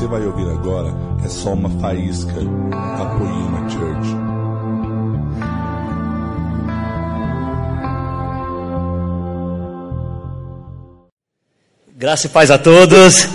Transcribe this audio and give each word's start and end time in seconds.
você 0.00 0.06
vai 0.06 0.24
ouvir 0.24 0.48
agora 0.48 0.94
é 1.22 1.28
só 1.28 1.52
uma 1.52 1.68
faísca 1.78 2.32
da 2.32 3.04
Poema 3.18 3.68
Church. 3.68 4.08
Graça 11.94 12.28
e 12.28 12.30
paz 12.30 12.50
a 12.50 12.56
todos. 12.56 13.28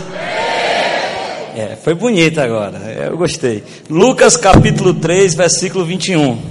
É, 1.55 1.77
foi 1.83 1.93
bonito 1.93 2.41
agora, 2.41 2.79
eu 2.79 3.15
gostei. 3.15 3.63
Lucas 3.87 4.35
capítulo 4.35 4.95
3, 4.95 5.35
versículo 5.35 5.85
21. 5.85 6.41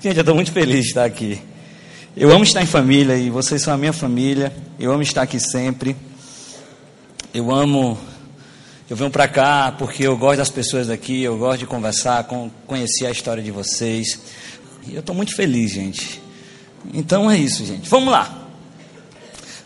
Gente, 0.00 0.16
eu 0.16 0.20
estou 0.20 0.34
muito 0.34 0.52
feliz 0.52 0.84
de 0.84 0.88
estar 0.88 1.04
aqui. 1.04 1.38
Eu 2.16 2.30
amo 2.30 2.44
estar 2.44 2.62
em 2.62 2.66
família 2.66 3.14
e 3.14 3.28
vocês 3.28 3.60
são 3.60 3.74
a 3.74 3.76
minha 3.76 3.92
família. 3.92 4.50
Eu 4.80 4.90
amo 4.90 5.02
estar 5.02 5.20
aqui 5.20 5.38
sempre. 5.38 5.94
Eu 7.34 7.54
amo. 7.54 7.98
Eu 8.88 8.96
venho 8.96 9.10
para 9.10 9.28
cá 9.28 9.74
porque 9.78 10.04
eu 10.04 10.16
gosto 10.16 10.38
das 10.38 10.48
pessoas 10.48 10.86
daqui, 10.86 11.22
eu 11.22 11.36
gosto 11.36 11.58
de 11.58 11.66
conversar, 11.66 12.24
com, 12.24 12.50
conhecer 12.66 13.04
a 13.04 13.10
história 13.10 13.42
de 13.42 13.50
vocês. 13.50 14.18
E 14.86 14.94
eu 14.94 15.00
estou 15.00 15.14
muito 15.14 15.36
feliz, 15.36 15.72
gente. 15.72 16.22
Então 16.94 17.30
é 17.30 17.36
isso, 17.36 17.66
gente. 17.66 17.88
Vamos 17.90 18.10
lá. 18.10 18.48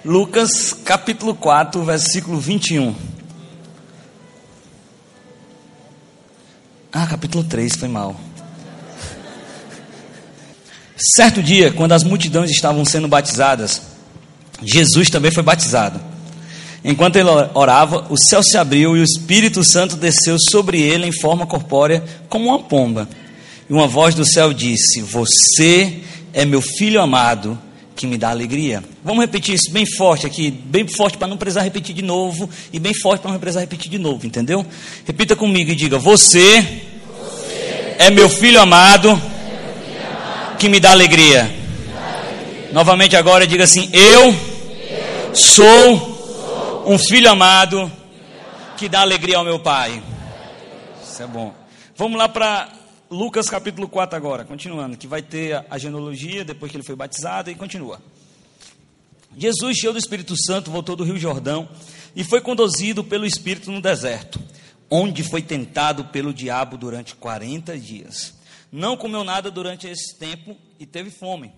Lucas 0.04 0.72
capítulo 0.72 1.36
4, 1.36 1.84
versículo 1.84 2.40
21. 2.40 2.92
Ah, 6.91 7.06
capítulo 7.06 7.44
3, 7.44 7.77
foi 7.77 7.88
mal. 7.88 8.16
Certo 11.14 11.41
dia, 11.41 11.72
quando 11.72 11.92
as 11.92 12.02
multidões 12.02 12.50
estavam 12.50 12.84
sendo 12.84 13.06
batizadas, 13.06 13.82
Jesus 14.60 15.08
também 15.08 15.30
foi 15.30 15.44
batizado. 15.44 16.11
Enquanto 16.84 17.16
ele 17.16 17.28
orava, 17.55 18.06
o 18.11 18.16
céu 18.16 18.42
se 18.42 18.56
abriu 18.56 18.97
e 18.97 19.00
o 19.00 19.05
Espírito 19.05 19.62
Santo 19.62 19.97
desceu 19.97 20.36
sobre 20.50 20.80
ele 20.80 21.06
em 21.06 21.12
forma 21.12 21.47
corpórea, 21.47 22.02
como 22.28 22.48
uma 22.48 22.58
pomba. 22.58 23.08
E 23.70 23.72
uma 23.72 23.86
voz 23.86 24.14
do 24.14 24.25
céu 24.25 24.52
disse: 24.52 25.00
Você 25.00 26.00
é 26.33 26.44
meu 26.44 26.60
filho 26.60 27.00
amado, 27.00 27.56
que 27.94 28.05
me 28.05 28.19
dá 28.19 28.30
alegria. 28.30 28.83
Vamos 29.05 29.20
repetir 29.20 29.55
isso 29.55 29.70
bem 29.70 29.86
forte 29.86 30.27
aqui, 30.27 30.50
bem 30.50 30.86
forte 30.88 31.16
para 31.16 31.28
não 31.28 31.36
precisar 31.36 31.62
repetir 31.62 31.94
de 31.94 32.03
novo, 32.03 32.50
e 32.72 32.80
bem 32.80 32.92
forte 32.92 33.22
para 33.22 33.30
não 33.30 33.38
precisar 33.38 33.60
repetir 33.60 33.88
de 33.88 33.98
novo, 33.98 34.27
entendeu? 34.27 34.66
Repita 35.06 35.36
comigo 35.36 35.70
e 35.70 35.77
diga: 35.77 35.98
Você, 35.98 36.60
Você 37.22 37.94
é 37.97 38.10
meu 38.10 38.28
filho 38.28 38.60
amado, 38.60 39.08
é 39.08 39.12
meu 39.12 39.20
filho 39.20 40.06
amado 40.08 40.58
que 40.58 40.69
me 40.69 40.80
dá 40.80 40.91
alegria. 40.91 41.44
Me 41.44 41.48
dá 41.48 42.19
alegria. 42.19 42.72
Novamente 42.72 43.14
agora 43.14 43.47
diga 43.47 43.62
assim: 43.62 43.88
Eu, 43.92 44.30
Eu 44.30 44.36
sou 45.33 46.11
um 46.84 46.98
filho 46.98 47.30
amado 47.30 47.91
que 48.77 48.88
dá 48.88 49.00
alegria 49.02 49.36
ao 49.36 49.44
meu 49.44 49.61
Pai. 49.61 50.02
Isso 51.02 51.22
é 51.22 51.27
bom. 51.27 51.55
Vamos 51.97 52.19
lá 52.19 52.28
para 52.28 52.72
Lucas 53.08 53.48
capítulo 53.48 53.88
4 53.88 54.16
agora, 54.16 54.44
continuando, 54.44 54.97
que 54.97 55.06
vai 55.06 55.22
ter 55.22 55.64
a 55.70 55.78
genealogia 55.78 56.44
depois 56.44 56.70
que 56.70 56.77
ele 56.77 56.84
foi 56.84 56.97
batizado 56.97 57.50
e 57.50 57.55
continua. 57.55 58.03
Jesus, 59.36 59.78
cheio 59.78 59.92
do 59.92 59.98
Espírito 59.98 60.34
Santo, 60.36 60.70
voltou 60.70 60.97
do 60.97 61.05
Rio 61.05 61.19
Jordão 61.19 61.69
e 62.16 62.25
foi 62.25 62.41
conduzido 62.41 63.05
pelo 63.05 63.25
Espírito 63.25 63.70
no 63.70 63.80
deserto, 63.80 64.41
onde 64.91 65.22
foi 65.22 65.41
tentado 65.41 66.06
pelo 66.06 66.34
diabo 66.34 66.77
durante 66.77 67.14
40 67.14 67.78
dias. 67.78 68.34
Não 68.70 68.97
comeu 68.97 69.22
nada 69.22 69.50
durante 69.50 69.86
esse 69.86 70.16
tempo 70.19 70.56
e 70.80 70.86
teve 70.86 71.10
fome. 71.10 71.53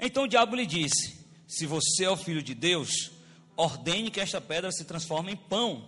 Então 0.00 0.24
o 0.24 0.28
diabo 0.28 0.56
lhe 0.56 0.66
disse: 0.66 1.16
Se 1.46 1.64
você 1.64 2.04
é 2.04 2.10
o 2.10 2.16
filho 2.16 2.42
de 2.42 2.54
Deus, 2.54 3.17
ordene 3.58 4.10
que 4.10 4.20
esta 4.20 4.40
pedra 4.40 4.70
se 4.70 4.84
transforme 4.84 5.32
em 5.32 5.36
pão. 5.36 5.84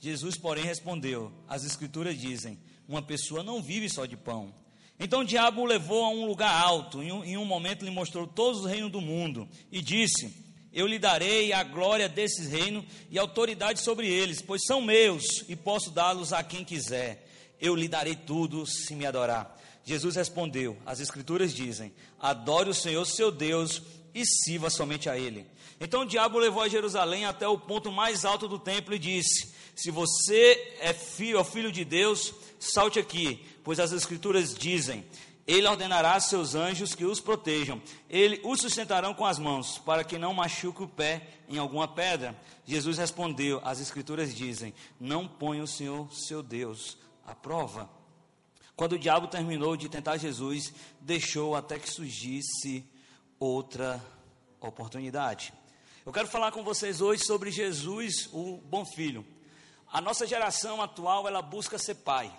Jesus, 0.00 0.36
porém, 0.36 0.64
respondeu: 0.64 1.32
As 1.48 1.64
Escrituras 1.64 2.18
dizem 2.18 2.58
uma 2.86 3.00
pessoa 3.00 3.42
não 3.42 3.62
vive 3.62 3.88
só 3.88 4.04
de 4.04 4.16
pão. 4.16 4.52
Então 4.98 5.20
o 5.20 5.24
diabo 5.24 5.62
o 5.62 5.64
levou 5.64 6.04
a 6.04 6.10
um 6.10 6.26
lugar 6.26 6.54
alto, 6.54 6.98
um, 6.98 7.24
em 7.24 7.36
um 7.36 7.44
momento 7.44 7.84
lhe 7.84 7.90
mostrou 7.90 8.26
todos 8.26 8.60
os 8.60 8.70
reinos 8.70 8.92
do 8.92 9.00
mundo 9.00 9.48
e 9.70 9.80
disse: 9.80 10.34
Eu 10.72 10.86
lhe 10.86 10.98
darei 10.98 11.52
a 11.52 11.62
glória 11.62 12.08
desses 12.08 12.48
reinos 12.48 12.84
e 13.10 13.18
autoridade 13.18 13.80
sobre 13.80 14.08
eles, 14.08 14.42
pois 14.42 14.62
são 14.66 14.82
meus 14.82 15.44
e 15.48 15.56
posso 15.56 15.90
dá-los 15.90 16.32
a 16.32 16.42
quem 16.42 16.64
quiser. 16.64 17.28
Eu 17.60 17.74
lhe 17.74 17.88
darei 17.88 18.16
tudo 18.16 18.66
se 18.66 18.94
me 18.94 19.06
adorar. 19.06 19.56
Jesus 19.84 20.16
respondeu: 20.16 20.76
As 20.84 21.00
Escrituras 21.00 21.54
dizem: 21.54 21.92
Adore 22.20 22.70
o 22.70 22.74
Senhor 22.74 23.04
seu 23.04 23.30
Deus 23.30 23.82
e 24.14 24.24
sirva 24.24 24.68
somente 24.68 25.08
a 25.08 25.18
Ele. 25.18 25.46
Então 25.84 26.00
o 26.00 26.06
diabo 26.06 26.38
levou 26.38 26.62
a 26.62 26.68
Jerusalém 26.68 27.26
até 27.26 27.46
o 27.46 27.56
ponto 27.56 27.92
mais 27.92 28.24
alto 28.24 28.48
do 28.48 28.58
templo 28.58 28.94
e 28.94 28.98
disse: 28.98 29.54
Se 29.76 29.90
você 29.92 30.76
é 30.80 30.92
filho, 30.92 31.38
é 31.38 31.44
filho 31.44 31.70
de 31.70 31.84
Deus, 31.84 32.34
Salte 32.64 32.98
aqui, 32.98 33.44
pois 33.62 33.78
as 33.78 33.92
Escrituras 33.92 34.54
dizem: 34.54 35.04
Ele 35.46 35.66
ordenará 35.66 36.18
seus 36.18 36.54
anjos 36.54 36.94
que 36.94 37.04
os 37.04 37.20
protejam, 37.20 37.80
ele 38.08 38.40
os 38.42 38.60
sustentarão 38.60 39.12
com 39.12 39.26
as 39.26 39.38
mãos, 39.38 39.78
para 39.78 40.02
que 40.02 40.16
não 40.16 40.32
machuque 40.32 40.82
o 40.82 40.88
pé 40.88 41.28
em 41.46 41.58
alguma 41.58 41.86
pedra. 41.86 42.34
Jesus 42.64 42.96
respondeu: 42.96 43.60
As 43.62 43.80
Escrituras 43.80 44.34
dizem: 44.34 44.72
Não 44.98 45.28
ponha 45.28 45.62
o 45.62 45.68
Senhor, 45.68 46.10
seu 46.10 46.42
Deus, 46.42 46.96
à 47.26 47.34
prova. 47.34 47.88
Quando 48.74 48.94
o 48.94 48.98
diabo 48.98 49.28
terminou 49.28 49.76
de 49.76 49.90
tentar 49.90 50.16
Jesus, 50.16 50.72
deixou 51.00 51.54
até 51.54 51.78
que 51.78 51.88
surgisse 51.88 52.82
outra 53.38 54.02
oportunidade. 54.58 55.52
Eu 56.06 56.12
quero 56.12 56.28
falar 56.28 56.52
com 56.52 56.62
vocês 56.62 57.00
hoje 57.00 57.24
sobre 57.24 57.50
Jesus, 57.50 58.28
o 58.30 58.58
bom 58.58 58.84
filho. 58.84 59.24
A 59.90 60.02
nossa 60.02 60.26
geração 60.26 60.82
atual, 60.82 61.26
ela 61.26 61.40
busca 61.40 61.78
ser 61.78 61.94
pai. 61.94 62.30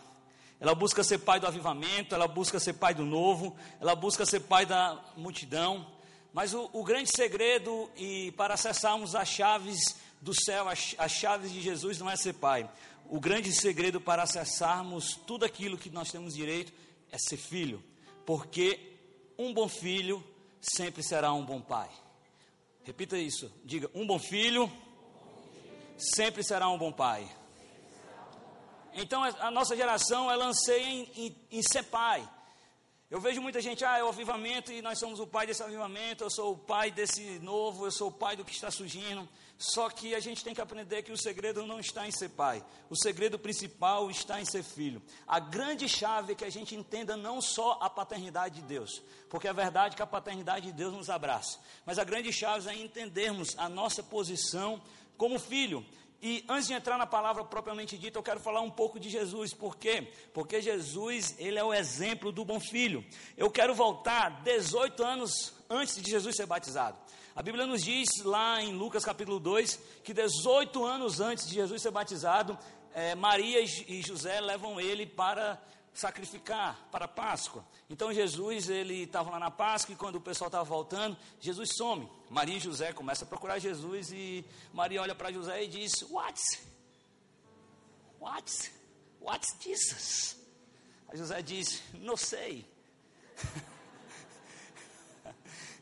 Ela 0.60 0.76
busca 0.76 1.04
ser 1.04 1.18
pai 1.18 1.40
do 1.40 1.48
avivamento, 1.48 2.14
ela 2.14 2.28
busca 2.28 2.60
ser 2.60 2.74
pai 2.74 2.94
do 2.94 3.04
novo, 3.04 3.58
ela 3.82 3.96
busca 3.96 4.24
ser 4.24 4.42
pai 4.42 4.68
da 4.68 5.04
multidão. 5.18 5.92
Mas 6.32 6.54
o, 6.54 6.70
o 6.74 6.84
grande 6.84 7.10
segredo 7.10 7.90
e 7.98 8.32
para 8.34 8.54
acessarmos 8.54 9.16
as 9.16 9.30
chaves 9.30 9.96
do 10.22 10.32
céu, 10.32 10.70
as, 10.70 10.94
as 11.00 11.12
chaves 11.12 11.52
de 11.52 11.60
Jesus, 11.60 11.98
não 11.98 12.08
é 12.08 12.16
ser 12.16 12.34
pai. 12.34 12.70
O 13.10 13.20
grande 13.20 13.52
segredo 13.52 14.00
para 14.00 14.22
acessarmos 14.22 15.16
tudo 15.26 15.44
aquilo 15.44 15.76
que 15.76 15.90
nós 15.90 16.12
temos 16.12 16.36
direito 16.36 16.72
é 17.12 17.18
ser 17.18 17.38
filho, 17.38 17.84
porque 18.28 18.96
um 19.40 19.52
bom 19.52 19.68
filho 19.68 20.24
sempre 20.62 21.02
será 21.02 21.34
um 21.34 21.44
bom 21.44 21.60
pai. 21.60 21.90
Repita 22.86 23.18
isso, 23.18 23.52
diga: 23.64 23.90
um 23.96 24.06
bom 24.06 24.20
filho 24.20 24.72
sempre 25.98 26.44
será 26.44 26.70
um 26.70 26.78
bom 26.78 26.92
pai. 26.92 27.28
Então 28.94 29.24
a 29.24 29.50
nossa 29.50 29.76
geração 29.76 30.32
ela 30.32 30.46
anseia 30.46 30.86
em, 30.86 31.12
em, 31.16 31.36
em, 31.52 31.62
ser 31.64 31.84
pai. 31.84 32.30
Eu 33.10 33.20
vejo 33.20 33.42
muita 33.42 33.60
gente, 33.60 33.84
ah, 33.84 33.98
é 33.98 34.04
o 34.04 34.10
avivamento 34.10 34.72
e 34.72 34.82
nós 34.82 35.00
somos 35.00 35.20
o 35.20 35.26
pai 35.26 35.48
desse 35.48 35.64
avivamento, 35.64 36.24
eu 36.24 36.30
sou 36.30 36.54
o 36.54 36.58
pai 36.58 36.92
desse 36.92 37.40
novo, 37.40 37.86
eu 37.86 37.92
sou 37.92 38.10
o 38.10 38.12
pai 38.12 38.36
do 38.36 38.46
que 38.46 38.54
está 38.54 38.70
surgindo. 38.70 39.28
Só 39.58 39.90
que 39.90 40.14
a 40.14 40.20
gente 40.20 40.44
tem 40.44 40.54
que 40.54 40.60
aprender 40.60 41.02
que 41.04 41.14
o 41.14 41.18
segredo 41.18 41.66
não 41.66 41.80
está 41.80 42.06
em 42.06 42.12
ser 42.12 42.30
pai, 42.30 42.64
o 42.90 42.96
segredo 42.96 43.40
principal 43.40 44.12
está 44.12 44.42
em 44.42 44.46
ser 44.46 44.64
filho. 44.64 45.02
A 45.26 45.40
grande 45.40 45.88
chave 45.88 46.34
é 46.34 46.36
que 46.36 46.44
a 46.44 46.50
gente 46.50 46.76
entenda 46.76 47.16
não 47.16 47.42
só 47.42 47.80
a 47.82 47.90
paternidade 47.90 48.56
de 48.56 48.68
Deus, 48.68 49.02
porque 49.30 49.48
é 49.48 49.54
verdade 49.54 49.96
que 49.96 50.02
a 50.02 50.08
paternidade 50.08 50.68
de 50.68 50.74
Deus 50.74 50.94
nos 50.94 51.10
abraça, 51.10 51.60
mas 51.86 51.98
a 51.98 52.04
grande 52.04 52.34
chave 52.34 52.70
é 52.70 52.76
entendermos 52.76 53.58
a 53.58 53.70
nossa 53.70 54.04
posição 54.04 54.82
como 55.18 55.40
filho. 55.40 55.86
E 56.22 56.44
antes 56.50 56.68
de 56.68 56.74
entrar 56.74 56.98
na 56.98 57.06
palavra 57.06 57.44
propriamente 57.44 57.98
dita, 57.98 58.18
eu 58.18 58.24
quero 58.24 58.40
falar 58.40 58.62
um 58.62 58.72
pouco 58.72 59.00
de 59.00 59.10
Jesus. 59.10 59.54
Por 59.54 59.76
quê? 59.78 60.12
Porque 60.34 60.62
Jesus, 60.62 61.36
ele 61.38 61.60
é 61.60 61.64
o 61.64 61.74
exemplo 61.74 62.32
do 62.32 62.44
bom 62.44 62.60
filho. 62.60 63.06
Eu 63.38 63.52
quero 63.52 63.76
voltar 63.76 64.42
18 64.44 65.04
anos 65.04 65.54
antes 65.70 66.02
de 66.02 66.10
Jesus 66.10 66.36
ser 66.36 66.46
batizado. 66.46 66.98
A 67.36 67.44
Bíblia 67.44 67.68
nos 67.68 67.84
diz 67.84 68.08
lá 68.24 68.62
em 68.62 68.72
Lucas 68.72 69.04
capítulo 69.04 69.42
2 69.42 69.78
que 70.06 70.14
18 70.14 70.86
anos 70.86 71.20
antes 71.20 71.46
de 71.46 71.56
Jesus 71.56 71.82
ser 71.82 71.92
batizado, 71.92 72.58
é, 72.94 73.14
Maria 73.14 73.60
e 73.60 74.02
José 74.02 74.40
levam 74.40 74.80
ele 74.80 75.06
para 75.06 75.62
sacrificar 75.94 76.88
para 76.90 77.04
a 77.04 77.10
Páscoa. 77.10 77.66
Então 77.90 78.14
Jesus, 78.14 78.70
ele 78.70 79.04
estava 79.04 79.32
lá 79.32 79.38
na 79.38 79.52
Páscoa 79.52 79.92
e 79.92 79.98
quando 79.98 80.16
o 80.16 80.22
pessoal 80.22 80.48
estava 80.48 80.64
voltando, 80.64 81.18
Jesus 81.42 81.72
some. 81.76 82.10
Maria 82.30 82.56
e 82.56 82.60
José 82.62 82.94
começam 82.94 83.26
a 83.26 83.30
procurar 83.30 83.60
Jesus 83.60 84.14
e 84.14 84.46
Maria 84.72 85.02
olha 85.02 85.14
para 85.14 85.30
José 85.30 85.66
e 85.66 85.68
diz: 85.68 85.92
What? 86.10 86.42
What? 88.18 88.72
What's 89.20 89.58
Jesus? 89.60 90.38
Aí 91.10 91.18
José 91.18 91.42
diz: 91.42 91.84
Não 91.96 92.16
sei. 92.16 92.66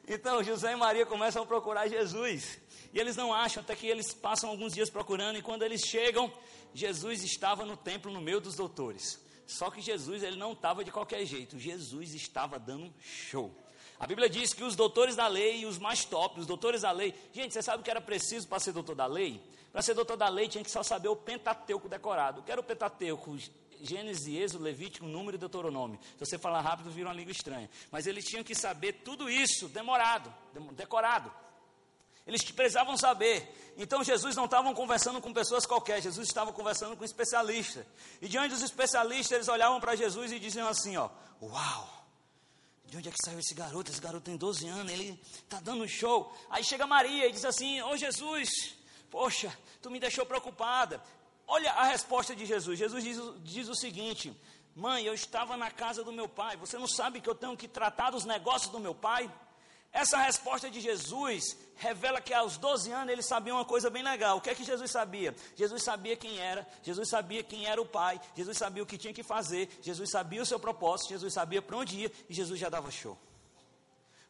então 0.07 0.43
José 0.43 0.73
e 0.73 0.75
Maria 0.75 1.05
começam 1.05 1.43
a 1.43 1.45
procurar 1.45 1.87
Jesus. 1.87 2.59
E 2.93 2.99
eles 2.99 3.15
não 3.15 3.33
acham, 3.33 3.61
até 3.63 3.75
que 3.75 3.87
eles 3.87 4.13
passam 4.13 4.49
alguns 4.49 4.73
dias 4.73 4.89
procurando, 4.89 5.37
e 5.37 5.41
quando 5.41 5.63
eles 5.63 5.81
chegam, 5.81 6.31
Jesus 6.73 7.23
estava 7.23 7.65
no 7.65 7.75
templo 7.75 8.11
no 8.11 8.21
meio 8.21 8.39
dos 8.39 8.55
doutores. 8.55 9.19
Só 9.45 9.69
que 9.69 9.81
Jesus 9.81 10.23
ele 10.23 10.37
não 10.37 10.53
estava 10.53 10.83
de 10.83 10.91
qualquer 10.91 11.25
jeito. 11.25 11.59
Jesus 11.59 12.13
estava 12.13 12.59
dando 12.59 12.93
show. 12.99 13.53
A 13.99 14.07
Bíblia 14.07 14.29
diz 14.29 14.53
que 14.53 14.63
os 14.63 14.75
doutores 14.75 15.15
da 15.15 15.27
lei 15.27 15.61
e 15.61 15.65
os 15.65 15.77
mais 15.77 16.03
top, 16.03 16.39
os 16.39 16.45
doutores 16.45 16.81
da 16.81 16.91
lei. 16.91 17.13
Gente, 17.31 17.53
você 17.53 17.61
sabe 17.61 17.81
o 17.81 17.83
que 17.83 17.91
era 17.91 18.01
preciso 18.01 18.47
para 18.47 18.59
ser 18.59 18.73
doutor 18.73 18.95
da 18.95 19.05
lei? 19.05 19.41
Para 19.71 19.81
ser 19.81 19.93
doutor 19.93 20.17
da 20.17 20.27
lei 20.27 20.47
tinha 20.47 20.63
que 20.63 20.71
só 20.71 20.83
saber 20.83 21.07
o 21.07 21.15
Pentateuco 21.15 21.87
decorado. 21.87 22.41
O 22.41 22.43
que 22.43 22.51
era 22.51 22.59
o 22.59 22.63
Pentateuco? 22.63 23.37
Gênesis, 23.83 24.25
Êxodo, 24.27 24.63
Levítico, 24.63 25.05
Número 25.05 25.35
e 25.35 25.39
Deuteronômio. 25.39 25.99
Se 26.17 26.25
você 26.25 26.37
falar 26.37 26.61
rápido, 26.61 26.89
vira 26.89 27.09
uma 27.09 27.13
língua 27.13 27.33
estranha. 27.33 27.69
Mas 27.91 28.07
eles 28.07 28.23
tinham 28.23 28.43
que 28.43 28.55
saber 28.55 28.93
tudo 29.03 29.29
isso 29.29 29.67
demorado, 29.67 30.33
decorado. 30.71 31.29
Eles 32.25 32.41
precisavam 32.51 32.95
saber. 32.95 33.73
Então 33.77 34.01
Jesus 34.01 34.37
não 34.37 34.45
estava 34.45 34.73
conversando 34.73 35.19
com 35.19 35.33
pessoas 35.33 35.65
qualquer, 35.65 36.01
Jesus 36.01 36.27
estava 36.27 36.53
conversando 36.53 36.95
com 36.95 37.03
especialistas. 37.03 37.85
E 38.21 38.29
diante 38.29 38.53
dos 38.53 38.61
especialistas, 38.61 39.31
eles 39.31 39.47
olhavam 39.49 39.81
para 39.81 39.95
Jesus 39.95 40.31
e 40.31 40.39
diziam 40.39 40.69
assim: 40.69 40.95
ó, 40.95 41.09
uau! 41.41 42.03
De 42.85 42.95
onde 42.95 43.09
é 43.09 43.11
que 43.11 43.17
saiu 43.25 43.39
esse 43.39 43.53
garoto? 43.53 43.91
Esse 43.91 43.99
garoto 43.99 44.23
tem 44.23 44.37
12 44.37 44.67
anos, 44.67 44.93
ele 44.93 45.19
está 45.33 45.59
dando 45.59 45.83
um 45.83 45.87
show. 45.87 46.33
Aí 46.49 46.63
chega 46.63 46.87
Maria 46.87 47.27
e 47.27 47.31
diz 47.33 47.43
assim: 47.43 47.81
Ô 47.81 47.97
Jesus, 47.97 48.75
poxa, 49.11 49.51
tu 49.81 49.91
me 49.91 49.99
deixou 49.99 50.25
preocupada. 50.25 51.03
Olha 51.47 51.71
a 51.73 51.85
resposta 51.85 52.35
de 52.35 52.45
Jesus. 52.45 52.79
Jesus 52.79 53.03
diz, 53.03 53.19
diz 53.43 53.69
o 53.69 53.75
seguinte: 53.75 54.35
Mãe, 54.75 55.05
eu 55.05 55.13
estava 55.13 55.55
na 55.55 55.69
casa 55.69 56.03
do 56.03 56.11
meu 56.11 56.27
pai. 56.27 56.57
Você 56.57 56.77
não 56.77 56.87
sabe 56.87 57.21
que 57.21 57.29
eu 57.29 57.35
tenho 57.35 57.55
que 57.55 57.67
tratar 57.67 58.11
dos 58.11 58.25
negócios 58.25 58.71
do 58.71 58.79
meu 58.79 58.95
pai? 58.95 59.31
Essa 59.93 60.17
resposta 60.17 60.71
de 60.71 60.81
Jesus 60.81 61.55
revela 61.75 62.19
que 62.19 62.33
aos 62.33 62.57
12 62.57 62.91
anos 62.91 63.13
ele 63.13 63.21
sabia 63.21 63.53
uma 63.53 63.63
coisa 63.63 63.91
bem 63.91 64.01
legal. 64.01 64.37
O 64.37 64.41
que 64.41 64.49
é 64.49 64.55
que 64.55 64.63
Jesus 64.63 64.89
sabia? 64.89 65.35
Jesus 65.55 65.83
sabia 65.83 66.17
quem 66.17 66.39
era, 66.39 66.67
Jesus 66.81 67.07
sabia 67.07 67.43
quem 67.43 67.67
era 67.67 67.79
o 67.79 67.85
Pai, 67.85 68.19
Jesus 68.35 68.57
sabia 68.57 68.81
o 68.81 68.87
que 68.87 68.97
tinha 68.97 69.13
que 69.13 69.21
fazer, 69.21 69.69
Jesus 69.83 70.09
sabia 70.09 70.41
o 70.41 70.45
seu 70.47 70.59
propósito, 70.59 71.09
Jesus 71.09 71.31
sabia 71.31 71.61
para 71.61 71.77
onde 71.77 71.99
ia 71.99 72.11
e 72.27 72.33
Jesus 72.33 72.59
já 72.59 72.69
dava 72.69 72.89
show. 72.89 73.15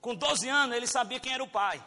Com 0.01 0.13
12 0.13 0.49
anos 0.49 0.75
ele 0.75 0.85
sabia 0.85 1.17
quem 1.17 1.31
era 1.31 1.41
o 1.41 1.47
Pai. 1.47 1.81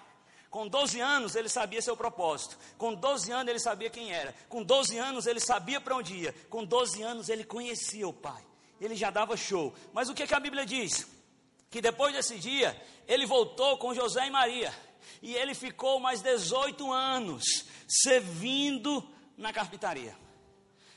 Com 0.50 0.68
12 0.68 1.00
anos 1.00 1.34
ele 1.34 1.48
sabia 1.48 1.82
seu 1.82 1.96
propósito. 1.96 2.58
Com 2.78 2.94
12 2.94 3.30
anos 3.32 3.48
ele 3.48 3.58
sabia 3.58 3.90
quem 3.90 4.12
era. 4.12 4.34
Com 4.48 4.62
12 4.62 4.96
anos 4.98 5.26
ele 5.26 5.40
sabia 5.40 5.80
para 5.80 5.96
onde 5.96 6.14
ia. 6.14 6.34
Com 6.48 6.64
12 6.64 7.02
anos 7.02 7.28
ele 7.28 7.44
conhecia 7.44 8.06
o 8.06 8.12
Pai. 8.12 8.42
Ele 8.80 8.94
já 8.94 9.10
dava 9.10 9.36
show. 9.36 9.74
Mas 9.92 10.08
o 10.08 10.14
que, 10.14 10.26
que 10.26 10.34
a 10.34 10.40
Bíblia 10.40 10.64
diz? 10.64 11.06
Que 11.70 11.80
depois 11.80 12.14
desse 12.14 12.38
dia 12.38 12.80
ele 13.06 13.26
voltou 13.26 13.78
com 13.78 13.94
José 13.94 14.26
e 14.26 14.30
Maria. 14.30 14.72
E 15.22 15.34
ele 15.34 15.54
ficou 15.54 15.98
mais 15.98 16.22
18 16.22 16.92
anos 16.92 17.66
servindo 17.88 19.06
na 19.36 19.52
carpintaria. 19.52 20.16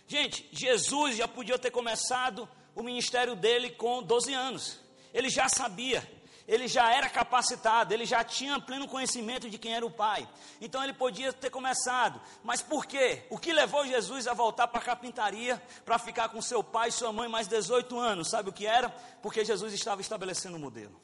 Gente, 0.08 0.48
Jesus 0.52 1.18
já 1.18 1.28
podia 1.28 1.60
ter 1.60 1.72
começado 1.72 2.48
o 2.76 2.82
ministério 2.82 3.36
dele 3.36 3.72
com 3.72 4.02
12 4.02 4.34
anos. 4.34 4.80
Ele 5.14 5.30
já 5.30 5.48
sabia 5.50 6.08
ele 6.50 6.68
já 6.68 6.92
era 6.92 7.08
capacitado, 7.08 7.94
ele 7.94 8.06
já 8.06 8.24
tinha 8.24 8.60
pleno 8.60 8.88
conhecimento 8.88 9.48
de 9.48 9.60
quem 9.60 9.76
era 9.76 9.86
o 9.86 9.92
Pai. 9.92 10.28
Então 10.60 10.84
ele 10.84 10.94
podia 10.94 11.32
ter 11.32 11.52
começado. 11.52 12.20
Mas 12.44 12.60
por 12.60 12.88
quê? 12.88 13.22
O 13.30 13.38
que 13.38 13.54
levou 13.54 13.86
Jesus 13.86 14.28
a 14.28 14.34
voltar 14.34 14.68
para 14.68 14.82
a 14.82 14.84
carpintaria, 14.84 15.62
para 15.86 16.00
ficar 16.00 16.30
com 16.30 16.42
seu 16.42 16.64
pai 16.64 16.90
e 16.90 16.92
sua 16.92 17.14
mãe 17.14 17.30
mais 17.30 17.48
18 17.48 18.00
anos? 18.00 18.30
Sabe 18.30 18.50
o 18.50 18.54
que 18.54 18.66
era? 18.66 18.90
Porque 19.22 19.46
Jesus 19.46 19.72
estava 19.74 20.02
estabelecendo 20.02 20.58
um 20.58 20.60
modelo. 20.60 21.00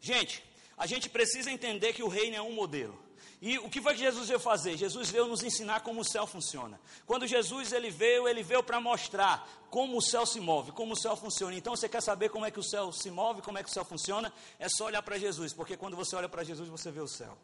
Gente, 0.00 0.44
a 0.78 0.86
gente 0.86 1.08
precisa 1.08 1.50
entender 1.50 1.92
que 1.92 2.02
o 2.04 2.08
reino 2.08 2.36
é 2.36 2.42
um 2.42 2.52
modelo. 2.52 2.96
E 3.46 3.58
o 3.58 3.68
que 3.68 3.82
foi 3.82 3.92
que 3.92 4.00
Jesus 4.00 4.26
veio 4.26 4.40
fazer? 4.40 4.74
Jesus 4.74 5.10
veio 5.10 5.26
nos 5.26 5.42
ensinar 5.42 5.80
como 5.80 6.00
o 6.00 6.04
céu 6.04 6.26
funciona. 6.26 6.80
Quando 7.04 7.26
Jesus 7.26 7.74
ele 7.74 7.90
veio, 7.90 8.26
ele 8.26 8.42
veio 8.42 8.62
para 8.62 8.80
mostrar 8.80 9.46
como 9.68 9.98
o 9.98 10.00
céu 10.00 10.24
se 10.24 10.40
move, 10.40 10.72
como 10.72 10.94
o 10.94 10.96
céu 10.96 11.14
funciona. 11.14 11.54
Então 11.54 11.76
você 11.76 11.86
quer 11.86 12.00
saber 12.00 12.30
como 12.30 12.46
é 12.46 12.50
que 12.50 12.58
o 12.58 12.62
céu 12.62 12.90
se 12.90 13.10
move, 13.10 13.42
como 13.42 13.58
é 13.58 13.62
que 13.62 13.68
o 13.68 13.72
céu 13.72 13.84
funciona? 13.84 14.32
É 14.58 14.66
só 14.70 14.86
olhar 14.86 15.02
para 15.02 15.18
Jesus, 15.18 15.52
porque 15.52 15.76
quando 15.76 15.94
você 15.94 16.16
olha 16.16 16.26
para 16.26 16.42
Jesus, 16.42 16.70
você 16.70 16.90
vê 16.90 17.02
o 17.02 17.06
céu. 17.06 17.36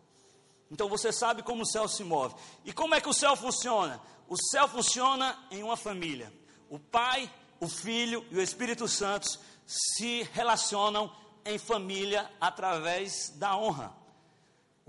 Então 0.70 0.88
você 0.88 1.12
sabe 1.12 1.42
como 1.42 1.64
o 1.64 1.66
céu 1.66 1.86
se 1.86 2.02
move. 2.02 2.34
E 2.64 2.72
como 2.72 2.94
é 2.94 3.00
que 3.02 3.08
o 3.10 3.12
céu 3.12 3.36
funciona? 3.36 4.00
O 4.26 4.38
céu 4.38 4.66
funciona 4.68 5.38
em 5.50 5.62
uma 5.62 5.76
família. 5.76 6.32
O 6.70 6.78
Pai, 6.78 7.30
o 7.60 7.68
Filho 7.68 8.26
e 8.30 8.38
o 8.38 8.40
Espírito 8.40 8.88
Santo 8.88 9.38
se 9.66 10.22
relacionam 10.32 11.14
em 11.44 11.58
família 11.58 12.30
através 12.40 13.34
da 13.36 13.54
honra. 13.54 13.99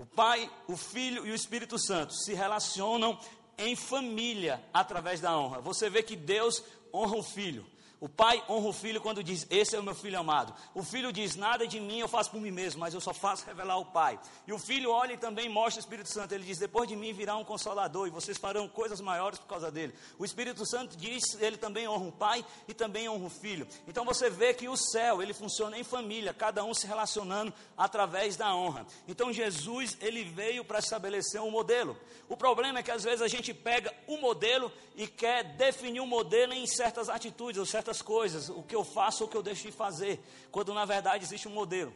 O 0.02 0.06
Pai, 0.06 0.50
o 0.66 0.76
Filho 0.76 1.24
e 1.24 1.30
o 1.30 1.34
Espírito 1.34 1.78
Santo 1.78 2.12
se 2.12 2.34
relacionam 2.34 3.16
em 3.56 3.76
família 3.76 4.60
através 4.74 5.20
da 5.20 5.38
honra. 5.38 5.60
Você 5.60 5.88
vê 5.88 6.02
que 6.02 6.16
Deus 6.16 6.60
honra 6.92 7.18
o 7.18 7.22
Filho. 7.22 7.64
O 8.02 8.08
pai 8.08 8.42
honra 8.48 8.66
o 8.66 8.72
filho 8.72 9.00
quando 9.00 9.22
diz: 9.22 9.46
Esse 9.48 9.76
é 9.76 9.78
o 9.78 9.82
meu 9.82 9.94
filho 9.94 10.18
amado. 10.18 10.52
O 10.74 10.82
filho 10.82 11.12
diz: 11.12 11.36
Nada 11.36 11.68
de 11.68 11.78
mim 11.78 12.00
eu 12.00 12.08
faço 12.08 12.32
por 12.32 12.40
mim 12.40 12.50
mesmo, 12.50 12.80
mas 12.80 12.92
eu 12.92 13.00
só 13.00 13.14
faço 13.14 13.46
revelar 13.46 13.78
o 13.78 13.84
pai. 13.84 14.18
E 14.44 14.52
o 14.52 14.58
filho 14.58 14.90
olha 14.90 15.12
e 15.12 15.16
também 15.16 15.48
mostra 15.48 15.78
o 15.78 15.84
Espírito 15.84 16.08
Santo. 16.08 16.34
Ele 16.34 16.42
diz: 16.42 16.58
Depois 16.58 16.88
de 16.88 16.96
mim 16.96 17.12
virá 17.12 17.36
um 17.36 17.44
consolador 17.44 18.08
e 18.08 18.10
vocês 18.10 18.36
farão 18.36 18.66
coisas 18.66 19.00
maiores 19.00 19.38
por 19.38 19.46
causa 19.46 19.70
dele. 19.70 19.94
O 20.18 20.24
Espírito 20.24 20.66
Santo 20.66 20.96
diz: 20.96 21.40
Ele 21.40 21.56
também 21.56 21.86
honra 21.86 22.04
o 22.04 22.10
pai 22.10 22.44
e 22.66 22.74
também 22.74 23.08
honra 23.08 23.26
o 23.26 23.30
filho. 23.30 23.68
Então 23.86 24.04
você 24.04 24.28
vê 24.28 24.52
que 24.52 24.68
o 24.68 24.76
céu 24.76 25.22
ele 25.22 25.32
funciona 25.32 25.78
em 25.78 25.84
família, 25.84 26.34
cada 26.34 26.64
um 26.64 26.74
se 26.74 26.88
relacionando 26.88 27.54
através 27.78 28.34
da 28.36 28.52
honra. 28.52 28.84
Então 29.06 29.32
Jesus 29.32 29.96
ele 30.00 30.24
veio 30.24 30.64
para 30.64 30.80
estabelecer 30.80 31.40
um 31.40 31.52
modelo. 31.52 31.96
O 32.28 32.36
problema 32.36 32.80
é 32.80 32.82
que 32.82 32.90
às 32.90 33.04
vezes 33.04 33.22
a 33.22 33.28
gente 33.28 33.54
pega 33.54 33.94
o 34.08 34.14
um 34.14 34.20
modelo 34.20 34.72
e 34.96 35.06
quer 35.06 35.44
definir 35.54 36.00
um 36.00 36.06
modelo 36.06 36.52
em 36.52 36.66
certas 36.66 37.08
atitudes 37.08 37.60
ou 37.60 37.64
certas 37.64 37.91
coisas, 38.00 38.48
o 38.48 38.62
que 38.62 38.74
eu 38.74 38.84
faço 38.84 39.24
ou 39.24 39.28
o 39.28 39.30
que 39.30 39.36
eu 39.36 39.42
deixo 39.42 39.64
de 39.64 39.72
fazer, 39.72 40.18
quando 40.50 40.72
na 40.72 40.84
verdade 40.84 41.24
existe 41.24 41.48
um 41.48 41.52
modelo. 41.52 41.92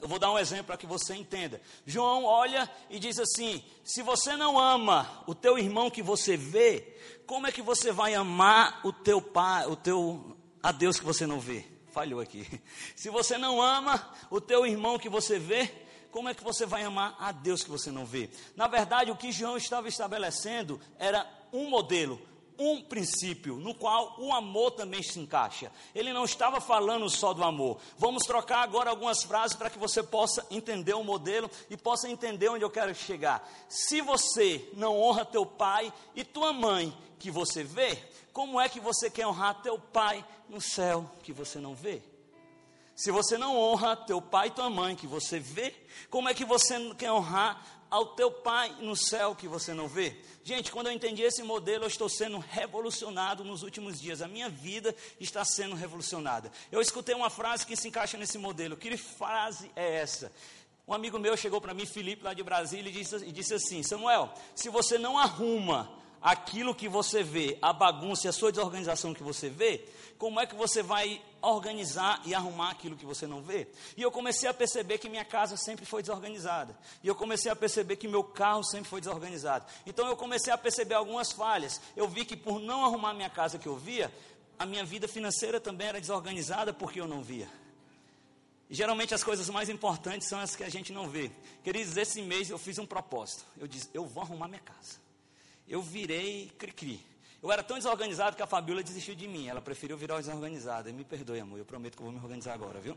Eu 0.00 0.08
vou 0.08 0.18
dar 0.18 0.32
um 0.32 0.38
exemplo 0.38 0.66
para 0.66 0.76
que 0.76 0.86
você 0.86 1.14
entenda. 1.14 1.60
João 1.86 2.24
olha 2.24 2.70
e 2.90 2.98
diz 2.98 3.18
assim: 3.18 3.64
se 3.82 4.02
você 4.02 4.36
não 4.36 4.58
ama 4.58 5.22
o 5.26 5.34
teu 5.34 5.56
irmão 5.56 5.90
que 5.90 6.02
você 6.02 6.36
vê, 6.36 6.98
como 7.26 7.46
é 7.46 7.52
que 7.52 7.62
você 7.62 7.90
vai 7.90 8.14
amar 8.14 8.80
o 8.84 8.92
teu 8.92 9.22
pai, 9.22 9.66
o 9.66 9.76
teu 9.76 10.36
a 10.62 10.72
Deus 10.72 10.98
que 10.98 11.06
você 11.06 11.26
não 11.26 11.40
vê? 11.40 11.64
Falhou 11.90 12.20
aqui. 12.20 12.44
Se 12.96 13.08
você 13.08 13.38
não 13.38 13.62
ama 13.62 14.12
o 14.28 14.40
teu 14.40 14.66
irmão 14.66 14.98
que 14.98 15.08
você 15.08 15.38
vê, 15.38 15.72
como 16.10 16.28
é 16.28 16.34
que 16.34 16.42
você 16.42 16.66
vai 16.66 16.82
amar 16.82 17.16
a 17.18 17.30
Deus 17.30 17.62
que 17.62 17.70
você 17.70 17.90
não 17.90 18.04
vê? 18.04 18.28
Na 18.56 18.66
verdade, 18.66 19.10
o 19.10 19.16
que 19.16 19.30
João 19.30 19.56
estava 19.56 19.88
estabelecendo 19.88 20.80
era 20.98 21.24
um 21.52 21.68
modelo, 21.70 22.20
um 22.58 22.82
princípio 22.82 23.56
no 23.56 23.74
qual 23.74 24.16
o 24.18 24.32
amor 24.32 24.72
também 24.72 25.02
se 25.02 25.18
encaixa. 25.18 25.70
Ele 25.94 26.12
não 26.12 26.24
estava 26.24 26.60
falando 26.60 27.08
só 27.08 27.32
do 27.32 27.42
amor. 27.42 27.78
Vamos 27.98 28.24
trocar 28.24 28.62
agora 28.62 28.90
algumas 28.90 29.22
frases 29.22 29.56
para 29.56 29.70
que 29.70 29.78
você 29.78 30.02
possa 30.02 30.46
entender 30.50 30.94
o 30.94 31.04
modelo 31.04 31.50
e 31.68 31.76
possa 31.76 32.08
entender 32.08 32.48
onde 32.48 32.64
eu 32.64 32.70
quero 32.70 32.94
chegar. 32.94 33.48
Se 33.68 34.00
você 34.00 34.68
não 34.74 35.00
honra 35.00 35.24
teu 35.24 35.44
pai 35.44 35.92
e 36.14 36.24
tua 36.24 36.52
mãe 36.52 36.96
que 37.18 37.30
você 37.30 37.62
vê, 37.62 37.98
como 38.32 38.60
é 38.60 38.68
que 38.68 38.80
você 38.80 39.10
quer 39.10 39.26
honrar 39.26 39.62
teu 39.62 39.78
pai 39.78 40.24
no 40.48 40.60
céu 40.60 41.10
que 41.22 41.32
você 41.32 41.58
não 41.58 41.74
vê? 41.74 42.02
Se 42.96 43.10
você 43.10 43.36
não 43.36 43.58
honra 43.58 43.96
teu 43.96 44.22
pai 44.22 44.48
e 44.48 44.50
tua 44.52 44.70
mãe 44.70 44.94
que 44.94 45.06
você 45.06 45.40
vê, 45.40 45.74
como 46.08 46.28
é 46.28 46.34
que 46.34 46.44
você 46.44 46.94
quer 46.94 47.10
honrar 47.10 47.73
ao 47.94 48.06
teu 48.06 48.28
pai 48.28 48.74
no 48.80 48.96
céu 48.96 49.36
que 49.36 49.46
você 49.46 49.72
não 49.72 49.86
vê? 49.86 50.16
Gente, 50.42 50.72
quando 50.72 50.88
eu 50.88 50.92
entendi 50.92 51.22
esse 51.22 51.44
modelo, 51.44 51.84
eu 51.84 51.88
estou 51.88 52.08
sendo 52.08 52.38
revolucionado 52.38 53.44
nos 53.44 53.62
últimos 53.62 54.00
dias. 54.00 54.20
A 54.20 54.26
minha 54.26 54.48
vida 54.48 54.92
está 55.20 55.44
sendo 55.44 55.76
revolucionada. 55.76 56.50
Eu 56.72 56.80
escutei 56.80 57.14
uma 57.14 57.30
frase 57.30 57.64
que 57.64 57.76
se 57.76 57.86
encaixa 57.86 58.18
nesse 58.18 58.36
modelo. 58.36 58.76
Que 58.76 58.96
frase 58.96 59.70
é 59.76 59.94
essa? 59.94 60.32
Um 60.88 60.92
amigo 60.92 61.20
meu 61.20 61.36
chegou 61.36 61.60
para 61.60 61.72
mim, 61.72 61.86
Felipe, 61.86 62.24
lá 62.24 62.34
de 62.34 62.42
Brasília, 62.42 62.90
e 62.90 62.92
disse, 62.92 63.14
e 63.26 63.30
disse 63.30 63.54
assim: 63.54 63.80
Samuel, 63.84 64.34
se 64.56 64.68
você 64.68 64.98
não 64.98 65.16
arruma 65.16 65.88
aquilo 66.24 66.74
que 66.74 66.88
você 66.88 67.22
vê, 67.22 67.58
a 67.60 67.70
bagunça 67.70 68.26
e 68.26 68.30
a 68.30 68.32
sua 68.32 68.50
desorganização 68.50 69.12
que 69.12 69.22
você 69.22 69.50
vê, 69.50 69.86
como 70.16 70.40
é 70.40 70.46
que 70.46 70.54
você 70.54 70.82
vai 70.82 71.20
organizar 71.42 72.22
e 72.24 72.34
arrumar 72.34 72.70
aquilo 72.70 72.96
que 72.96 73.04
você 73.04 73.26
não 73.26 73.42
vê? 73.42 73.68
E 73.94 74.00
eu 74.00 74.10
comecei 74.10 74.48
a 74.48 74.54
perceber 74.54 74.96
que 74.96 75.10
minha 75.10 75.24
casa 75.24 75.54
sempre 75.58 75.84
foi 75.84 76.00
desorganizada. 76.00 76.74
E 77.02 77.08
eu 77.08 77.14
comecei 77.14 77.52
a 77.52 77.56
perceber 77.56 77.96
que 77.96 78.08
meu 78.08 78.24
carro 78.24 78.64
sempre 78.64 78.88
foi 78.88 79.02
desorganizado. 79.02 79.66
Então 79.84 80.08
eu 80.08 80.16
comecei 80.16 80.50
a 80.50 80.56
perceber 80.56 80.94
algumas 80.94 81.30
falhas. 81.30 81.78
Eu 81.94 82.08
vi 82.08 82.24
que 82.24 82.38
por 82.38 82.58
não 82.58 82.86
arrumar 82.86 83.12
minha 83.12 83.28
casa 83.28 83.58
que 83.58 83.66
eu 83.66 83.76
via, 83.76 84.10
a 84.58 84.64
minha 84.64 84.84
vida 84.84 85.06
financeira 85.06 85.60
também 85.60 85.88
era 85.88 86.00
desorganizada 86.00 86.72
porque 86.72 87.02
eu 87.02 87.06
não 87.06 87.22
via. 87.22 87.50
E 88.70 88.74
geralmente 88.74 89.12
as 89.12 89.22
coisas 89.22 89.50
mais 89.50 89.68
importantes 89.68 90.26
são 90.26 90.40
as 90.40 90.56
que 90.56 90.64
a 90.64 90.70
gente 90.70 90.90
não 90.90 91.06
vê. 91.06 91.30
Queridos, 91.62 91.98
esse 91.98 92.22
mês 92.22 92.48
eu 92.48 92.56
fiz 92.56 92.78
um 92.78 92.86
propósito. 92.86 93.44
Eu 93.58 93.68
disse, 93.68 93.90
eu 93.92 94.06
vou 94.06 94.22
arrumar 94.22 94.48
minha 94.48 94.62
casa 94.62 95.03
eu 95.68 95.82
virei 95.82 96.50
cri-cri. 96.58 97.00
Eu 97.42 97.52
era 97.52 97.62
tão 97.62 97.76
desorganizado 97.76 98.36
que 98.36 98.42
a 98.42 98.46
Fabiola 98.46 98.82
desistiu 98.82 99.14
de 99.14 99.28
mim. 99.28 99.48
Ela 99.48 99.60
preferiu 99.60 99.96
virar 99.96 100.16
desorganizada. 100.16 100.90
Me 100.92 101.04
perdoe, 101.04 101.40
amor. 101.40 101.58
Eu 101.58 101.64
prometo 101.64 101.96
que 101.96 102.02
eu 102.02 102.06
vou 102.06 102.12
me 102.12 102.18
organizar 102.18 102.54
agora, 102.54 102.80
viu? 102.80 102.96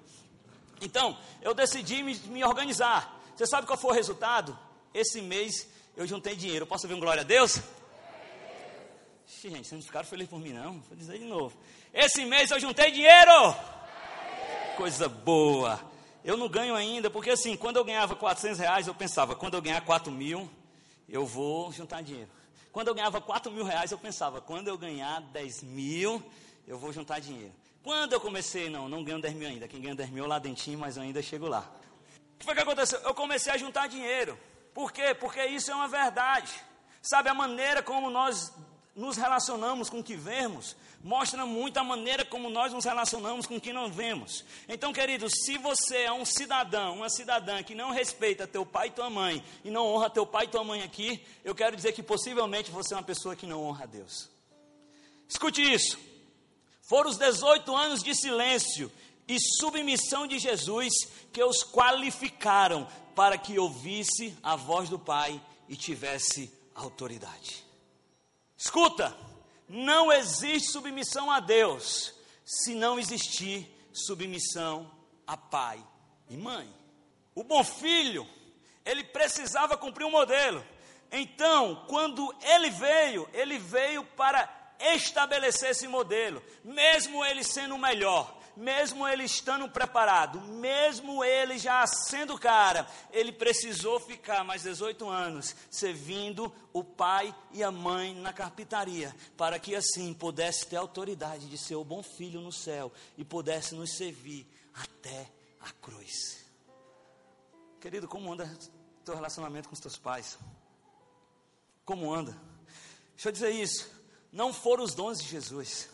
Então, 0.82 1.18
eu 1.42 1.54
decidi 1.54 2.02
me, 2.02 2.16
me 2.28 2.44
organizar. 2.46 3.22
Você 3.36 3.46
sabe 3.46 3.68
qual 3.68 3.78
foi 3.78 3.92
o 3.92 3.94
resultado? 3.94 4.58
Esse 4.94 5.22
mês 5.22 5.68
eu 5.98 6.08
juntei 6.08 6.36
dinheiro. 6.36 6.66
Posso 6.66 6.88
ver 6.88 6.94
um 6.94 7.00
glória 7.00 7.22
a 7.22 7.26
Deus? 7.26 7.62
Gente, 9.42 9.68
vocês 9.68 9.72
não 9.74 9.82
ficaram 9.82 10.08
felizes 10.08 10.30
por 10.30 10.40
mim, 10.40 10.54
não? 10.54 10.80
Vou 10.80 10.96
dizer 10.96 11.20
de 11.20 11.26
novo. 11.26 11.54
Esse 11.94 12.24
mês 12.24 12.50
eu 12.50 12.60
juntei 12.60 12.90
dinheiro. 12.92 13.54
Coisa 14.78 15.10
boa. 15.10 15.80
eu 16.24 16.38
não 16.38 16.48
ganho 16.48 16.74
ainda, 16.74 17.10
porque 17.10 17.32
assim, 17.32 17.58
quando 17.58 17.78
eu 17.78 17.84
ganhava 17.84 18.16
400 18.16 18.60
reais, 18.60 18.88
eu 18.88 18.96
pensava, 18.96 19.36
quando 19.36 19.56
eu 19.56 19.62
ganhar 19.62 19.82
4 19.82 20.12
mil, 20.12 20.50
eu 21.10 21.26
vou 21.26 21.72
juntar 21.74 22.02
dinheiro. 22.02 22.30
Quando 22.78 22.90
eu 22.90 22.94
ganhava 22.94 23.20
4 23.20 23.52
mil 23.52 23.64
reais, 23.64 23.92
eu 23.92 23.98
pensava, 23.98 24.40
quando 24.40 24.68
eu 24.68 24.78
ganhar 24.78 25.20
10 25.20 25.64
mil, 25.64 26.22
eu 26.68 26.78
vou 26.78 26.94
juntar 26.94 27.18
dinheiro. 27.18 27.52
Quando 27.82 28.14
eu 28.14 28.22
comecei, 28.22 28.70
não, 28.70 28.88
não 28.88 29.04
ganho 29.04 29.20
10 29.20 29.34
mil 29.34 29.48
ainda. 29.48 29.68
Quem 29.68 29.82
ganha 29.82 29.96
10 29.96 30.12
mil 30.12 30.26
é 30.26 30.28
lá 30.28 30.38
dentinho, 30.38 30.78
mas 30.78 30.96
eu 30.96 31.02
ainda 31.02 31.20
chego 31.20 31.48
lá. 31.48 31.62
O 32.36 32.38
que 32.38 32.46
foi 32.46 32.54
que 32.54 32.62
aconteceu? 32.62 33.00
Eu 33.00 33.16
comecei 33.16 33.52
a 33.52 33.58
juntar 33.58 33.88
dinheiro. 33.88 34.38
Por 34.76 34.92
quê? 34.92 35.16
Porque 35.16 35.44
isso 35.48 35.72
é 35.72 35.74
uma 35.74 35.88
verdade. 35.88 36.54
Sabe, 37.02 37.30
a 37.30 37.34
maneira 37.34 37.82
como 37.82 38.12
nós 38.12 38.54
nos 38.98 39.16
relacionamos 39.16 39.92
com 39.92 40.00
o 40.00 40.04
que 40.04 40.16
vemos, 40.16 40.76
mostra 41.04 41.46
muito 41.46 41.78
a 41.78 41.84
maneira 41.84 42.26
como 42.26 42.50
nós 42.50 42.74
nos 42.74 42.84
relacionamos 42.84 43.46
com 43.46 43.58
o 43.58 43.62
que 43.62 43.72
não 43.72 43.92
vemos. 43.92 44.44
Então, 44.68 44.92
queridos, 44.92 45.32
se 45.46 45.56
você 45.60 45.98
é 45.98 46.12
um 46.12 46.26
cidadão, 46.26 46.96
uma 46.96 47.10
cidadã 47.10 47.62
que 47.62 47.76
não 47.76 47.92
respeita 47.92 48.48
teu 48.48 48.66
pai 48.66 48.88
e 48.88 48.92
tua 48.92 49.10
mãe, 49.10 49.44
e 49.64 49.70
não 49.70 49.86
honra 49.86 50.10
teu 50.10 50.26
pai 50.26 50.46
e 50.46 50.48
tua 50.50 50.64
mãe 50.64 50.82
aqui, 50.82 51.24
eu 51.46 51.54
quero 51.54 51.76
dizer 51.76 51.94
que 51.94 52.02
possivelmente 52.02 52.72
você 52.72 52.96
é 52.96 52.98
uma 52.98 53.04
pessoa 53.04 53.36
que 53.36 53.46
não 53.46 53.64
honra 53.64 53.84
a 53.84 53.88
Deus. 53.88 54.30
Escute 55.30 55.62
isso. 55.62 56.00
Foram 56.82 57.12
os 57.12 57.18
18 57.18 57.76
anos 57.76 58.02
de 58.02 58.16
silêncio 58.16 58.92
e 59.28 59.38
submissão 59.40 60.26
de 60.26 60.40
Jesus 60.40 60.92
que 61.32 61.44
os 61.44 61.64
qualificaram 61.64 62.88
para 63.14 63.38
que 63.38 63.60
ouvisse 63.60 64.36
a 64.42 64.56
voz 64.56 64.90
do 64.90 64.98
Pai 64.98 65.40
e 65.70 65.76
tivesse 65.76 66.52
autoridade. 66.74 67.67
Escuta, 68.58 69.16
não 69.70 70.12
existe 70.12 70.72
submissão 70.72 71.30
a 71.30 71.40
Deus 71.40 72.14
se 72.44 72.74
não 72.74 72.98
existir 72.98 73.70
submissão 73.94 74.92
a 75.26 75.38
pai 75.38 75.84
e 76.30 76.38
mãe. 76.38 76.74
O 77.36 77.44
bom 77.44 77.64
filho, 77.64 78.28
ele 78.86 79.04
precisava 79.04 79.78
cumprir 79.78 80.06
um 80.06 80.12
modelo. 80.12 80.66
Então, 81.12 81.86
quando 81.88 82.34
ele 82.42 82.70
veio, 82.70 83.30
ele 83.34 83.58
veio 83.58 84.04
para 84.04 84.50
estabelecer 84.80 85.72
esse 85.72 85.88
modelo, 85.88 86.42
mesmo 86.64 87.24
ele 87.26 87.44
sendo 87.44 87.76
o 87.76 87.80
melhor, 87.80 88.37
mesmo 88.58 89.08
ele 89.08 89.24
estando 89.24 89.70
preparado, 89.70 90.42
mesmo 90.42 91.24
ele 91.24 91.60
já 91.60 91.86
sendo 91.86 92.38
cara, 92.40 92.88
ele 93.12 93.32
precisou 93.32 94.00
ficar 94.00 94.44
mais 94.44 94.64
18 94.64 95.08
anos 95.08 95.56
servindo 95.70 96.52
o 96.74 96.84
pai 96.84 97.34
e 97.52 97.64
a 97.64 97.72
mãe 97.72 98.16
na 98.16 98.34
carpintaria, 98.34 99.16
para 99.38 99.60
que 99.60 99.76
assim 99.76 100.12
pudesse 100.12 100.66
ter 100.66 100.76
autoridade 100.76 101.48
de 101.48 101.58
ser 101.58 101.76
o 101.76 101.84
bom 101.84 102.02
filho 102.02 102.42
no 102.42 102.52
céu 102.52 102.92
e 103.16 103.24
pudesse 103.24 103.76
nos 103.76 103.96
servir 103.96 104.48
até 104.74 105.30
a 105.62 105.72
cruz. 105.74 106.44
Querido, 107.80 108.08
como 108.08 108.34
anda 108.34 108.52
teu 109.06 109.14
relacionamento 109.14 109.70
com 109.70 109.76
os 109.76 109.80
teus 109.80 109.98
pais? 109.98 110.38
Como 111.86 112.12
anda? 112.12 112.36
Deixa 113.14 113.30
eu 113.30 113.32
dizer 113.32 113.52
isso. 113.52 113.90
Não 114.32 114.52
foram 114.52 114.84
os 114.84 114.96
dons 114.96 115.20
de 115.20 115.30
Jesus 115.30 115.90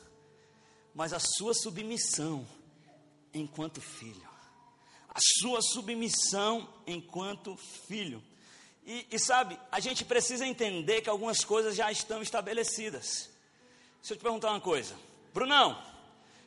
mas 0.94 1.14
a 1.14 1.20
sua 1.20 1.54
submissão 1.54 2.48
enquanto 3.34 3.82
filho. 3.82 4.30
A 5.10 5.20
sua 5.40 5.62
submissão 5.62 6.68
enquanto 6.86 7.56
filho. 7.88 8.24
E, 8.86 9.08
e, 9.12 9.20
sabe, 9.20 9.58
a 9.72 9.80
gente 9.80 10.04
precisa 10.04 10.46
entender 10.46 11.02
que 11.02 11.10
algumas 11.10 11.44
coisas 11.44 11.76
já 11.76 11.92
estão 11.92 12.22
estabelecidas. 12.22 13.30
Deixa 14.00 14.14
eu 14.14 14.18
te 14.18 14.22
perguntar 14.22 14.50
uma 14.50 14.60
coisa. 14.60 14.96
Brunão, 15.34 15.82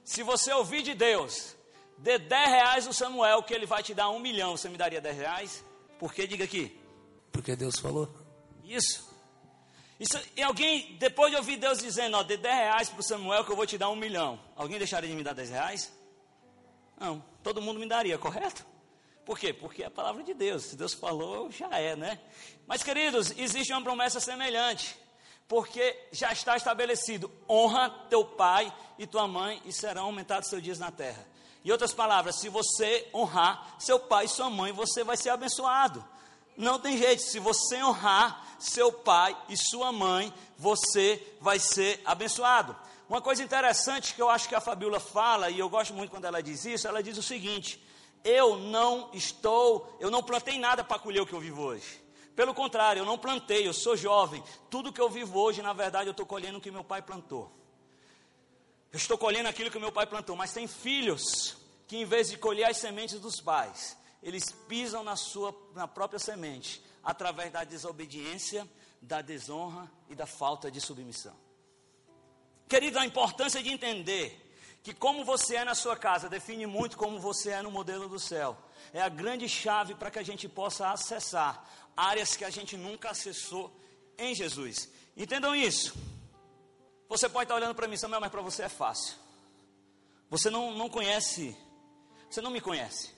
se 0.04 0.22
você 0.22 0.52
ouvir 0.52 0.82
de 0.82 0.94
Deus, 0.94 1.56
dê 1.98 2.18
10 2.18 2.48
reais 2.48 2.86
no 2.86 2.92
Samuel, 2.92 3.42
que 3.42 3.54
ele 3.54 3.66
vai 3.66 3.82
te 3.82 3.94
dar 3.94 4.10
um 4.10 4.18
milhão, 4.18 4.56
você 4.56 4.68
me 4.68 4.76
daria 4.76 5.00
10 5.00 5.16
reais? 5.16 5.64
Por 5.98 6.12
que? 6.12 6.26
Diga 6.26 6.44
aqui. 6.44 6.78
Porque 7.32 7.56
Deus 7.56 7.78
falou. 7.78 8.08
Isso. 8.64 9.05
Isso, 9.98 10.20
e 10.36 10.42
alguém, 10.42 10.96
depois 10.98 11.30
de 11.30 11.36
ouvir 11.36 11.56
Deus 11.56 11.78
dizendo, 11.78 12.16
ó, 12.16 12.22
dê 12.22 12.36
10 12.36 12.54
reais 12.54 12.88
para 12.90 13.00
o 13.00 13.02
Samuel 13.02 13.44
que 13.44 13.50
eu 13.50 13.56
vou 13.56 13.66
te 13.66 13.78
dar 13.78 13.88
um 13.88 13.96
milhão, 13.96 14.38
alguém 14.54 14.78
deixaria 14.78 15.08
de 15.08 15.16
me 15.16 15.22
dar 15.22 15.32
10 15.32 15.50
reais? 15.50 15.92
Não, 16.98 17.24
todo 17.42 17.62
mundo 17.62 17.80
me 17.80 17.86
daria, 17.86 18.18
correto? 18.18 18.66
Por 19.24 19.38
quê? 19.38 19.52
Porque 19.52 19.82
é 19.82 19.86
a 19.86 19.90
palavra 19.90 20.22
de 20.22 20.34
Deus, 20.34 20.64
se 20.64 20.76
Deus 20.76 20.94
falou, 20.94 21.50
já 21.50 21.68
é, 21.78 21.96
né? 21.96 22.20
Mas 22.66 22.82
queridos, 22.82 23.32
existe 23.36 23.72
uma 23.72 23.82
promessa 23.82 24.20
semelhante, 24.20 24.96
porque 25.48 25.98
já 26.12 26.30
está 26.30 26.56
estabelecido: 26.56 27.30
honra 27.48 27.90
teu 28.08 28.24
pai 28.24 28.72
e 28.98 29.06
tua 29.06 29.26
mãe, 29.26 29.60
e 29.64 29.72
serão 29.72 30.04
aumentados 30.04 30.48
seus 30.48 30.62
dias 30.62 30.78
na 30.78 30.90
terra. 30.90 31.26
Em 31.64 31.70
outras 31.72 31.92
palavras, 31.92 32.38
se 32.38 32.48
você 32.48 33.08
honrar 33.12 33.74
seu 33.80 33.98
pai 33.98 34.26
e 34.26 34.28
sua 34.28 34.48
mãe, 34.48 34.72
você 34.72 35.02
vai 35.02 35.16
ser 35.16 35.30
abençoado. 35.30 36.06
Não 36.56 36.78
tem 36.78 36.96
jeito, 36.96 37.22
se 37.22 37.38
você 37.38 37.82
honrar 37.82 38.56
seu 38.58 38.92
pai 38.92 39.36
e 39.48 39.56
sua 39.56 39.92
mãe, 39.92 40.32
você 40.56 41.22
vai 41.40 41.58
ser 41.58 42.00
abençoado. 42.04 42.74
Uma 43.08 43.20
coisa 43.20 43.42
interessante 43.42 44.14
que 44.14 44.22
eu 44.22 44.28
acho 44.28 44.48
que 44.48 44.54
a 44.54 44.60
Fabiola 44.60 44.98
fala, 44.98 45.50
e 45.50 45.58
eu 45.58 45.68
gosto 45.68 45.94
muito 45.94 46.10
quando 46.10 46.24
ela 46.24 46.42
diz 46.42 46.64
isso, 46.64 46.88
ela 46.88 47.02
diz 47.02 47.16
o 47.18 47.22
seguinte: 47.22 47.80
eu 48.24 48.56
não 48.56 49.10
estou, 49.12 49.96
eu 50.00 50.10
não 50.10 50.22
plantei 50.22 50.58
nada 50.58 50.82
para 50.82 50.98
colher 50.98 51.20
o 51.20 51.26
que 51.26 51.32
eu 51.32 51.40
vivo 51.40 51.62
hoje. 51.62 52.02
Pelo 52.34 52.52
contrário, 52.52 53.00
eu 53.00 53.06
não 53.06 53.16
plantei, 53.16 53.66
eu 53.66 53.72
sou 53.72 53.96
jovem. 53.96 54.42
Tudo 54.68 54.92
que 54.92 55.00
eu 55.00 55.08
vivo 55.08 55.38
hoje, 55.38 55.62
na 55.62 55.72
verdade, 55.72 56.08
eu 56.08 56.10
estou 56.10 56.26
colhendo 56.26 56.58
o 56.58 56.60
que 56.60 56.70
meu 56.70 56.84
pai 56.84 57.00
plantou. 57.00 57.50
Eu 58.92 58.96
estou 58.96 59.16
colhendo 59.16 59.48
aquilo 59.48 59.70
que 59.70 59.78
meu 59.78 59.92
pai 59.92 60.06
plantou, 60.06 60.36
mas 60.36 60.52
tem 60.52 60.66
filhos 60.66 61.56
que, 61.86 61.96
em 61.96 62.04
vez 62.04 62.28
de 62.28 62.36
colher 62.36 62.64
as 62.64 62.76
sementes 62.76 63.20
dos 63.20 63.40
pais, 63.40 63.96
eles 64.26 64.50
pisam 64.50 65.04
na 65.04 65.14
sua 65.14 65.54
na 65.72 65.86
própria 65.86 66.18
semente, 66.18 66.82
através 67.04 67.52
da 67.52 67.62
desobediência, 67.62 68.68
da 69.00 69.22
desonra 69.22 69.88
e 70.08 70.16
da 70.16 70.26
falta 70.26 70.68
de 70.68 70.80
submissão. 70.80 71.36
Querido, 72.68 72.98
a 72.98 73.06
importância 73.06 73.62
de 73.62 73.70
entender 73.70 74.42
que 74.82 74.92
como 74.92 75.24
você 75.24 75.54
é 75.54 75.64
na 75.64 75.76
sua 75.76 75.96
casa 75.96 76.28
define 76.28 76.66
muito 76.66 76.96
como 76.96 77.20
você 77.20 77.50
é 77.50 77.62
no 77.62 77.70
modelo 77.70 78.08
do 78.08 78.18
céu. 78.18 78.58
É 78.92 79.00
a 79.00 79.08
grande 79.08 79.48
chave 79.48 79.94
para 79.94 80.10
que 80.10 80.18
a 80.18 80.24
gente 80.24 80.48
possa 80.48 80.90
acessar 80.90 81.64
áreas 81.96 82.34
que 82.34 82.44
a 82.44 82.50
gente 82.50 82.76
nunca 82.76 83.10
acessou 83.10 83.72
em 84.18 84.34
Jesus. 84.34 84.88
Entendam 85.16 85.54
isso. 85.54 85.94
Você 87.08 87.28
pode 87.28 87.44
estar 87.44 87.54
olhando 87.54 87.76
para 87.76 87.86
mim, 87.86 87.96
Samuel, 87.96 88.20
mas 88.20 88.30
para 88.30 88.42
você 88.42 88.64
é 88.64 88.68
fácil. 88.68 89.16
Você 90.28 90.50
não, 90.50 90.72
não 90.72 90.88
conhece, 90.88 91.56
você 92.28 92.40
não 92.40 92.50
me 92.50 92.60
conhece. 92.60 93.15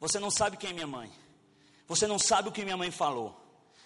Você 0.00 0.18
não 0.18 0.30
sabe 0.30 0.56
quem 0.56 0.70
é 0.70 0.72
minha 0.72 0.86
mãe. 0.86 1.12
Você 1.86 2.06
não 2.06 2.18
sabe 2.18 2.48
o 2.48 2.52
que 2.52 2.64
minha 2.64 2.76
mãe 2.76 2.90
falou. 2.90 3.40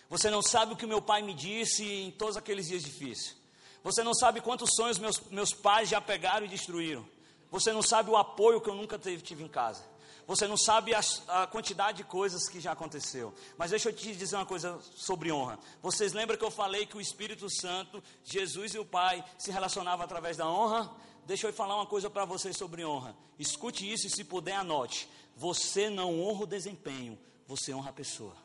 Você 0.09 0.31
não 0.31 0.43
sabe 0.43 0.73
o 0.73 0.77
que 0.77 0.87
meu 0.87 1.03
pai 1.03 1.21
me 1.23 1.35
disse 1.35 1.85
em 1.85 2.11
todos 2.11 2.37
aqueles 2.37 2.69
dias 2.69 2.83
difíceis. 2.83 3.37
Você 3.83 4.03
não 4.03 4.15
sabe 4.15 4.41
quantos 4.41 4.71
sonhos 4.75 4.99
meus, 4.99 5.21
meus 5.31 5.53
pais 5.53 5.89
já 5.89 6.01
pegaram 6.01 6.47
e 6.47 6.49
destruíram. 6.49 7.09
Você 7.51 7.73
não 7.73 7.83
sabe 7.83 8.11
o 8.11 8.17
apoio 8.17 8.61
que 8.61 8.69
eu 8.69 8.75
nunca 8.75 8.99
tive, 8.99 9.23
tive 9.23 9.45
em 9.45 9.49
casa. 9.49 9.85
Você 10.27 10.47
não 10.47 10.59
sabe 10.59 10.95
a, 10.95 11.01
a, 11.29 11.47
quantidade 11.47 11.99
de 11.99 12.05
coisas 12.05 12.49
que 12.51 12.61
já 12.61 12.73
aconteceu. 12.73 13.33
Mas 13.57 13.71
deixa 13.71 13.89
eu 13.89 13.95
te 13.95 14.15
dizer 14.15 14.37
uma 14.37 14.45
coisa 14.45 14.79
sobre 14.95 15.33
honra. 15.33 15.59
Vocês 15.81 16.13
lembram 16.13 16.37
que 16.37 16.45
eu 16.45 16.51
falei 16.51 16.85
que 16.85 16.99
o 16.99 17.01
Espírito 17.01 17.49
Santo, 17.49 18.03
Jesus 18.25 18.75
e 18.75 18.79
o 18.79 18.85
Pai 18.85 19.25
se 19.39 19.51
relacionavam 19.51 20.05
através 20.05 20.37
da 20.37 20.47
honra? 20.47 20.91
Deixa 21.25 21.47
eu 21.47 21.53
falar 21.53 21.77
uma 21.77 21.87
coisa 21.87 22.11
para 22.11 22.27
vocês 22.27 22.57
sobre 22.59 22.85
honra. 22.85 23.17
Escute 23.39 23.91
isso 23.91 24.07
e 24.07 24.11
se 24.11 24.23
puder 24.23 24.57
anote. 24.57 25.09
Você 25.39 25.89
não 25.89 26.21
honra 26.21 26.43
o 26.43 26.47
desempenho, 26.47 27.17
você 27.47 27.73
honra 27.73 27.91
a 27.91 27.93
pessoa. 27.93 28.37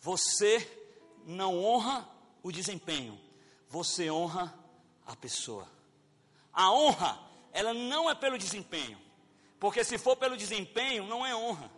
Você 0.00 0.64
não 1.26 1.64
honra 1.64 2.08
o 2.44 2.52
desempenho, 2.52 3.20
você 3.68 4.08
honra 4.08 4.56
a 5.04 5.16
pessoa. 5.16 5.68
A 6.52 6.72
honra, 6.72 7.18
ela 7.52 7.74
não 7.74 8.08
é 8.08 8.14
pelo 8.14 8.38
desempenho, 8.38 8.96
porque 9.58 9.82
se 9.82 9.98
for 9.98 10.14
pelo 10.14 10.36
desempenho, 10.36 11.04
não 11.08 11.26
é 11.26 11.34
honra. 11.34 11.68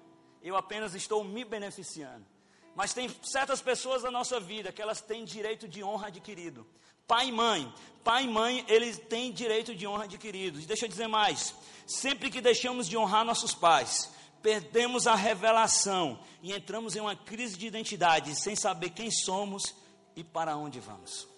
Eu 0.42 0.56
apenas 0.56 0.94
estou 0.94 1.25
me 1.25 1.42
beneficiando. 1.42 2.26
Mas 2.75 2.92
tem 2.92 3.08
certas 3.23 3.62
pessoas 3.62 4.02
da 4.02 4.11
nossa 4.11 4.38
vida 4.38 4.70
que 4.70 4.82
elas 4.82 5.00
têm 5.00 5.25
direito 5.25 5.66
de 5.66 5.82
honra 5.82 6.08
adquirido. 6.08 6.66
Pai 7.06 7.28
e 7.28 7.32
mãe, 7.32 7.73
pai 8.04 8.25
e 8.25 8.28
mãe, 8.28 8.62
eles 8.68 8.99
têm 8.99 9.32
direito 9.32 9.75
de 9.75 9.87
honra 9.87 10.04
adquirido. 10.04 10.61
E 10.61 10.66
deixa 10.66 10.85
eu 10.85 10.88
dizer 10.90 11.08
mais: 11.08 11.54
sempre 11.87 12.30
que 12.30 12.42
deixamos 12.42 12.87
de 12.87 12.94
honrar 12.99 13.25
nossos 13.25 13.54
pais, 13.54 14.18
perdemos 14.42 15.07
a 15.07 15.14
revelação 15.14 16.21
e 16.42 16.52
entramos 16.52 16.97
em 16.97 17.00
uma 17.00 17.16
crise 17.16 17.57
de 17.57 17.66
identidade, 17.66 18.35
sem 18.35 18.54
saber 18.54 18.90
quem 18.90 19.11
somos 19.11 19.75
e 20.14 20.23
para 20.25 20.57
onde 20.57 20.80
vamos. 20.80 21.28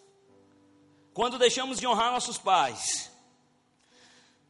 Quando 1.12 1.38
deixamos 1.38 1.78
de 1.78 1.86
honrar 1.86 2.12
nossos 2.12 2.38
pais, 2.38 3.10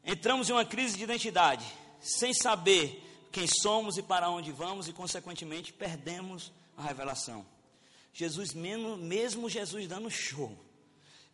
entramos 0.04 0.48
em 0.48 0.52
uma 0.52 0.64
crise 0.64 0.96
de 0.96 1.04
identidade, 1.04 1.64
sem 2.00 2.32
saber 2.34 3.28
quem 3.32 3.46
somos 3.46 3.96
e 3.96 4.02
para 4.02 4.28
onde 4.28 4.52
vamos, 4.52 4.88
e 4.88 4.92
consequentemente 4.92 5.72
perdemos 5.72 6.52
a 6.76 6.82
revelação. 6.82 7.46
Jesus, 8.12 8.52
mesmo, 8.52 8.96
mesmo 8.96 9.48
Jesus 9.48 9.86
dando 9.86 10.10
show, 10.10 10.56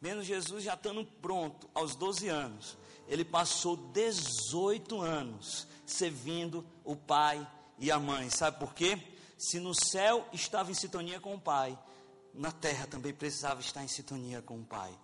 mesmo 0.00 0.22
Jesus 0.22 0.64
já 0.64 0.74
estando 0.74 1.04
pronto 1.22 1.68
aos 1.74 1.96
12 1.96 2.28
anos, 2.28 2.76
ele 3.08 3.24
passou 3.24 3.76
18 3.76 5.00
anos 5.00 5.66
servindo 5.86 6.66
o 6.84 6.94
pai 6.96 7.46
e 7.78 7.90
a 7.90 7.98
mãe. 7.98 8.28
Sabe 8.30 8.58
por 8.58 8.74
quê? 8.74 8.98
Se 9.38 9.60
no 9.60 9.74
céu 9.74 10.26
estava 10.32 10.70
em 10.70 10.74
sintonia 10.74 11.20
com 11.20 11.34
o 11.34 11.40
Pai, 11.40 11.78
na 12.32 12.50
terra 12.50 12.86
também 12.86 13.12
precisava 13.12 13.60
estar 13.60 13.84
em 13.84 13.88
sintonia 13.88 14.40
com 14.40 14.58
o 14.58 14.64
Pai. 14.64 14.96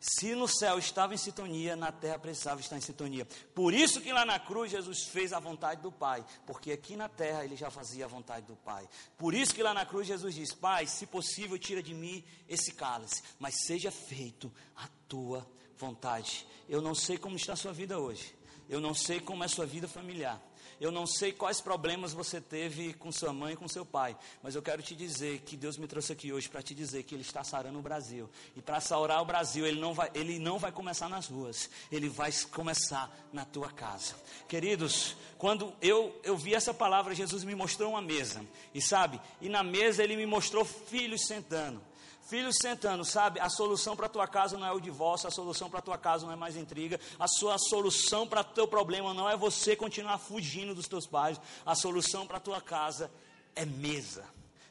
Se 0.00 0.32
no 0.34 0.46
céu 0.46 0.78
estava 0.78 1.12
em 1.12 1.16
sintonia, 1.16 1.74
na 1.74 1.90
terra 1.90 2.18
precisava 2.18 2.60
estar 2.60 2.76
em 2.76 2.80
sintonia. 2.80 3.26
Por 3.52 3.74
isso 3.74 4.00
que 4.00 4.12
lá 4.12 4.24
na 4.24 4.38
cruz 4.38 4.70
Jesus 4.70 5.04
fez 5.04 5.32
a 5.32 5.40
vontade 5.40 5.82
do 5.82 5.90
Pai, 5.90 6.24
porque 6.46 6.70
aqui 6.70 6.96
na 6.96 7.08
terra 7.08 7.44
ele 7.44 7.56
já 7.56 7.68
fazia 7.68 8.04
a 8.04 8.08
vontade 8.08 8.46
do 8.46 8.54
Pai. 8.54 8.88
Por 9.16 9.34
isso 9.34 9.52
que 9.52 9.62
lá 9.62 9.74
na 9.74 9.84
cruz 9.84 10.06
Jesus 10.06 10.34
diz: 10.34 10.54
Pai, 10.54 10.86
se 10.86 11.06
possível, 11.06 11.58
tira 11.58 11.82
de 11.82 11.94
mim 11.94 12.22
esse 12.48 12.72
cálice, 12.72 13.22
mas 13.40 13.54
seja 13.66 13.90
feito 13.90 14.52
a 14.76 14.86
tua 15.08 15.44
vontade. 15.76 16.46
Eu 16.68 16.80
não 16.80 16.94
sei 16.94 17.18
como 17.18 17.36
está 17.36 17.54
a 17.54 17.56
sua 17.56 17.72
vida 17.72 17.98
hoje. 17.98 18.37
Eu 18.68 18.80
não 18.80 18.94
sei 18.94 19.20
como 19.20 19.42
é 19.42 19.48
sua 19.48 19.66
vida 19.66 19.88
familiar. 19.88 20.40
Eu 20.80 20.92
não 20.92 21.06
sei 21.06 21.32
quais 21.32 21.60
problemas 21.60 22.12
você 22.12 22.40
teve 22.40 22.94
com 22.94 23.10
sua 23.10 23.32
mãe 23.32 23.54
e 23.54 23.56
com 23.56 23.66
seu 23.66 23.84
pai, 23.84 24.16
mas 24.40 24.54
eu 24.54 24.62
quero 24.62 24.80
te 24.80 24.94
dizer 24.94 25.40
que 25.40 25.56
Deus 25.56 25.76
me 25.76 25.88
trouxe 25.88 26.12
aqui 26.12 26.32
hoje 26.32 26.48
para 26.48 26.62
te 26.62 26.72
dizer 26.72 27.02
que 27.02 27.16
Ele 27.16 27.22
está 27.22 27.42
sarando 27.42 27.78
o 27.80 27.82
Brasil. 27.82 28.30
E 28.54 28.62
para 28.62 28.80
saurar 28.80 29.20
o 29.20 29.24
Brasil, 29.24 29.66
ele 29.66 29.80
não, 29.80 29.92
vai, 29.92 30.08
ele 30.14 30.38
não 30.38 30.56
vai 30.56 30.70
começar 30.70 31.08
nas 31.08 31.26
ruas, 31.26 31.68
Ele 31.90 32.08
vai 32.08 32.30
começar 32.52 33.12
na 33.32 33.44
tua 33.44 33.72
casa. 33.72 34.14
Queridos, 34.46 35.16
quando 35.36 35.72
eu, 35.82 36.16
eu 36.22 36.36
vi 36.36 36.54
essa 36.54 36.72
palavra, 36.72 37.14
Jesus 37.14 37.42
me 37.42 37.56
mostrou 37.56 37.90
uma 37.90 38.02
mesa, 38.02 38.44
e 38.72 38.80
sabe, 38.80 39.20
e 39.40 39.48
na 39.48 39.64
mesa 39.64 40.04
Ele 40.04 40.16
me 40.16 40.26
mostrou 40.26 40.64
filhos 40.64 41.26
sentando. 41.26 41.87
Filhos 42.28 42.56
sentando, 42.60 43.06
sabe? 43.06 43.40
A 43.40 43.48
solução 43.48 43.96
para 43.96 44.04
a 44.04 44.08
tua 44.10 44.28
casa 44.28 44.58
não 44.58 44.66
é 44.66 44.70
o 44.70 44.78
divórcio, 44.78 45.26
a 45.26 45.30
solução 45.30 45.70
para 45.70 45.78
a 45.78 45.82
tua 45.82 45.96
casa 45.96 46.26
não 46.26 46.32
é 46.32 46.36
mais 46.36 46.56
intriga, 46.56 47.00
a 47.18 47.26
sua 47.26 47.56
solução 47.56 48.26
para 48.26 48.42
o 48.42 48.44
teu 48.44 48.68
problema 48.68 49.14
não 49.14 49.30
é 49.30 49.34
você 49.34 49.74
continuar 49.74 50.18
fugindo 50.18 50.74
dos 50.74 50.86
teus 50.86 51.06
pais, 51.06 51.40
a 51.64 51.74
solução 51.74 52.26
para 52.26 52.36
a 52.36 52.40
tua 52.40 52.60
casa 52.60 53.10
é 53.56 53.64
mesa. 53.64 54.26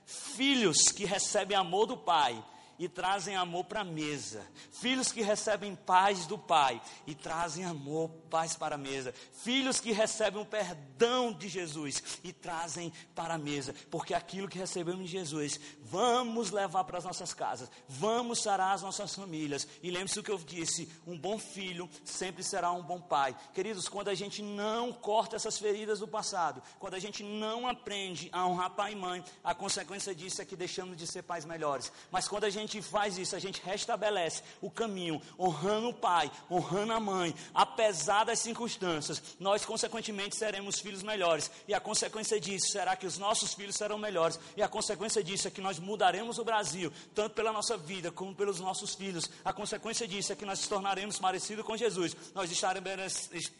Filhos 0.06 0.92
que 0.92 1.04
recebem 1.04 1.58
amor 1.58 1.88
do 1.88 1.98
pai 1.98 2.44
e 2.80 2.88
trazem 2.88 3.36
amor 3.36 3.66
para 3.66 3.82
a 3.82 3.84
mesa. 3.84 4.46
Filhos 4.72 5.12
que 5.12 5.22
recebem 5.22 5.76
paz 5.76 6.26
do 6.28 6.38
Pai 6.38 6.82
e 7.06 7.16
trazem 7.16 7.66
amor, 7.66 8.10
paz 8.30 8.56
para 8.56 8.76
a 8.76 8.78
mesa. 8.78 9.14
Filhos 9.44 9.80
que 9.80 9.92
recebem 9.92 10.42
o 10.42 10.46
perdão 10.46 11.34
de 11.34 11.48
Jesus 11.48 12.20
e 12.24 12.32
trazem 12.32 12.94
para 13.16 13.34
a 13.34 13.38
mesa. 13.38 13.74
Porque 13.90 14.14
aquilo 14.14 14.48
que 14.48 14.60
recebemos 14.60 15.06
de 15.06 15.12
Jesus, 15.12 15.60
vamos 15.90 16.52
levar 16.52 16.84
para 16.84 16.98
as 16.98 17.04
nossas 17.04 17.34
casas, 17.34 17.70
vamos 17.88 18.42
sarar 18.42 18.74
as 18.74 18.82
nossas 18.82 19.14
famílias. 19.16 19.68
E 19.82 19.90
lembre-se 19.90 20.20
o 20.20 20.24
que 20.24 20.32
eu 20.32 20.38
disse: 20.38 20.90
um 21.06 21.18
bom 21.18 21.38
filho 21.38 21.90
sempre 22.04 22.44
será 22.44 22.72
um 22.72 22.84
bom 22.84 23.00
pai. 23.00 23.36
Queridos, 23.54 23.88
quando 23.88 24.10
a 24.10 24.16
gente 24.16 24.42
não 24.42 24.92
corta 24.92 25.36
essas 25.36 25.58
feridas 25.58 26.00
do 26.00 26.08
passado, 26.08 26.62
quando 26.80 26.96
a 26.96 27.00
gente 27.00 27.24
não 27.24 27.68
aprende 27.68 28.30
a 28.32 28.46
honrar 28.46 28.72
pai 28.72 28.94
e 28.94 28.96
mãe, 28.96 29.24
a 29.44 29.54
consequência 29.54 30.14
disso 30.14 30.42
é 30.42 30.46
que 30.46 30.56
deixamos 30.56 30.98
de 30.98 31.08
ser 31.08 31.24
pais 31.24 31.46
melhores. 31.46 31.92
Mas 32.12 32.28
quando 32.28 32.44
a 32.44 32.50
gente 32.50 32.82
faz 32.82 33.18
isso, 33.18 33.36
a 33.36 33.40
gente 33.40 33.62
restabelece 33.62 34.44
o 34.62 34.70
caminho, 34.70 35.22
honrando 35.40 35.90
o 35.90 35.94
pai, 35.94 36.32
honrando 36.50 36.94
a 36.94 37.00
mãe, 37.00 37.34
apesar 37.54 38.24
das 38.24 38.40
circunstâncias, 38.40 39.22
nós 39.40 39.66
consequentemente 39.66 40.36
seremos 40.36 40.80
filhos 40.80 41.04
melhores. 41.04 41.50
E 41.68 41.74
a 41.74 41.80
consequência 41.80 42.40
disso 42.40 42.72
será 42.72 42.96
que 42.96 43.08
os 43.08 43.18
nossos 43.18 43.54
filhos 43.54 43.76
serão 43.76 43.98
melhores. 43.98 44.40
E 44.56 44.62
a 44.62 44.68
consequência 44.68 45.24
disso 45.24 45.48
é 45.48 45.52
que 45.52 45.62
nós 45.62 45.77
mudaremos 45.80 46.38
o 46.38 46.44
Brasil, 46.44 46.92
tanto 47.14 47.36
pela 47.36 47.52
nossa 47.52 47.78
vida 47.78 48.12
como 48.12 48.34
pelos 48.34 48.60
nossos 48.60 48.96
filhos. 48.96 49.30
A 49.44 49.54
consequência 49.54 50.08
disso 50.08 50.34
é 50.34 50.36
que 50.36 50.46
nós 50.46 50.60
nos 50.60 50.68
tornaremos 50.68 51.20
parecidos 51.20 51.66
com 51.66 51.78
Jesus. 51.78 52.16
Nós 52.34 52.52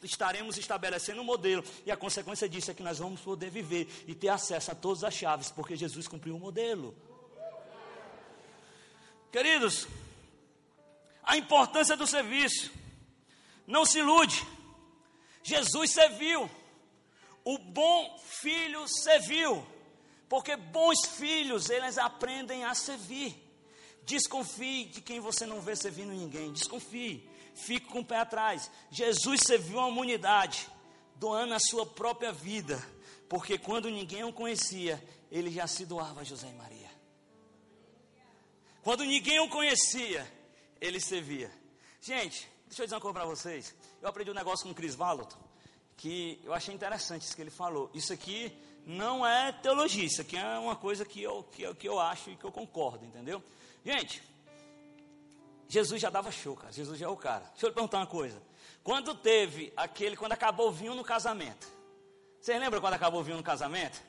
estaremos 0.04 0.58
estabelecendo 0.58 1.22
um 1.22 1.26
modelo. 1.26 1.64
E 1.86 1.92
a 1.92 1.98
consequência 1.98 2.48
disso 2.48 2.72
é 2.72 2.74
que 2.74 2.84
nós 2.84 3.00
vamos 3.00 3.22
poder 3.22 3.50
viver 3.50 3.88
e 4.08 4.16
ter 4.16 4.30
acesso 4.30 4.72
a 4.72 4.76
todas 4.76 5.04
as 5.04 5.14
chaves, 5.14 5.52
porque 5.52 5.76
Jesus 5.76 6.08
cumpriu 6.08 6.36
o 6.36 6.40
modelo. 6.40 6.96
Queridos, 9.32 9.88
a 11.24 11.36
importância 11.36 11.98
do 11.98 12.08
serviço. 12.08 12.72
Não 13.68 13.86
se 13.86 14.00
ilude. 14.00 14.48
Jesus 15.44 15.92
serviu. 15.92 16.50
O 17.44 17.58
bom 17.58 18.18
filho 18.20 18.88
serviu. 18.88 19.66
Porque 20.30 20.56
bons 20.56 21.06
filhos, 21.06 21.70
eles 21.70 21.98
aprendem 21.98 22.64
a 22.66 22.76
servir. 22.76 23.44
Desconfie 24.04 24.86
de 24.86 25.02
quem 25.02 25.20
você 25.20 25.46
não 25.46 25.62
vê 25.62 25.76
servindo 25.76 26.12
ninguém. 26.12 26.52
Desconfie. 26.52 27.30
Fique 27.54 27.88
com 27.88 28.00
o 28.00 28.06
pé 28.06 28.18
atrás. 28.18 28.70
Jesus 28.92 29.42
serviu 29.46 29.80
a 29.80 29.86
humanidade, 29.86 30.70
doando 31.16 31.54
a 31.54 31.60
sua 31.60 31.86
própria 31.86 32.32
vida. 32.32 32.82
Porque 33.28 33.58
quando 33.58 33.90
ninguém 33.90 34.24
o 34.24 34.32
conhecia, 34.32 35.04
ele 35.32 35.52
já 35.52 35.68
se 35.68 35.86
doava 35.86 36.22
a 36.22 36.24
José 36.24 36.48
e 36.48 36.54
Maria. 36.54 36.90
Quando 38.82 39.04
ninguém 39.04 39.40
o 39.40 39.50
conhecia, 39.50 40.26
ele 40.80 41.00
servia. 41.00 41.52
Gente, 42.00 42.48
deixa 42.68 42.84
eu 42.84 42.86
dizer 42.86 42.96
uma 42.96 43.02
coisa 43.02 43.14
para 43.20 43.26
vocês. 43.26 43.76
Eu 44.02 44.08
aprendi 44.08 44.32
um 44.32 44.34
negócio 44.34 44.66
com 44.66 44.72
o 44.72 44.76
Chris 44.76 44.96
Vallotton, 44.96 45.40
que 45.98 46.40
eu 46.44 46.54
achei 46.54 46.74
interessante 46.74 47.24
isso 47.24 47.36
que 47.36 47.42
ele 47.42 47.52
falou. 47.52 47.90
Isso 47.94 48.14
aqui 48.14 48.58
não 48.88 49.28
é 49.28 49.52
teologia, 49.52 50.06
isso 50.06 50.22
aqui 50.22 50.38
é 50.38 50.58
uma 50.58 50.76
coisa 50.76 51.04
que 51.04 51.22
eu, 51.22 51.44
que 51.44 51.62
eu, 51.62 51.76
que 51.76 51.88
eu 51.90 52.00
acho 52.00 52.30
e 52.30 52.38
que 52.38 52.46
eu 52.46 52.52
concordo, 52.54 53.04
entendeu? 53.06 53.44
Gente, 53.84 54.24
Jesus 55.68 56.02
já 56.02 56.10
dava 56.10 56.32
show, 56.32 56.56
cara. 56.56 56.72
Jesus 56.72 56.98
já 56.98 57.06
é 57.06 57.10
o 57.10 57.18
cara. 57.18 57.44
Deixa 57.52 57.66
eu 57.66 57.70
lhe 57.70 57.76
perguntar 57.76 57.98
uma 57.98 58.08
coisa. 58.08 58.42
Quando 58.82 59.14
teve 59.14 59.74
aquele, 59.76 60.16
quando 60.16 60.32
acabou 60.32 60.70
o 60.70 60.72
vinho 60.72 60.96
no 60.96 61.04
casamento, 61.04 61.68
vocês 62.40 62.58
lembram 62.58 62.80
quando 62.80 62.94
acabou 62.94 63.20
o 63.20 63.24
vinho 63.24 63.36
no 63.36 63.44
casamento? 63.44 64.02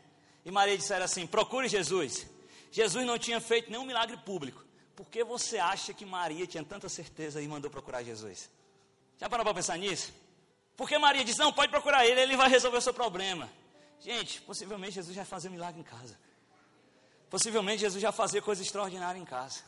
E 0.45 0.51
Maria 0.53 0.79
disseram 0.79 1.05
assim: 1.05 1.27
procure 1.27 1.69
Jesus. 1.69 2.29
Jesus 2.71 3.05
não 3.05 3.19
tinha 3.19 3.41
feito 3.41 3.73
nenhum 3.73 3.85
milagre 3.85 4.17
público. 4.19 4.65
Por 4.95 5.07
que 5.09 5.25
você 5.25 5.59
acha 5.59 5.93
que 5.93 6.07
Maria 6.07 6.47
tinha 6.47 6.63
tanta 6.63 6.89
certeza 6.89 7.43
e 7.43 7.49
mandou 7.49 7.69
procurar 7.69 8.05
Jesus? 8.05 8.49
Já 9.19 9.29
parou 9.29 9.45
para 9.45 9.55
pensar 9.55 9.77
nisso? 9.77 10.13
Porque 10.77 10.97
Maria 10.99 11.25
disse: 11.25 11.41
Não, 11.41 11.53
pode 11.53 11.73
procurar 11.73 12.07
ele, 12.07 12.21
ele 12.21 12.37
vai 12.37 12.49
resolver 12.49 12.79
o 12.79 12.81
seu 12.81 12.95
problema. 12.95 13.51
Gente, 14.01 14.41
possivelmente 14.43 14.95
Jesus 14.95 15.15
já 15.15 15.25
fazia 15.25 15.51
milagre 15.51 15.81
em 15.81 15.85
casa. 15.85 16.19
Possivelmente 17.29 17.81
Jesus 17.81 18.01
já 18.01 18.13
fazia 18.13 18.41
coisa 18.41 18.63
extraordinária 18.63 19.19
em 19.19 19.25
casa. 19.25 19.63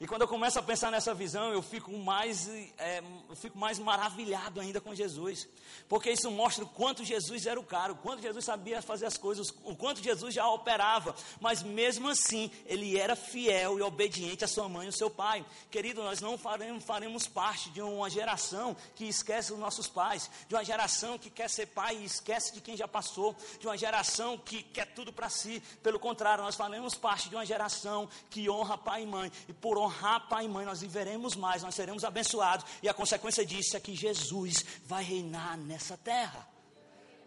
E 0.00 0.06
quando 0.06 0.22
eu 0.22 0.28
começo 0.28 0.56
a 0.56 0.62
pensar 0.62 0.92
nessa 0.92 1.12
visão, 1.12 1.52
eu 1.52 1.60
fico 1.60 1.90
mais, 1.98 2.48
é, 2.78 3.02
eu 3.28 3.34
fico 3.34 3.58
mais 3.58 3.80
maravilhado 3.80 4.60
ainda 4.60 4.80
com 4.80 4.94
Jesus. 4.94 5.48
Porque 5.88 6.12
isso 6.12 6.30
mostra 6.30 6.62
o 6.62 6.68
quanto 6.68 7.04
Jesus 7.04 7.46
era 7.46 7.58
o 7.58 7.64
cara, 7.64 7.92
o 7.92 7.96
quanto 7.96 8.22
Jesus 8.22 8.44
sabia 8.44 8.80
fazer 8.80 9.06
as 9.06 9.16
coisas, 9.16 9.52
o 9.64 9.74
quanto 9.74 10.00
Jesus 10.00 10.32
já 10.32 10.48
operava. 10.48 11.16
Mas 11.40 11.64
mesmo 11.64 12.08
assim, 12.08 12.48
ele 12.66 12.96
era 12.96 13.16
fiel 13.16 13.76
e 13.76 13.82
obediente 13.82 14.44
à 14.44 14.48
sua 14.48 14.68
mãe 14.68 14.84
e 14.84 14.86
ao 14.86 14.92
seu 14.92 15.10
pai. 15.10 15.44
Querido, 15.68 16.00
nós 16.00 16.20
não 16.20 16.38
faremos, 16.38 16.84
faremos 16.84 17.26
parte 17.26 17.68
de 17.70 17.82
uma 17.82 18.08
geração 18.08 18.76
que 18.94 19.04
esquece 19.04 19.52
os 19.52 19.58
nossos 19.58 19.88
pais, 19.88 20.30
de 20.46 20.54
uma 20.54 20.64
geração 20.64 21.18
que 21.18 21.28
quer 21.28 21.50
ser 21.50 21.66
pai 21.66 21.96
e 21.96 22.04
esquece 22.04 22.54
de 22.54 22.60
quem 22.60 22.76
já 22.76 22.86
passou, 22.86 23.34
de 23.58 23.66
uma 23.66 23.76
geração 23.76 24.38
que 24.38 24.62
quer 24.62 24.86
tudo 24.94 25.12
para 25.12 25.28
si. 25.28 25.60
Pelo 25.82 25.98
contrário, 25.98 26.44
nós 26.44 26.54
faremos 26.54 26.94
parte 26.94 27.28
de 27.28 27.34
uma 27.34 27.44
geração 27.44 28.08
que 28.30 28.48
honra 28.48 28.78
pai 28.78 29.02
e 29.02 29.06
mãe. 29.06 29.32
E 29.48 29.52
por 29.52 29.76
honra 29.76 29.87
honrar 29.88 30.28
pai 30.28 30.44
e 30.44 30.48
mãe, 30.48 30.64
nós 30.64 30.80
viveremos 30.80 31.34
mais, 31.34 31.62
nós 31.62 31.74
seremos 31.74 32.04
abençoados, 32.04 32.64
e 32.82 32.88
a 32.88 32.94
consequência 32.94 33.44
disso 33.44 33.76
é 33.76 33.80
que 33.80 33.94
Jesus 33.94 34.64
vai 34.84 35.02
reinar 35.02 35.56
nessa 35.56 35.96
terra. 35.96 36.48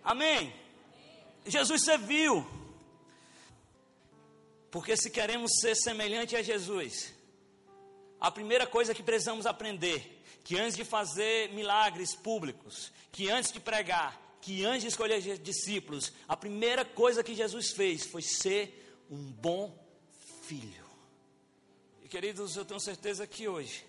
Amém? 0.04 0.54
Jesus 1.46 1.84
serviu. 1.84 2.46
Porque 4.70 4.96
se 4.96 5.10
queremos 5.10 5.52
ser 5.60 5.76
semelhante 5.76 6.36
a 6.36 6.42
Jesus, 6.42 7.14
a 8.20 8.32
primeira 8.32 8.66
coisa 8.66 8.94
que 8.94 9.04
precisamos 9.04 9.46
aprender, 9.46 10.24
que 10.44 10.58
antes 10.58 10.78
de 10.78 10.86
fazer 10.86 11.52
milagres 11.54 12.16
públicos, 12.16 12.92
que 13.12 13.30
antes 13.30 13.52
de 13.52 13.60
pregar, 13.60 14.20
que 14.42 14.64
antes 14.64 14.84
de 14.84 14.88
escolher 14.88 15.20
discípulos, 15.40 16.14
a 16.28 16.38
primeira 16.38 16.86
coisa 16.86 17.24
que 17.24 17.36
Jesus 17.36 17.72
fez 17.72 18.06
foi 18.06 18.22
ser 18.22 19.06
um 19.10 19.32
bom 19.32 19.78
filho 20.44 20.81
queridos, 22.12 22.58
eu 22.58 22.66
tenho 22.66 22.80
certeza 22.80 23.26
que 23.26 23.48
hoje, 23.48 23.88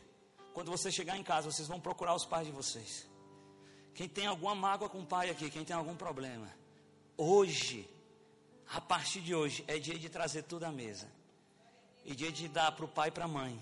quando 0.55 0.71
você 0.71 0.93
chegar 0.93 1.19
em 1.19 1.25
casa, 1.25 1.51
vocês 1.51 1.67
vão 1.67 1.81
procurar 1.81 2.15
os 2.15 2.25
pais 2.25 2.47
de 2.47 2.53
vocês. 2.53 3.05
Quem 3.97 4.09
tem 4.09 4.27
alguma 4.29 4.55
mágoa 4.55 4.89
com 4.89 5.01
o 5.01 5.07
pai 5.07 5.29
aqui, 5.29 5.51
quem 5.51 5.65
tem 5.65 5.75
algum 5.75 5.97
problema, 5.97 6.49
hoje, 7.17 7.89
a 8.69 8.81
partir 8.81 9.21
de 9.21 9.35
hoje, 9.35 9.65
é 9.67 9.77
dia 9.77 9.99
de 9.99 10.09
trazer 10.09 10.45
tudo 10.45 10.63
à 10.63 10.71
mesa. 10.71 11.11
E 12.05 12.15
dia 12.15 12.31
de 12.31 12.47
dar 12.47 12.71
para 12.71 12.85
o 12.85 12.89
pai 12.89 13.09
e 13.09 13.13
para 13.13 13.25
a 13.25 13.29
mãe 13.29 13.61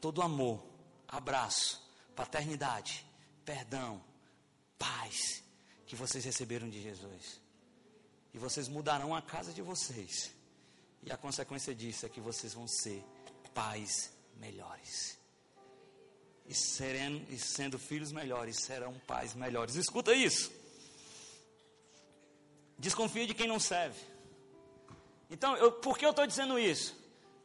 todo 0.00 0.22
amor, 0.22 0.60
abraço, 1.06 1.80
paternidade, 2.16 3.06
perdão, 3.44 4.02
paz 4.78 5.44
que 5.86 5.94
vocês 5.94 6.24
receberam 6.24 6.70
de 6.70 6.80
Jesus. 6.82 7.40
E 8.32 8.38
vocês 8.38 8.66
mudarão 8.66 9.14
a 9.14 9.20
casa 9.20 9.52
de 9.52 9.60
vocês. 9.60 10.34
E 11.02 11.12
a 11.12 11.18
consequência 11.18 11.74
disso 11.74 12.06
é 12.06 12.08
que 12.08 12.20
vocês 12.20 12.54
vão 12.54 12.66
ser 12.66 13.04
pais 13.54 14.12
melhores. 14.36 15.18
E, 16.46 16.52
e 16.52 17.38
sendo 17.38 17.78
filhos 17.78 18.12
melhores, 18.12 18.56
serão 18.56 18.94
pais 19.06 19.34
melhores. 19.34 19.74
Escuta 19.76 20.12
isso. 20.12 20.50
desconfia 22.78 23.26
de 23.26 23.34
quem 23.34 23.46
não 23.46 23.60
serve. 23.60 23.98
Então, 25.30 25.56
eu, 25.56 25.72
por 25.72 25.96
que 25.96 26.04
eu 26.04 26.10
estou 26.10 26.26
dizendo 26.26 26.58
isso? 26.58 26.94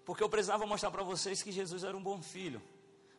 Porque 0.03 0.23
eu 0.23 0.29
precisava 0.29 0.65
mostrar 0.65 0.91
para 0.91 1.03
vocês 1.03 1.41
que 1.41 1.51
Jesus 1.51 1.83
era 1.83 1.95
um 1.95 2.03
bom 2.03 2.21
filho. 2.21 2.61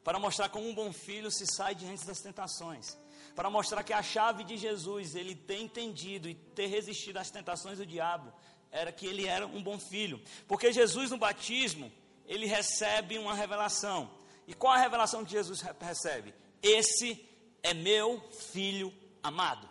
Para 0.02 0.18
mostrar 0.18 0.48
como 0.48 0.68
um 0.68 0.74
bom 0.74 0.92
filho 0.92 1.30
se 1.30 1.46
sai 1.46 1.74
diante 1.74 2.06
das 2.06 2.20
tentações. 2.20 2.96
Para 3.34 3.50
mostrar 3.50 3.82
que 3.82 3.92
a 3.92 4.02
chave 4.02 4.42
de 4.42 4.56
Jesus, 4.56 5.14
ele 5.14 5.34
ter 5.34 5.58
entendido 5.58 6.28
e 6.28 6.34
ter 6.34 6.66
resistido 6.66 7.18
às 7.18 7.30
tentações 7.30 7.78
do 7.78 7.86
diabo, 7.86 8.32
era 8.70 8.90
que 8.90 9.06
ele 9.06 9.26
era 9.26 9.46
um 9.46 9.62
bom 9.62 9.78
filho. 9.78 10.20
Porque 10.46 10.72
Jesus 10.72 11.10
no 11.10 11.18
batismo, 11.18 11.92
ele 12.28 12.46
recebe 12.46 13.18
uma 13.18 13.34
revelação. 13.34 14.10
E 14.46 14.54
qual 14.54 14.74
a 14.74 14.78
revelação 14.78 15.24
que 15.24 15.32
Jesus 15.32 15.60
recebe? 15.80 16.34
Esse 16.62 17.26
é 17.62 17.74
meu 17.74 18.20
filho 18.52 18.94
amado. 19.22 19.68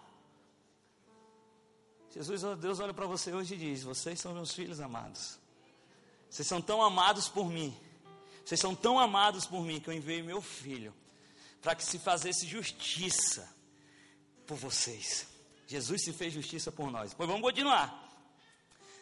Jesus, 2.12 2.42
Deus 2.60 2.80
olha 2.80 2.94
para 2.94 3.06
você 3.06 3.32
hoje 3.32 3.54
e 3.54 3.58
diz: 3.58 3.84
Vocês 3.84 4.20
são 4.20 4.34
meus 4.34 4.52
filhos 4.52 4.82
amados. 4.82 5.38
Vocês 6.30 6.48
são 6.48 6.62
tão 6.62 6.82
amados 6.82 7.30
por 7.30 7.48
mim. 7.48 7.78
Vocês 8.44 8.60
são 8.60 8.74
tão 8.74 9.00
amados 9.00 9.46
por 9.46 9.62
mim 9.62 9.80
que 9.80 9.90
eu 9.90 9.94
enviei 9.94 10.22
meu 10.22 10.42
filho 10.42 10.94
para 11.62 11.76
que 11.76 11.84
se 11.84 12.00
fizesse 12.00 12.48
justiça 12.48 13.48
por 14.46 14.58
vocês. 14.58 15.28
Jesus 15.68 16.04
se 16.04 16.14
fez 16.14 16.34
justiça 16.34 16.72
por 16.72 16.90
nós. 16.90 17.14
Pois 17.14 17.28
vamos 17.28 17.44
continuar. 17.44 18.07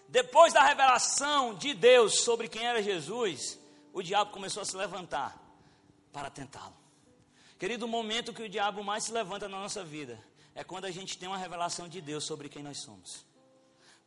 Depois 0.08 0.54
da 0.54 0.63
revelação 0.63 1.56
de 1.56 1.74
Deus 1.74 2.22
sobre 2.22 2.48
quem 2.48 2.65
era 2.65 2.82
Jesus, 2.82 3.60
o 3.91 4.02
diabo 4.02 4.32
começou 4.32 4.62
a 4.62 4.65
se 4.65 4.76
levantar 4.76 5.38
para 6.12 6.30
tentá-lo. 6.30 6.76
Querido, 7.58 7.86
o 7.86 7.89
momento 7.89 8.34
que 8.34 8.44
o 8.44 8.50
diabo 8.50 8.84
mais 8.84 9.06
se 9.06 9.12
levanta 9.12 9.48
na 9.48 9.60
nossa 9.60 9.84
vida 9.84 10.20
é 10.54 10.63
quando 10.63 10.86
a 10.86 10.91
gente 10.91 11.18
tem 11.18 11.28
uma 11.28 11.38
revelação 11.38 11.88
de 11.88 12.02
Deus 12.02 12.24
sobre 12.24 12.50
quem 12.50 12.63
nós 12.63 12.80
somos. 12.80 13.26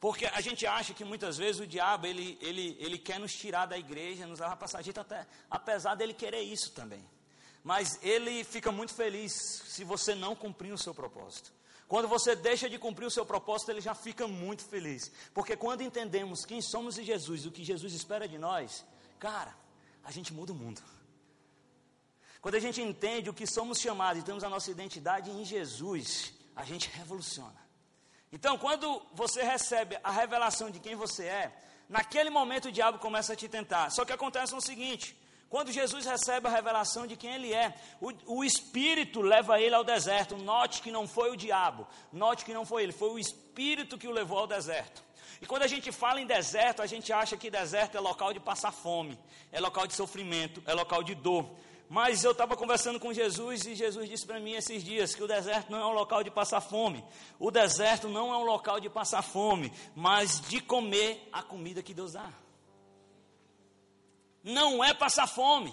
Porque 0.00 0.26
a 0.26 0.40
gente 0.40 0.66
acha 0.66 0.94
que 0.94 1.04
muitas 1.04 1.36
vezes 1.36 1.60
o 1.60 1.66
diabo 1.66 2.06
ele, 2.06 2.38
ele, 2.40 2.76
ele 2.78 2.98
quer 2.98 3.18
nos 3.18 3.34
tirar 3.34 3.66
da 3.66 3.76
igreja, 3.76 4.26
nos 4.26 4.38
levar 4.38 4.56
para 4.56 4.78
a 4.78 5.00
até, 5.00 5.26
apesar 5.50 5.94
dele 5.96 6.14
querer 6.14 6.42
isso 6.42 6.70
também. 6.72 7.04
Mas 7.64 7.98
ele 8.02 8.44
fica 8.44 8.70
muito 8.70 8.94
feliz 8.94 9.32
se 9.32 9.82
você 9.84 10.14
não 10.14 10.36
cumprir 10.36 10.72
o 10.72 10.78
seu 10.78 10.94
propósito. 10.94 11.52
Quando 11.88 12.06
você 12.06 12.36
deixa 12.36 12.68
de 12.68 12.78
cumprir 12.78 13.06
o 13.06 13.10
seu 13.10 13.24
propósito, 13.24 13.70
ele 13.70 13.80
já 13.80 13.94
fica 13.94 14.28
muito 14.28 14.62
feliz. 14.62 15.10
Porque 15.32 15.56
quando 15.56 15.80
entendemos 15.82 16.44
quem 16.44 16.60
somos 16.60 16.98
em 16.98 17.04
Jesus, 17.04 17.46
o 17.46 17.50
que 17.50 17.64
Jesus 17.64 17.94
espera 17.94 18.28
de 18.28 18.36
nós, 18.36 18.84
cara, 19.18 19.56
a 20.04 20.10
gente 20.10 20.32
muda 20.32 20.52
o 20.52 20.54
mundo. 20.54 20.82
Quando 22.42 22.56
a 22.56 22.60
gente 22.60 22.82
entende 22.82 23.30
o 23.30 23.34
que 23.34 23.46
somos 23.46 23.80
chamados 23.80 24.22
e 24.22 24.24
temos 24.24 24.44
a 24.44 24.50
nossa 24.50 24.70
identidade 24.70 25.30
em 25.30 25.44
Jesus, 25.44 26.34
a 26.54 26.62
gente 26.62 26.90
revoluciona. 26.90 27.56
Então, 28.30 28.58
quando 28.58 29.02
você 29.14 29.42
recebe 29.42 29.98
a 30.04 30.10
revelação 30.10 30.70
de 30.70 30.78
quem 30.78 30.94
você 30.94 31.24
é, 31.24 31.56
naquele 31.88 32.28
momento 32.28 32.68
o 32.68 32.72
diabo 32.72 32.98
começa 32.98 33.32
a 33.32 33.36
te 33.36 33.48
tentar. 33.48 33.90
Só 33.90 34.04
que 34.04 34.12
acontece 34.12 34.54
o 34.54 34.60
seguinte: 34.60 35.16
quando 35.48 35.72
Jesus 35.72 36.04
recebe 36.04 36.46
a 36.46 36.50
revelação 36.50 37.06
de 37.06 37.16
quem 37.16 37.34
ele 37.34 37.54
é, 37.54 37.74
o, 38.00 38.12
o, 38.26 38.44
Espírito 38.44 39.22
leva 39.22 39.60
ele 39.60 39.74
ao 39.74 39.82
deserto. 39.82 40.36
Note 40.36 40.82
que 40.82 40.90
não 40.90 41.08
foi 41.08 41.30
o 41.30 41.36
diabo, 41.36 41.86
note 42.12 42.44
que 42.44 42.52
não 42.52 42.66
foi 42.66 42.82
ele, 42.82 42.92
foi 42.92 43.10
o 43.10 43.18
Espírito 43.18 43.96
que 43.96 44.06
o 44.06 44.12
levou 44.12 44.38
ao 44.38 44.46
deserto. 44.46 45.02
E 45.40 45.46
quando 45.46 45.62
a 45.62 45.66
gente 45.66 45.90
fala 45.90 46.20
em 46.20 46.26
deserto, 46.26 46.82
a 46.82 46.86
gente 46.86 47.12
acha 47.12 47.36
que 47.36 47.50
deserto 47.50 47.96
é 47.96 48.00
local 48.00 48.32
de 48.32 48.40
passar 48.40 48.72
fome, 48.72 49.18
é 49.50 49.60
local 49.60 49.86
de 49.86 49.94
sofrimento, 49.94 50.62
é 50.66 50.74
local 50.74 51.02
de 51.02 51.14
dor. 51.14 51.48
Mas 51.88 52.22
eu 52.22 52.32
estava 52.32 52.54
conversando 52.54 53.00
com 53.00 53.14
Jesus 53.14 53.64
e 53.64 53.74
Jesus 53.74 54.06
disse 54.06 54.26
para 54.26 54.38
mim 54.38 54.52
esses 54.52 54.84
dias 54.84 55.14
que 55.14 55.22
o 55.22 55.26
deserto 55.26 55.70
não 55.70 55.78
é 55.78 55.86
um 55.86 55.92
local 55.92 56.22
de 56.22 56.30
passar 56.30 56.60
fome. 56.60 57.02
O 57.38 57.50
deserto 57.50 58.08
não 58.08 58.30
é 58.34 58.36
um 58.36 58.44
local 58.44 58.78
de 58.78 58.90
passar 58.90 59.22
fome, 59.22 59.72
mas 59.96 60.42
de 60.42 60.60
comer 60.60 61.26
a 61.32 61.42
comida 61.42 61.82
que 61.82 61.94
Deus 61.94 62.12
dá 62.12 62.30
não 64.48 64.82
é 64.82 64.92
passar 64.94 65.26
fome, 65.26 65.72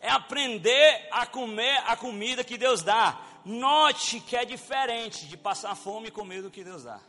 é 0.00 0.08
aprender 0.08 1.08
a 1.10 1.26
comer 1.26 1.76
a 1.86 1.96
comida 1.96 2.44
que 2.44 2.56
Deus 2.56 2.82
dá. 2.82 3.20
Note 3.44 4.20
que 4.20 4.36
é 4.36 4.44
diferente 4.44 5.26
de 5.26 5.36
passar 5.36 5.74
fome 5.74 6.08
e 6.08 6.12
comer 6.12 6.42
do 6.42 6.50
que 6.50 6.62
Deus 6.62 6.84
dá. 6.84 7.00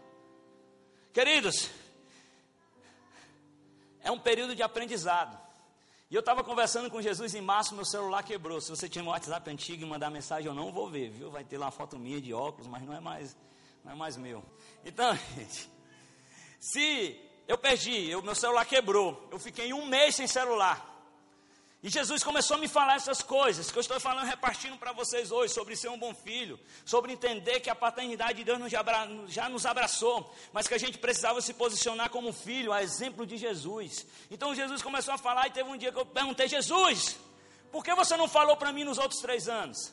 Queridos, 1.14 1.70
é 4.02 4.12
um 4.12 4.18
período 4.18 4.56
de 4.56 4.64
aprendizado. 4.64 5.40
E 6.10 6.16
eu 6.16 6.20
estava 6.20 6.44
conversando 6.44 6.90
com 6.90 7.02
Jesus 7.02 7.34
em 7.34 7.42
março, 7.42 7.74
meu 7.74 7.86
celular 7.86 8.24
quebrou. 8.24 8.60
Se 8.62 8.70
você 8.70 8.90
tinha 8.90 9.04
um 9.04 9.08
WhatsApp 9.08 9.50
antigo 9.50 9.84
e 9.84 9.86
mandar 9.86 10.10
mensagem, 10.10 10.48
eu 10.48 10.54
não 10.54 10.72
vou 10.72 10.90
ver, 10.90 11.10
viu? 11.10 11.32
Vai 11.32 11.44
ter 11.44 11.58
lá 11.58 11.68
uma 11.68 11.72
foto 11.72 11.98
minha 11.98 12.20
de 12.22 12.34
óculos, 12.34 12.68
mas 12.68 12.84
não 12.84 12.94
é 12.94 13.00
mais, 13.00 13.36
não 13.84 13.92
é 13.92 13.96
mais 13.96 14.18
meu. 14.18 14.44
Então, 14.86 15.16
gente, 15.36 15.70
se 16.60 17.20
eu 17.48 17.58
perdi, 17.58 18.16
o 18.16 18.22
meu 18.22 18.36
celular 18.36 18.66
quebrou, 18.66 19.28
eu 19.32 19.40
fiquei 19.40 19.74
um 19.74 19.86
mês 19.88 20.16
sem 20.16 20.28
celular. 20.28 20.93
E 21.84 21.90
Jesus 21.90 22.24
começou 22.24 22.56
a 22.56 22.60
me 22.62 22.70
falar 22.70 22.96
essas 22.96 23.22
coisas 23.22 23.70
que 23.70 23.78
eu 23.78 23.82
estou 23.82 24.00
falando, 24.00 24.26
repartindo 24.26 24.78
para 24.78 24.94
vocês 24.94 25.34
hoje, 25.34 25.54
sobre 25.54 25.76
ser 25.76 25.90
um 25.90 25.98
bom 25.98 26.16
filho, 26.16 26.58
sobre 26.86 27.12
entender 27.12 27.60
que 27.60 27.70
a 27.70 27.76
paternidade 27.76 28.36
de 28.36 28.46
Deus 28.46 28.58
já 29.28 29.50
nos 29.50 29.66
abraçou, 29.66 30.34
mas 30.54 30.66
que 30.66 30.74
a 30.74 30.78
gente 30.78 30.98
precisava 30.98 31.42
se 31.42 31.54
posicionar 31.54 32.10
como 32.10 32.32
filho, 32.32 32.72
a 32.72 32.82
exemplo 32.82 33.26
de 33.26 33.36
Jesus. 33.36 34.08
Então 34.32 34.56
Jesus 34.56 34.82
começou 34.82 35.14
a 35.14 35.18
falar 35.18 35.48
e 35.48 35.52
teve 35.52 35.70
um 35.70 35.76
dia 35.76 35.92
que 35.92 36.00
eu 36.00 36.06
perguntei: 36.06 36.48
Jesus, 36.48 37.18
por 37.70 37.84
que 37.84 37.94
você 37.94 38.16
não 38.16 38.30
falou 38.30 38.56
para 38.56 38.72
mim 38.72 38.86
nos 38.86 38.98
outros 38.98 39.20
três 39.20 39.50
anos? 39.50 39.92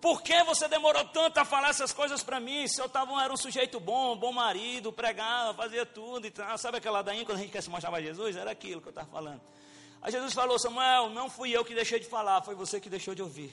Por 0.00 0.22
que 0.22 0.42
você 0.42 0.66
demorou 0.66 1.04
tanto 1.04 1.38
a 1.38 1.44
falar 1.44 1.68
essas 1.68 1.92
coisas 1.92 2.24
para 2.24 2.40
mim? 2.40 2.66
Se 2.66 2.80
eu 2.80 2.88
tava, 2.88 3.22
era 3.22 3.32
um 3.32 3.36
sujeito 3.36 3.78
bom, 3.78 4.16
bom 4.16 4.32
marido, 4.32 4.92
pregava, 4.92 5.54
fazia 5.54 5.86
tudo 5.86 6.26
e 6.26 6.30
tal. 6.32 6.58
Sabe 6.58 6.78
aquela 6.78 7.02
daí 7.02 7.24
quando 7.24 7.38
a 7.38 7.40
gente 7.40 7.52
quer 7.52 7.62
se 7.62 7.70
mostrar 7.70 7.92
para 7.92 8.02
Jesus? 8.02 8.34
Era 8.34 8.50
aquilo 8.50 8.80
que 8.80 8.88
eu 8.88 8.90
estava 8.90 9.06
falando. 9.08 9.40
Aí 10.02 10.10
Jesus 10.10 10.32
falou: 10.32 10.58
Samuel, 10.58 11.10
não 11.10 11.28
fui 11.28 11.50
eu 11.50 11.64
que 11.64 11.74
deixei 11.74 12.00
de 12.00 12.06
falar, 12.06 12.42
foi 12.42 12.54
você 12.54 12.80
que 12.80 12.88
deixou 12.88 13.14
de 13.14 13.22
ouvir. 13.22 13.52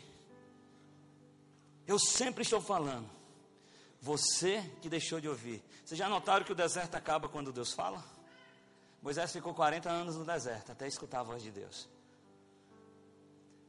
Eu 1.85 1.97
sempre 1.97 2.43
estou 2.43 2.61
falando. 2.61 3.09
Você 4.01 4.61
que 4.81 4.89
deixou 4.89 5.19
de 5.19 5.27
ouvir. 5.27 5.63
Vocês 5.83 5.97
já 5.97 6.07
notaram 6.07 6.45
que 6.45 6.51
o 6.51 6.55
deserto 6.55 6.95
acaba 6.95 7.27
quando 7.27 7.51
Deus 7.51 7.73
fala? 7.73 8.03
Moisés 9.01 9.31
ficou 9.31 9.53
40 9.53 9.89
anos 9.89 10.15
no 10.15 10.25
deserto 10.25 10.71
até 10.71 10.87
escutar 10.87 11.21
a 11.21 11.23
voz 11.23 11.41
de 11.41 11.49
Deus. 11.49 11.87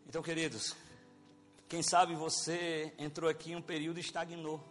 Então, 0.06 0.22
queridos, 0.22 0.74
quem 1.68 1.82
sabe 1.82 2.14
você 2.14 2.92
entrou 2.98 3.28
aqui 3.30 3.52
em 3.52 3.56
um 3.56 3.62
período 3.62 3.98
e 3.98 4.00
estagnou. 4.00 4.62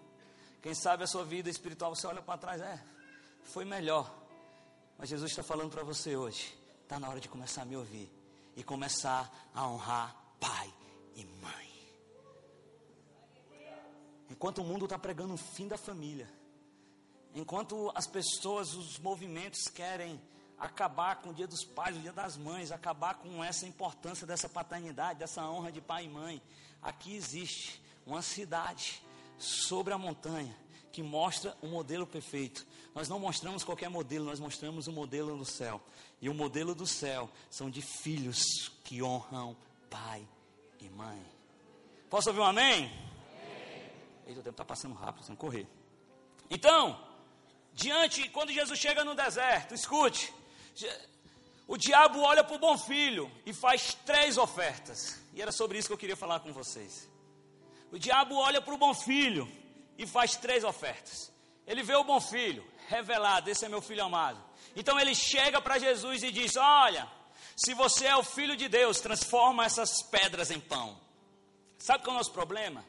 Quem 0.61 0.73
sabe 0.73 1.03
a 1.03 1.07
sua 1.07 1.23
vida 1.23 1.49
espiritual, 1.49 1.95
você 1.95 2.07
olha 2.07 2.21
para 2.21 2.37
trás, 2.37 2.61
é, 2.61 2.83
foi 3.43 3.63
melhor. 3.63 4.13
Mas 4.97 5.09
Jesus 5.09 5.31
está 5.31 5.43
falando 5.43 5.71
para 5.71 5.83
você 5.83 6.15
hoje. 6.15 6.57
Está 6.87 7.01
na 7.01 7.09
hora 7.09 7.19
de 7.19 7.27
começar 7.27 7.63
a 7.63 7.65
me 7.65 7.75
ouvir 7.75 8.09
e 8.55 8.63
começar 8.63 9.29
a 9.53 9.67
honrar 9.67 10.15
pai 10.39 10.73
e 11.17 11.25
mãe. 11.25 11.69
Enquanto 14.29 14.59
o 14.59 14.63
mundo 14.63 14.85
está 14.85 14.97
pregando 14.97 15.33
o 15.33 15.37
fim 15.37 15.67
da 15.67 15.77
família, 15.77 16.31
enquanto 17.35 17.91
as 17.93 18.07
pessoas, 18.07 18.73
os 18.73 18.97
movimentos 18.99 19.67
querem 19.67 20.17
acabar 20.57 21.17
com 21.17 21.31
o 21.31 21.33
dia 21.33 21.45
dos 21.45 21.65
pais, 21.65 21.97
o 21.97 21.99
dia 21.99 22.13
das 22.13 22.37
mães, 22.37 22.71
acabar 22.71 23.15
com 23.15 23.43
essa 23.43 23.67
importância 23.67 24.25
dessa 24.25 24.47
paternidade, 24.47 25.19
dessa 25.19 25.43
honra 25.43 25.73
de 25.73 25.81
pai 25.81 26.05
e 26.05 26.09
mãe, 26.09 26.41
aqui 26.81 27.17
existe 27.17 27.83
uma 28.05 28.21
cidade 28.21 29.03
sobre 29.37 29.93
a 29.93 29.97
montanha 29.97 30.55
que 30.97 31.03
mostra 31.03 31.55
o 31.61 31.67
modelo 31.67 32.07
perfeito. 32.07 32.65
Nós 32.95 33.07
não 33.07 33.19
mostramos 33.19 33.63
qualquer 33.63 33.87
modelo, 33.87 34.25
nós 34.25 34.39
mostramos 34.39 34.87
o 34.87 34.91
modelo 34.91 35.37
do 35.37 35.45
céu. 35.45 35.79
E 36.19 36.27
o 36.27 36.33
modelo 36.33 36.73
do 36.73 36.87
céu 36.87 37.29
são 37.51 37.69
de 37.69 37.83
filhos 37.83 38.71
que 38.83 39.03
honram 39.03 39.55
pai 39.91 40.27
e 40.79 40.89
mãe. 40.89 41.23
Posso 42.09 42.29
ouvir 42.29 42.41
um 42.41 42.45
amém? 42.45 42.85
amém. 42.85 43.91
Eita, 44.25 44.39
o 44.39 44.43
tempo 44.43 44.49
está 44.49 44.65
passando 44.65 44.95
rápido, 44.95 45.23
sem 45.23 45.35
correr. 45.35 45.67
Então, 46.49 46.99
diante, 47.75 48.27
quando 48.29 48.51
Jesus 48.51 48.79
chega 48.79 49.05
no 49.05 49.13
deserto, 49.13 49.75
escute, 49.75 50.33
o 51.67 51.77
diabo 51.77 52.21
olha 52.21 52.43
para 52.43 52.55
o 52.55 52.59
bom 52.59 52.75
filho 52.75 53.31
e 53.45 53.53
faz 53.53 53.93
três 54.03 54.35
ofertas. 54.35 55.21
E 55.35 55.43
era 55.43 55.51
sobre 55.51 55.77
isso 55.77 55.89
que 55.89 55.93
eu 55.93 55.97
queria 55.99 56.17
falar 56.17 56.39
com 56.39 56.51
vocês. 56.51 57.07
O 57.91 57.99
diabo 57.99 58.33
olha 58.33 58.59
para 58.59 58.73
o 58.73 58.79
bom 58.79 58.95
filho 58.95 59.47
e 59.97 60.05
faz 60.05 60.35
três 60.35 60.63
ofertas. 60.63 61.31
Ele 61.65 61.83
vê 61.83 61.95
o 61.95 62.03
bom 62.03 62.21
filho, 62.21 62.65
revelado, 62.87 63.49
esse 63.49 63.65
é 63.65 63.69
meu 63.69 63.81
filho 63.81 64.03
amado. 64.03 64.41
Então 64.75 64.99
ele 64.99 65.13
chega 65.13 65.61
para 65.61 65.79
Jesus 65.79 66.23
e 66.23 66.31
diz: 66.31 66.55
Olha, 66.55 67.07
se 67.55 67.73
você 67.73 68.05
é 68.05 68.15
o 68.15 68.23
filho 68.23 68.55
de 68.55 68.69
Deus, 68.69 68.99
transforma 68.99 69.65
essas 69.65 70.01
pedras 70.01 70.51
em 70.51 70.59
pão. 70.59 70.97
Sabe 71.77 72.03
qual 72.03 72.13
é 72.13 72.15
o 72.15 72.17
nosso 72.19 72.31
problema? 72.31 72.85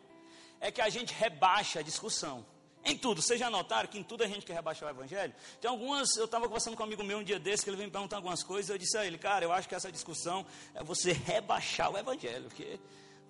É 0.60 0.70
que 0.70 0.80
a 0.80 0.88
gente 0.88 1.12
rebaixa 1.14 1.80
a 1.80 1.82
discussão. 1.82 2.44
Em 2.84 2.96
tudo, 2.96 3.20
vocês 3.20 3.38
já 3.38 3.50
notaram 3.50 3.88
que 3.88 3.98
em 3.98 4.02
tudo 4.02 4.24
a 4.24 4.26
gente 4.26 4.46
quer 4.46 4.54
rebaixar 4.54 4.88
o 4.88 4.92
evangelho? 4.92 5.34
Tem 5.60 5.70
algumas, 5.70 6.16
eu 6.16 6.24
estava 6.24 6.46
conversando 6.46 6.76
com 6.76 6.82
um 6.82 6.86
amigo 6.86 7.02
meu 7.02 7.18
um 7.18 7.24
dia 7.24 7.38
desse, 7.38 7.64
que 7.64 7.70
ele 7.70 7.76
veio 7.76 7.88
me 7.88 7.92
perguntar 7.92 8.16
algumas 8.16 8.42
coisas, 8.42 8.70
eu 8.70 8.78
disse 8.78 8.96
a 8.96 9.04
ele, 9.04 9.18
cara, 9.18 9.44
eu 9.44 9.52
acho 9.52 9.68
que 9.68 9.74
essa 9.74 9.90
discussão 9.90 10.46
é 10.74 10.82
você 10.82 11.12
rebaixar 11.12 11.92
o 11.92 11.98
evangelho, 11.98 12.44
porque 12.44 12.78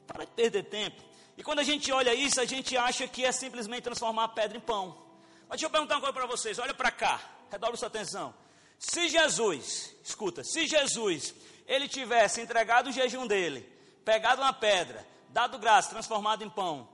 para 0.06 0.24
de 0.24 0.32
perder 0.32 0.64
tempo. 0.64 1.02
E 1.38 1.42
quando 1.44 1.60
a 1.60 1.62
gente 1.62 1.92
olha 1.92 2.12
isso, 2.12 2.40
a 2.40 2.44
gente 2.44 2.76
acha 2.76 3.06
que 3.06 3.24
é 3.24 3.30
simplesmente 3.30 3.84
transformar 3.84 4.24
a 4.24 4.28
pedra 4.28 4.58
em 4.58 4.60
pão. 4.60 4.98
Mas 5.42 5.60
deixa 5.60 5.66
eu 5.66 5.70
perguntar 5.70 5.94
uma 5.94 6.00
coisa 6.00 6.12
para 6.12 6.26
vocês, 6.26 6.58
olha 6.58 6.74
para 6.74 6.90
cá, 6.90 7.20
redobre 7.48 7.76
sua 7.76 7.86
atenção. 7.86 8.34
Se 8.76 9.08
Jesus, 9.08 9.94
escuta, 10.02 10.42
se 10.42 10.66
Jesus, 10.66 11.32
ele 11.64 11.86
tivesse 11.86 12.40
entregado 12.40 12.88
o 12.88 12.92
jejum 12.92 13.24
dele, 13.24 13.60
pegado 14.04 14.42
uma 14.42 14.52
pedra, 14.52 15.06
dado 15.28 15.60
graça, 15.60 15.90
transformado 15.90 16.42
em 16.42 16.50
pão, 16.50 16.88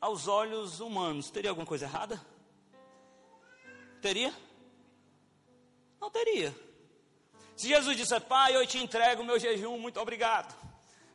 aos 0.00 0.28
olhos 0.28 0.78
humanos, 0.78 1.30
teria 1.30 1.50
alguma 1.50 1.66
coisa 1.66 1.86
errada? 1.86 2.24
Teria? 4.00 4.32
Não 6.00 6.10
teria. 6.10 6.54
Se 7.56 7.66
Jesus 7.66 7.96
dissesse, 7.96 8.24
pai, 8.24 8.54
eu 8.54 8.64
te 8.68 8.78
entrego 8.78 9.22
o 9.22 9.24
meu 9.24 9.38
jejum, 9.38 9.76
muito 9.78 9.98
obrigado. 9.98 10.54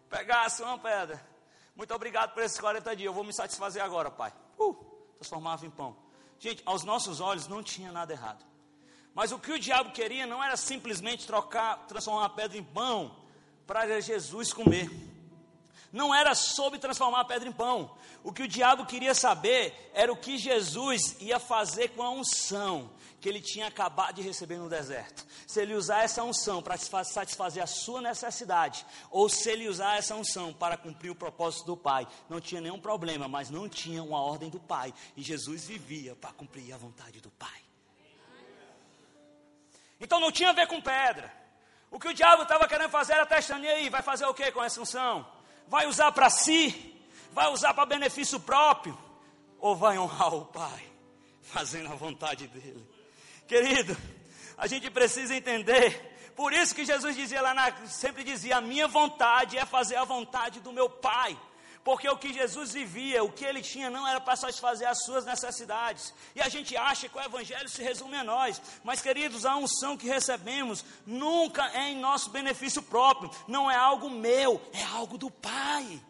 Pegasse 0.09 0.61
uma 0.61 0.77
pedra, 0.77 1.34
muito 1.75 1.93
obrigado 1.93 2.33
por 2.33 2.41
esses 2.41 2.59
40 2.59 2.95
dias, 2.95 3.05
eu 3.05 3.13
vou 3.13 3.23
me 3.23 3.33
satisfazer 3.33 3.83
agora, 3.83 4.09
pai. 4.09 4.33
Uh, 4.57 4.73
transformava 5.17 5.65
em 5.65 5.69
pão. 5.69 5.95
Gente, 6.39 6.61
aos 6.65 6.83
nossos 6.83 7.19
olhos 7.19 7.47
não 7.47 7.61
tinha 7.61 7.91
nada 7.91 8.13
errado. 8.13 8.45
Mas 9.13 9.31
o 9.31 9.39
que 9.39 9.51
o 9.51 9.59
diabo 9.59 9.91
queria 9.91 10.25
não 10.25 10.43
era 10.43 10.57
simplesmente 10.57 11.25
trocar, 11.25 11.85
transformar 11.87 12.21
uma 12.21 12.29
pedra 12.29 12.57
em 12.57 12.63
pão 12.63 13.15
para 13.65 13.99
Jesus 13.99 14.53
comer. 14.53 14.89
Não 15.95 16.13
era 16.13 16.35
sobre 16.35 16.77
transformar 16.77 17.21
a 17.21 17.25
pedra 17.25 17.47
em 17.47 17.53
pão. 17.53 17.89
O 18.21 18.33
que 18.33 18.43
o 18.43 18.47
diabo 18.49 18.85
queria 18.85 19.15
saber 19.15 19.89
era 19.93 20.11
o 20.11 20.17
que 20.17 20.37
Jesus 20.37 21.15
ia 21.21 21.39
fazer 21.39 21.87
com 21.91 22.03
a 22.03 22.09
unção 22.09 22.91
que 23.21 23.29
ele 23.29 23.39
tinha 23.39 23.67
acabado 23.67 24.15
de 24.15 24.21
receber 24.21 24.57
no 24.57 24.67
deserto. 24.67 25.25
Se 25.47 25.61
ele 25.61 25.73
usar 25.73 26.03
essa 26.03 26.21
unção 26.21 26.61
para 26.61 26.75
satisfazer 26.75 27.63
a 27.63 27.65
sua 27.65 28.01
necessidade, 28.01 28.85
ou 29.09 29.29
se 29.29 29.49
ele 29.49 29.69
usar 29.69 29.97
essa 29.97 30.13
unção 30.15 30.51
para 30.51 30.75
cumprir 30.75 31.11
o 31.11 31.15
propósito 31.15 31.65
do 31.65 31.77
Pai. 31.77 32.05
Não 32.27 32.41
tinha 32.41 32.59
nenhum 32.59 32.77
problema, 32.77 33.29
mas 33.29 33.49
não 33.49 33.69
tinha 33.69 34.03
uma 34.03 34.19
ordem 34.19 34.49
do 34.49 34.59
Pai. 34.59 34.93
E 35.15 35.23
Jesus 35.23 35.63
vivia 35.63 36.13
para 36.13 36.33
cumprir 36.33 36.73
a 36.73 36.77
vontade 36.77 37.21
do 37.21 37.31
Pai. 37.31 37.61
Então 39.97 40.19
não 40.19 40.29
tinha 40.29 40.49
a 40.49 40.53
ver 40.53 40.67
com 40.67 40.81
pedra. 40.81 41.33
O 41.89 41.97
que 41.97 42.09
o 42.09 42.13
diabo 42.13 42.43
estava 42.43 42.67
querendo 42.67 42.89
fazer 42.89 43.13
era 43.13 43.25
testando, 43.25 43.63
e 43.63 43.69
aí, 43.69 43.89
vai 43.89 44.01
fazer 44.01 44.25
o 44.25 44.33
que 44.33 44.51
com 44.51 44.61
essa 44.61 44.81
unção? 44.81 45.34
Vai 45.67 45.87
usar 45.87 46.11
para 46.11 46.29
si? 46.29 46.93
Vai 47.31 47.49
usar 47.49 47.73
para 47.73 47.85
benefício 47.85 48.39
próprio? 48.39 48.97
Ou 49.59 49.75
vai 49.75 49.97
honrar 49.97 50.33
o 50.33 50.45
Pai, 50.45 50.83
fazendo 51.41 51.91
a 51.91 51.95
vontade 51.95 52.47
dele? 52.47 52.87
Querido, 53.47 53.95
a 54.57 54.67
gente 54.67 54.89
precisa 54.89 55.35
entender. 55.35 56.33
Por 56.35 56.51
isso 56.51 56.75
que 56.75 56.85
Jesus 56.85 57.15
dizia 57.15 57.41
lá, 57.41 57.53
na, 57.53 57.87
sempre 57.87 58.23
dizia: 58.23 58.57
a 58.57 58.61
minha 58.61 58.87
vontade 58.87 59.57
é 59.57 59.65
fazer 59.65 59.95
a 59.95 60.03
vontade 60.03 60.59
do 60.59 60.73
meu 60.73 60.89
Pai. 60.89 61.37
Porque 61.85 62.09
o 62.09 62.17
que 62.17 62.33
Jesus 62.33 62.73
vivia, 62.73 63.23
o 63.23 63.31
que 63.31 63.45
ele 63.45 63.61
tinha, 63.61 63.91
não 63.91 64.07
era 64.07 64.19
para 64.19 64.35
satisfazer 64.35 64.89
as 64.89 65.03
suas 65.03 65.23
necessidades. 65.23 66.15
E 66.33 66.41
a 66.41 66.49
gente 66.49 66.75
acha 66.75 67.07
que 67.07 67.15
o 67.15 67.21
Evangelho 67.21 67.69
se 67.69 67.83
resume 67.83 68.17
a 68.17 68.23
nós. 68.23 68.59
Mas, 68.83 69.03
queridos, 69.03 69.45
a 69.45 69.55
unção 69.55 69.95
que 69.95 70.07
recebemos 70.07 70.83
nunca 71.05 71.69
é 71.77 71.91
em 71.91 71.99
nosso 71.99 72.31
benefício 72.31 72.81
próprio. 72.81 73.29
Não 73.47 73.69
é 73.69 73.75
algo 73.75 74.09
meu, 74.09 74.59
é 74.73 74.83
algo 74.83 75.15
do 75.15 75.29
Pai. 75.29 76.01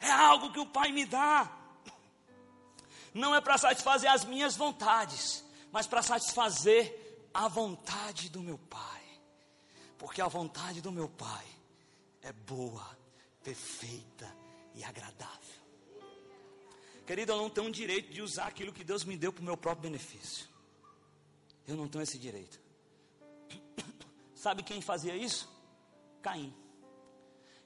É 0.00 0.10
algo 0.10 0.50
que 0.50 0.60
o 0.60 0.64
Pai 0.64 0.90
me 0.90 1.04
dá. 1.04 1.52
Não 3.12 3.34
é 3.34 3.42
para 3.42 3.58
satisfazer 3.58 4.10
as 4.10 4.24
minhas 4.24 4.56
vontades, 4.56 5.44
mas 5.70 5.86
para 5.86 6.00
satisfazer 6.00 7.28
a 7.34 7.46
vontade 7.46 8.30
do 8.30 8.40
meu 8.40 8.56
Pai. 8.56 9.02
Porque 9.98 10.22
a 10.22 10.28
vontade 10.28 10.80
do 10.80 10.90
meu 10.90 11.10
Pai 11.10 11.44
é 12.22 12.32
boa, 12.32 12.96
perfeita 13.44 14.40
e 14.74 14.84
agradável. 14.84 15.62
Querido, 17.06 17.32
eu 17.32 17.36
não 17.36 17.50
tenho 17.50 17.68
o 17.68 17.72
direito 17.72 18.12
de 18.12 18.22
usar 18.22 18.46
aquilo 18.46 18.72
que 18.72 18.84
Deus 18.84 19.04
me 19.04 19.16
deu 19.16 19.32
para 19.32 19.42
o 19.42 19.44
meu 19.44 19.56
próprio 19.56 19.90
benefício. 19.90 20.48
Eu 21.66 21.76
não 21.76 21.88
tenho 21.88 22.02
esse 22.02 22.18
direito. 22.18 22.60
Sabe 24.34 24.62
quem 24.62 24.80
fazia 24.80 25.16
isso? 25.16 25.48
Caim. 26.22 26.54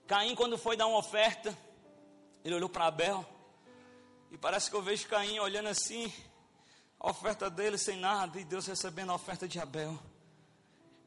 Caim, 0.07 0.35
quando 0.35 0.57
foi 0.57 0.77
dar 0.77 0.87
uma 0.87 0.99
oferta, 0.99 1.57
ele 2.45 2.55
olhou 2.55 2.69
para 2.69 2.87
Abel. 2.87 3.27
E 4.31 4.38
parece 4.38 4.71
que 4.71 4.77
eu 4.77 4.83
vejo 4.83 5.07
Caim 5.09 5.38
olhando 5.38 5.69
assim, 5.69 6.12
a 6.99 7.11
oferta 7.11 7.51
dele 7.51 7.79
sem 7.79 7.99
nada, 7.99 8.40
e 8.40 8.45
Deus 8.45 8.66
recebendo 8.66 9.12
a 9.12 9.14
oferta 9.14 9.47
de 9.47 9.61
Abel. 9.61 9.99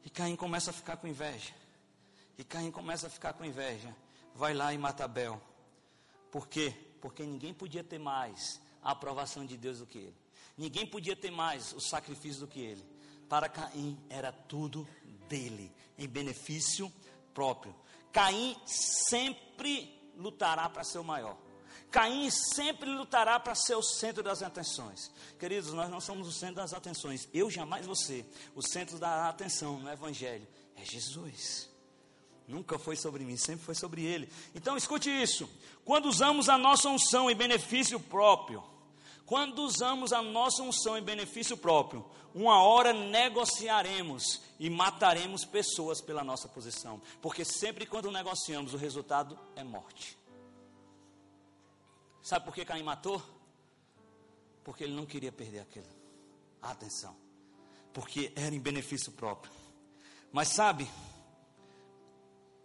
E 0.04 0.10
Caim 0.10 0.36
começa 0.36 0.70
a 0.70 0.72
ficar 0.72 0.96
com 0.96 1.06
inveja. 1.06 1.52
E 2.38 2.44
Caim 2.44 2.70
começa 2.70 3.06
a 3.06 3.10
ficar 3.10 3.32
com 3.32 3.44
inveja. 3.44 3.94
Vai 4.34 4.54
lá 4.54 4.72
e 4.72 4.78
mata 4.78 5.04
Abel. 5.04 5.40
Por 6.30 6.48
quê? 6.48 6.74
Porque 7.00 7.22
ninguém 7.22 7.52
podia 7.52 7.82
ter 7.82 7.98
mais 7.98 8.60
a 8.82 8.92
aprovação 8.92 9.44
de 9.44 9.56
Deus 9.56 9.78
do 9.78 9.86
que 9.86 9.98
ele. 9.98 10.16
Ninguém 10.56 10.86
podia 10.86 11.16
ter 11.16 11.30
mais 11.30 11.72
o 11.72 11.80
sacrifício 11.80 12.40
do 12.40 12.46
que 12.46 12.60
ele. 12.60 12.84
Para 13.28 13.48
Caim 13.48 13.98
era 14.08 14.32
tudo 14.32 14.86
dele, 15.28 15.72
em 15.96 16.08
benefício 16.08 16.92
próprio. 17.32 17.74
Caim 18.12 18.56
sempre 18.66 19.98
lutará 20.16 20.68
para 20.68 20.84
ser 20.84 20.98
o 20.98 21.04
maior. 21.04 21.38
Caim 21.90 22.30
sempre 22.30 22.90
lutará 22.90 23.40
para 23.40 23.54
ser 23.54 23.74
o 23.74 23.82
centro 23.82 24.22
das 24.22 24.42
atenções. 24.42 25.10
Queridos, 25.38 25.72
nós 25.72 25.88
não 25.88 26.00
somos 26.00 26.28
o 26.28 26.32
centro 26.32 26.56
das 26.56 26.72
atenções. 26.72 27.28
Eu 27.32 27.50
jamais 27.50 27.86
ser. 28.00 28.30
O 28.54 28.62
centro 28.62 28.98
da 28.98 29.28
atenção 29.28 29.80
no 29.80 29.90
Evangelho 29.90 30.46
é 30.76 30.84
Jesus. 30.84 31.69
Nunca 32.50 32.80
foi 32.80 32.96
sobre 32.96 33.24
mim, 33.24 33.36
sempre 33.36 33.64
foi 33.64 33.76
sobre 33.76 34.04
ele. 34.04 34.28
Então 34.54 34.76
escute 34.76 35.08
isso. 35.08 35.48
Quando 35.84 36.06
usamos 36.06 36.48
a 36.48 36.58
nossa 36.58 36.88
unção 36.88 37.30
em 37.30 37.34
benefício 37.34 38.00
próprio, 38.00 38.62
quando 39.24 39.60
usamos 39.60 40.12
a 40.12 40.20
nossa 40.20 40.60
unção 40.60 40.98
em 40.98 41.02
benefício 41.02 41.56
próprio, 41.56 42.04
uma 42.34 42.60
hora 42.60 42.92
negociaremos 42.92 44.42
e 44.58 44.68
mataremos 44.68 45.44
pessoas 45.44 46.00
pela 46.00 46.24
nossa 46.24 46.48
posição. 46.48 47.00
Porque 47.22 47.44
sempre 47.44 47.86
quando 47.86 48.10
negociamos, 48.10 48.74
o 48.74 48.76
resultado 48.76 49.38
é 49.54 49.62
morte. 49.62 50.18
Sabe 52.20 52.44
por 52.44 52.52
que 52.52 52.64
Caim 52.64 52.82
matou? 52.82 53.22
Porque 54.64 54.82
ele 54.82 54.94
não 54.94 55.06
queria 55.06 55.30
perder 55.30 55.60
aquilo. 55.60 55.86
Atenção. 56.60 57.16
Porque 57.92 58.32
era 58.34 58.52
em 58.52 58.60
benefício 58.60 59.12
próprio. 59.12 59.52
Mas 60.32 60.48
sabe, 60.48 60.88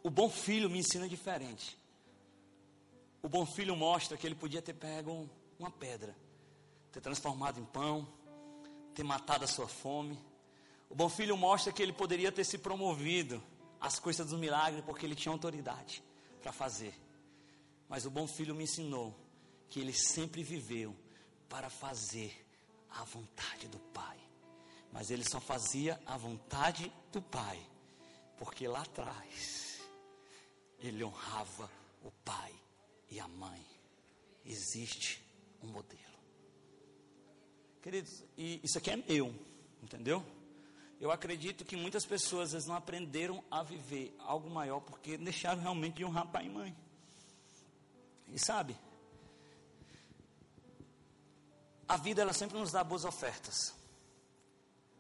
o 0.06 0.10
bom 0.12 0.30
filho 0.30 0.70
me 0.70 0.78
ensina 0.78 1.10
diferente. 1.10 1.76
O 3.24 3.28
bom 3.28 3.44
filho 3.44 3.76
mostra 3.76 4.16
que 4.16 4.28
ele 4.28 4.36
podia 4.36 4.62
ter 4.62 4.74
pego 4.74 5.28
uma 5.58 5.72
pedra, 5.72 6.16
ter 6.92 7.02
transformado 7.02 7.60
em 7.60 7.66
pão, 7.66 8.08
ter 8.94 9.02
matado 9.02 9.46
a 9.46 9.48
sua 9.48 9.68
fome. 9.68 10.24
O 10.92 10.94
bom 10.94 11.10
filho 11.10 11.36
mostra 11.36 11.74
que 11.74 11.82
ele 11.82 11.92
poderia 11.92 12.32
ter 12.32 12.44
se 12.44 12.60
promovido 12.60 13.42
às 13.82 13.98
coisas 13.98 14.30
do 14.30 14.38
milagre 14.38 14.84
porque 14.84 15.08
ele 15.08 15.16
tinha 15.16 15.32
autoridade 15.32 16.04
para 16.40 16.52
fazer. 16.52 16.94
Mas 17.90 18.06
o 18.06 18.12
bom 18.12 18.28
filho 18.28 18.54
me 18.54 18.66
ensinou 18.66 19.12
que 19.70 19.80
ele 19.80 19.92
sempre 19.92 20.44
viveu 20.44 20.96
para 21.50 21.68
fazer 21.68 22.46
a 22.92 23.04
vontade 23.06 23.68
do 23.68 23.80
Pai. 23.80 24.20
Mas 24.92 25.10
ele 25.10 25.28
só 25.28 25.40
fazia 25.40 26.00
a 26.06 26.16
vontade 26.16 26.94
do 27.12 27.24
Pai 27.24 27.60
porque 28.38 28.68
lá 28.68 28.84
atrás 28.84 29.65
ele 30.80 31.04
honrava 31.04 31.70
o 32.04 32.12
pai 32.24 32.54
e 33.10 33.20
a 33.20 33.28
mãe. 33.28 33.66
Existe 34.46 35.24
um 35.62 35.68
modelo. 35.68 36.04
Queridos, 37.82 38.24
e 38.38 38.60
isso 38.64 38.78
aqui 38.78 38.92
é 38.92 38.98
meu, 38.98 39.34
entendeu? 39.82 40.24
Eu 41.00 41.12
acredito 41.12 41.66
que 41.66 41.76
muitas 41.76 42.06
pessoas 42.06 42.66
não 42.66 42.76
aprenderam 42.76 43.44
a 43.52 43.62
viver 43.62 44.16
algo 44.20 44.50
maior 44.50 44.80
porque 44.80 45.18
deixaram 45.18 45.62
realmente 45.62 45.96
de 45.96 46.06
honrar 46.06 46.28
pai 46.28 46.46
e 46.46 46.50
mãe. 46.50 46.76
E 48.28 48.40
sabe, 48.40 48.76
a 51.88 51.98
vida 51.98 52.22
ela 52.22 52.34
sempre 52.34 52.58
nos 52.58 52.72
dá 52.72 52.84
boas 52.84 53.06
ofertas. 53.06 53.76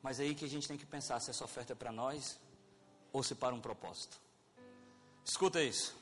Mas 0.02 0.20
é 0.20 0.24
aí 0.24 0.36
que 0.36 0.46
a 0.46 0.50
gente 0.50 0.68
tem 0.68 0.78
que 0.78 0.86
pensar 0.86 1.20
se 1.20 1.32
essa 1.32 1.44
oferta 1.44 1.74
é 1.74 1.76
para 1.76 1.92
nós 1.92 2.40
ou 3.12 3.24
se 3.24 3.34
para 3.34 3.56
um 3.56 3.60
propósito. 3.60 4.22
Escuta 5.26 5.62
isso. 5.62 5.98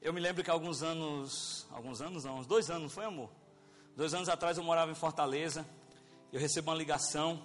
Eu 0.00 0.12
me 0.12 0.20
lembro 0.20 0.44
que 0.44 0.50
alguns 0.50 0.82
anos, 0.82 1.66
alguns 1.70 2.02
anos 2.02 2.24
não, 2.24 2.38
uns 2.38 2.46
dois 2.46 2.68
anos, 2.70 2.92
foi 2.92 3.06
amor? 3.06 3.30
Dois 3.96 4.12
anos 4.12 4.28
atrás 4.28 4.58
eu 4.58 4.62
morava 4.62 4.92
em 4.92 4.94
Fortaleza. 4.94 5.66
Eu 6.30 6.38
recebi 6.38 6.68
uma 6.68 6.76
ligação. 6.76 7.42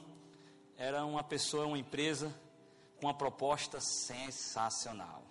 Era 0.78 1.06
uma 1.06 1.24
pessoa, 1.24 1.66
uma 1.66 1.78
empresa 1.78 2.36
com 2.98 3.08
uma 3.08 3.14
proposta 3.14 3.80
sensacional. 3.80 5.24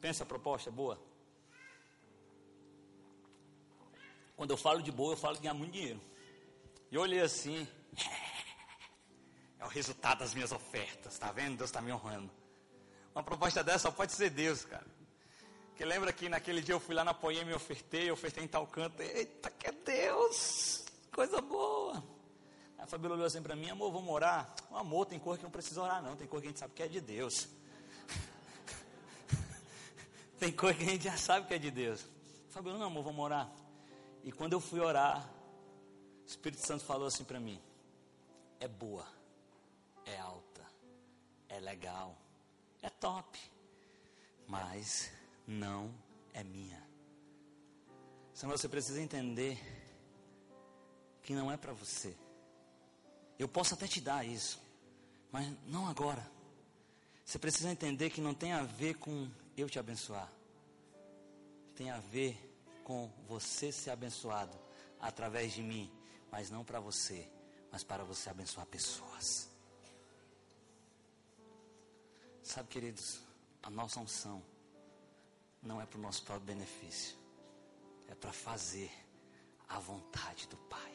Pensa 0.00 0.22
a 0.22 0.26
proposta 0.26 0.70
boa? 0.70 0.98
Quando 4.34 4.50
eu 4.50 4.56
falo 4.56 4.82
de 4.82 4.90
boa, 4.90 5.12
eu 5.12 5.16
falo 5.18 5.36
de 5.36 5.42
ganhar 5.42 5.54
muito 5.54 5.72
dinheiro. 5.72 6.00
E 6.90 6.94
eu 6.94 7.02
olhei 7.02 7.20
assim. 7.20 7.68
É 9.58 9.64
o 9.64 9.68
resultado 9.68 10.18
das 10.18 10.34
minhas 10.34 10.52
ofertas, 10.52 11.18
tá 11.18 11.32
vendo? 11.32 11.56
Deus 11.56 11.70
está 11.70 11.80
me 11.80 11.90
honrando. 11.90 12.30
Uma 13.16 13.22
proposta 13.22 13.64
dessa 13.64 13.78
só 13.78 13.90
pode 13.90 14.12
ser 14.12 14.28
Deus, 14.28 14.66
cara. 14.66 14.84
Que 15.74 15.86
lembra 15.86 16.12
que 16.12 16.28
naquele 16.28 16.60
dia 16.60 16.74
eu 16.74 16.78
fui 16.78 16.94
lá 16.94 17.02
na 17.02 17.14
Poema 17.14 17.50
e 17.50 17.54
ofertei, 17.54 18.10
ofertei 18.10 18.44
em 18.44 18.46
tal 18.46 18.66
canto. 18.66 19.00
Eita, 19.00 19.48
que 19.48 19.68
é 19.68 19.72
Deus! 19.72 20.84
Coisa 21.10 21.40
boa! 21.40 22.04
A 22.76 22.86
Fabíola 22.86 23.14
olhou 23.14 23.26
assim 23.26 23.40
para 23.40 23.56
mim, 23.56 23.70
amor, 23.70 23.90
vamos 23.90 24.12
orar? 24.12 24.54
O 24.70 24.76
amor, 24.76 25.06
tem 25.06 25.18
coisa 25.18 25.38
que 25.38 25.44
não 25.44 25.50
precisa 25.50 25.80
orar 25.80 26.02
não, 26.02 26.14
tem 26.14 26.26
coisa 26.26 26.42
que 26.42 26.48
a 26.48 26.50
gente 26.50 26.58
sabe 26.58 26.74
que 26.74 26.82
é 26.82 26.88
de 26.88 27.00
Deus. 27.00 27.48
tem 30.38 30.52
coisa 30.52 30.78
que 30.78 30.84
a 30.84 30.88
gente 30.88 31.04
já 31.04 31.16
sabe 31.16 31.46
que 31.46 31.54
é 31.54 31.58
de 31.58 31.70
Deus. 31.70 32.04
Fabíola, 32.50 32.78
não 32.78 32.86
amor, 32.88 33.02
vamos 33.02 33.24
orar? 33.24 33.50
E 34.24 34.30
quando 34.30 34.52
eu 34.52 34.60
fui 34.60 34.78
orar, 34.78 35.26
o 36.22 36.26
Espírito 36.26 36.66
Santo 36.66 36.84
falou 36.84 37.06
assim 37.06 37.24
para 37.24 37.40
mim, 37.40 37.58
é 38.60 38.68
boa, 38.68 39.06
é 40.04 40.18
alta, 40.18 40.66
é 41.48 41.58
legal, 41.60 42.14
é 42.86 42.90
top, 42.90 43.38
mas 44.46 45.10
não 45.46 45.92
é 46.32 46.44
minha. 46.44 46.80
Senão 48.32 48.56
você 48.56 48.68
precisa 48.68 49.00
entender 49.00 49.58
que 51.22 51.34
não 51.34 51.50
é 51.50 51.56
para 51.56 51.72
você. 51.72 52.16
Eu 53.38 53.48
posso 53.48 53.74
até 53.74 53.88
te 53.88 54.00
dar 54.00 54.24
isso, 54.24 54.60
mas 55.32 55.52
não 55.66 55.88
agora. 55.88 56.30
Você 57.24 57.38
precisa 57.38 57.70
entender 57.70 58.10
que 58.10 58.20
não 58.20 58.34
tem 58.34 58.52
a 58.52 58.62
ver 58.62 58.94
com 58.94 59.28
eu 59.56 59.68
te 59.68 59.78
abençoar. 59.78 60.30
Tem 61.74 61.90
a 61.90 61.98
ver 61.98 62.38
com 62.84 63.10
você 63.26 63.72
ser 63.72 63.90
abençoado 63.90 64.56
através 65.00 65.52
de 65.52 65.62
mim, 65.62 65.90
mas 66.30 66.50
não 66.50 66.64
para 66.64 66.78
você, 66.78 67.28
mas 67.72 67.82
para 67.82 68.04
você 68.04 68.30
abençoar 68.30 68.64
pessoas. 68.66 69.55
Sabe, 72.46 72.68
queridos, 72.68 73.20
a 73.60 73.68
nossa 73.68 73.98
unção 73.98 74.40
não 75.60 75.80
é 75.80 75.84
para 75.84 75.98
o 75.98 76.00
nosso 76.00 76.22
próprio 76.22 76.46
benefício, 76.46 77.16
é 78.06 78.14
para 78.14 78.32
fazer 78.32 78.88
a 79.68 79.80
vontade 79.80 80.46
do 80.46 80.56
Pai. 80.56 80.92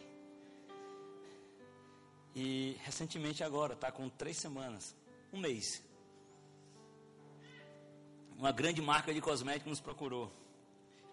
E 2.34 2.78
recentemente 2.86 3.44
agora, 3.44 3.74
está 3.74 3.92
com 3.92 4.08
três 4.08 4.38
semanas, 4.38 4.96
um 5.34 5.40
mês. 5.40 5.84
Uma 8.38 8.54
grande 8.54 8.82
marca 8.82 9.14
de 9.14 9.20
cosméticos 9.20 9.72
nos 9.72 9.82
procurou 9.82 10.32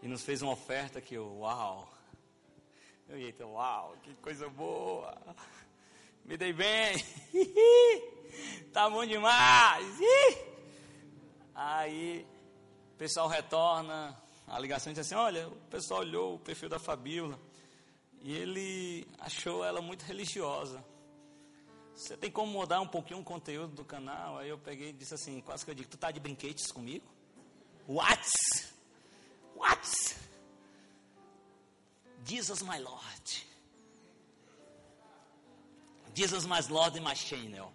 e 0.01 0.07
nos 0.07 0.23
fez 0.23 0.41
uma 0.41 0.53
oferta 0.53 1.01
que 1.01 1.15
eu, 1.17 1.41
uau. 1.41 1.93
Eu 3.09 3.19
eita, 3.19 3.45
uau, 3.45 3.97
que 4.05 4.15
coisa 4.15 4.49
boa. 4.49 5.19
Me 6.25 6.37
dei 6.37 6.53
bem. 6.53 6.95
tá 8.73 8.89
bom 8.89 9.05
demais. 9.05 9.99
Aí 11.55 12.27
o 12.95 12.97
pessoal 12.99 13.29
retorna, 13.29 14.17
a 14.47 14.59
ligação 14.59 14.93
diz 14.93 15.01
assim, 15.01 15.15
olha, 15.15 15.49
o 15.49 15.57
pessoal 15.71 16.01
olhou 16.01 16.35
o 16.35 16.39
perfil 16.39 16.69
da 16.69 16.79
Fabíola 16.79 17.39
e 18.23 18.33
ele 18.35 19.07
achou 19.19 19.65
ela 19.65 19.81
muito 19.81 20.03
religiosa. 20.03 20.85
Você 21.95 22.17
tem 22.17 22.31
como 22.31 22.53
mudar 22.53 22.81
um 22.81 22.87
pouquinho 22.87 23.21
o 23.21 23.25
conteúdo 23.25 23.75
do 23.75 23.85
canal? 23.85 24.39
Aí 24.39 24.49
eu 24.49 24.57
peguei 24.57 24.91
e 24.91 24.93
disse 24.93 25.15
assim, 25.15 25.41
quase 25.41 25.65
que 25.65 25.71
eu 25.73 25.75
digo, 25.75 25.89
tu 25.89 25.97
tá 25.97 26.13
de 26.13 26.21
brinquedos 26.21 26.71
comigo? 26.71 27.05
What? 27.89 28.23
What? 29.57 30.17
Jesus 32.25 32.63
my 32.63 32.79
Lord. 32.79 33.47
Jesus 36.15 36.47
my 36.47 36.61
Lord 36.69 36.97
e 36.97 37.01
my 37.01 37.17
channel. 37.17 37.73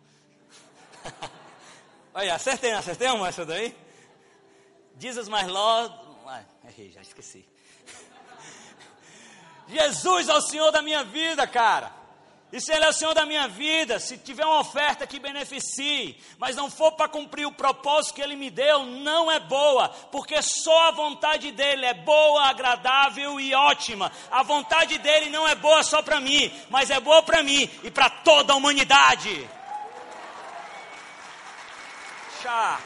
Olha, 2.13 2.35
acertei, 2.35 2.71
acertei 2.71 3.07
uma 3.09 3.27
essa 3.27 3.45
daí? 3.45 3.75
Jesus 4.99 5.27
my 5.27 5.43
Lord. 5.43 5.93
Ah, 6.27 6.41
errei, 6.65 6.91
já 6.91 7.01
esqueci. 7.01 7.45
Jesus 9.67 10.29
é 10.29 10.33
o 10.33 10.41
Senhor 10.41 10.71
da 10.71 10.81
minha 10.81 11.03
vida, 11.03 11.45
cara. 11.47 12.03
E 12.53 12.61
se 12.61 12.71
Ele 12.71 12.85
é 12.85 12.89
o 12.89 12.93
Senhor 12.93 13.15
da 13.15 13.25
minha 13.25 13.47
vida, 13.47 13.99
se 13.99 14.15
tiver 14.15 14.45
uma 14.45 14.59
oferta 14.59 15.07
que 15.07 15.17
beneficie, 15.17 16.15
mas 16.37 16.55
não 16.55 16.69
for 16.69 16.91
para 16.91 17.09
cumprir 17.09 17.47
o 17.47 17.51
propósito 17.51 18.13
que 18.13 18.21
Ele 18.21 18.35
me 18.35 18.51
deu, 18.51 18.85
não 18.85 19.31
é 19.31 19.39
boa, 19.39 19.89
porque 20.11 20.39
só 20.39 20.89
a 20.89 20.91
vontade 20.91 21.51
dEle 21.51 21.83
é 21.83 21.95
boa, 21.95 22.43
agradável 22.43 23.39
e 23.39 23.55
ótima. 23.55 24.11
A 24.29 24.43
vontade 24.43 24.99
dEle 24.99 25.31
não 25.31 25.47
é 25.47 25.55
boa 25.55 25.81
só 25.81 26.03
para 26.03 26.19
mim, 26.19 26.53
mas 26.69 26.91
é 26.91 26.99
boa 26.99 27.23
para 27.23 27.41
mim 27.41 27.67
e 27.83 27.89
para 27.89 28.07
toda 28.07 28.53
a 28.53 28.55
humanidade. 28.55 29.49
Chá. 32.43 32.77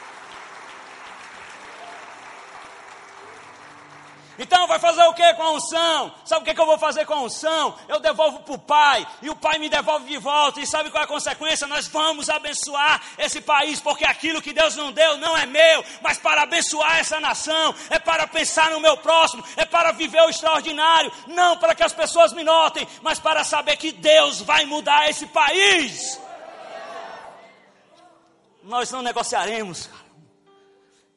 Então 4.38 4.68
vai 4.68 4.78
fazer 4.78 5.02
o 5.02 5.14
que 5.14 5.34
com 5.34 5.42
a 5.42 5.50
unção? 5.50 6.14
Sabe 6.24 6.42
o 6.42 6.44
que, 6.44 6.54
que 6.54 6.60
eu 6.60 6.66
vou 6.66 6.78
fazer 6.78 7.04
com 7.04 7.14
a 7.14 7.22
unção? 7.22 7.76
Eu 7.88 7.98
devolvo 7.98 8.38
para 8.38 8.54
o 8.54 8.58
Pai, 8.58 9.04
e 9.20 9.28
o 9.28 9.34
Pai 9.34 9.58
me 9.58 9.68
devolve 9.68 10.06
de 10.06 10.16
volta. 10.16 10.60
E 10.60 10.66
sabe 10.66 10.92
qual 10.92 11.02
é 11.02 11.04
a 11.06 11.08
consequência? 11.08 11.66
Nós 11.66 11.88
vamos 11.88 12.30
abençoar 12.30 13.02
esse 13.18 13.40
país, 13.40 13.80
porque 13.80 14.04
aquilo 14.04 14.40
que 14.40 14.52
Deus 14.52 14.76
não 14.76 14.92
deu 14.92 15.16
não 15.16 15.36
é 15.36 15.44
meu, 15.44 15.84
mas 16.00 16.18
para 16.18 16.42
abençoar 16.42 17.00
essa 17.00 17.18
nação, 17.18 17.74
é 17.90 17.98
para 17.98 18.28
pensar 18.28 18.70
no 18.70 18.78
meu 18.78 18.96
próximo, 18.98 19.42
é 19.56 19.64
para 19.64 19.90
viver 19.90 20.22
o 20.22 20.30
extraordinário, 20.30 21.12
não 21.26 21.56
para 21.56 21.74
que 21.74 21.82
as 21.82 21.92
pessoas 21.92 22.32
me 22.32 22.44
notem, 22.44 22.86
mas 23.02 23.18
para 23.18 23.42
saber 23.42 23.76
que 23.76 23.90
Deus 23.90 24.40
vai 24.40 24.64
mudar 24.66 25.10
esse 25.10 25.26
país. 25.26 26.27
Nós 28.68 28.90
não 28.90 29.00
negociaremos. 29.00 29.88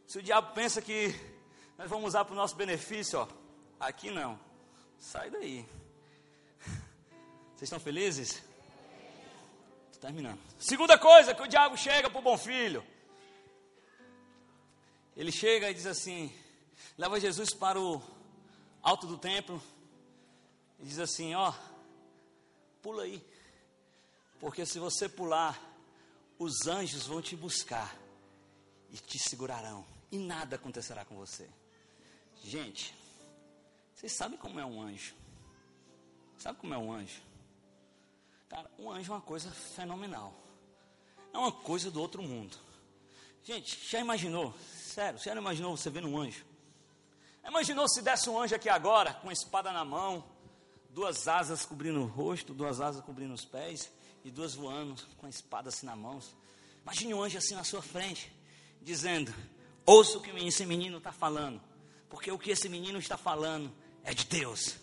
Se 0.08 0.18
o 0.18 0.24
diabo 0.24 0.54
pensa 0.54 0.82
que 0.82 1.14
nós 1.78 1.90
vamos 1.90 2.08
usar 2.08 2.24
para 2.24 2.32
o 2.32 2.36
nosso 2.38 2.56
benefício, 2.56 3.20
ó. 3.20 3.28
Aqui 3.78 4.10
não. 4.10 4.40
Sai 4.98 5.30
daí. 5.30 5.66
Vocês 7.50 7.64
estão 7.64 7.78
felizes? 7.78 8.42
Estou 9.92 10.00
terminando. 10.00 10.40
Segunda 10.58 10.98
coisa 10.98 11.36
que 11.36 11.42
o 11.42 11.48
diabo 11.48 11.76
chega 11.76 12.10
para 12.10 12.20
o 12.20 12.22
bom 12.24 12.38
filho. 12.38 12.86
Ele 15.18 15.30
chega 15.30 15.70
e 15.70 15.74
diz 15.74 15.86
assim: 15.86 16.34
leva 16.98 17.20
Jesus 17.20 17.54
para 17.54 17.78
o 17.78 18.02
alto 18.82 19.06
do 19.06 19.18
templo 19.18 19.62
e 20.80 20.86
diz 20.86 21.00
assim: 21.00 21.36
ó, 21.36 21.54
pula 22.82 23.04
aí, 23.04 23.22
porque 24.40 24.66
se 24.66 24.80
você 24.80 25.10
pular, 25.10 25.71
os 26.42 26.66
anjos 26.66 27.06
vão 27.06 27.22
te 27.22 27.36
buscar 27.36 27.96
e 28.90 28.98
te 28.98 29.20
segurarão, 29.20 29.86
e 30.12 30.18
nada 30.18 30.56
acontecerá 30.56 31.06
com 31.06 31.16
você. 31.16 31.48
Gente, 32.44 32.96
vocês 33.94 34.12
sabem 34.12 34.40
como 34.40 34.60
é 34.60 34.66
um 34.66 34.82
anjo? 34.82 35.14
Sabe 36.40 36.58
como 36.58 36.74
é 36.74 36.78
um 36.80 36.92
anjo? 36.92 37.22
Cara, 38.50 38.72
um 38.80 38.90
anjo 38.90 39.12
é 39.12 39.16
uma 39.16 39.22
coisa 39.22 39.52
fenomenal. 39.52 40.34
É 41.32 41.38
uma 41.38 41.52
coisa 41.52 41.92
do 41.92 42.02
outro 42.02 42.24
mundo. 42.24 42.58
Gente, 43.44 43.80
já 43.88 44.00
imaginou? 44.00 44.52
Sério, 44.74 45.20
você 45.20 45.30
já 45.30 45.36
imaginou 45.36 45.78
você 45.78 45.92
vendo 45.92 46.08
um 46.08 46.20
anjo? 46.20 46.44
Imaginou 47.48 47.88
se 47.88 48.02
desse 48.02 48.28
um 48.32 48.42
anjo 48.42 48.56
aqui 48.56 48.68
agora, 48.68 49.14
com 49.14 49.30
a 49.30 49.34
espada 49.34 49.72
na 49.72 49.86
mão, 49.86 50.24
duas 50.90 51.28
asas 51.28 51.64
cobrindo 51.68 52.02
o 52.02 52.08
rosto, 52.08 52.52
duas 52.52 52.82
asas 52.82 53.06
cobrindo 53.06 53.36
os 53.36 53.46
pés, 53.46 53.92
e 54.24 54.32
duas 54.32 54.54
voando 54.54 55.02
com 55.18 55.26
a 55.26 55.30
espada 55.30 55.70
assim 55.70 55.86
na 55.86 55.96
mão. 55.96 56.22
Imagine 56.84 57.14
um 57.14 57.24
anjo 57.24 57.38
assim 57.38 57.56
na 57.56 57.64
sua 57.64 57.82
frente, 57.82 58.32
dizendo: 58.82 59.34
Ouça 59.86 60.18
o 60.18 60.22
que 60.22 60.32
esse 60.32 60.66
menino 60.66 60.98
está 60.98 61.12
falando 61.12 61.62
porque 62.12 62.30
o 62.30 62.38
que 62.38 62.52
esse 62.52 62.68
menino 62.68 63.00
está 63.00 63.18
falando 63.18 63.72
é 64.04 64.14
de 64.14 64.26
Deus. 64.26 64.76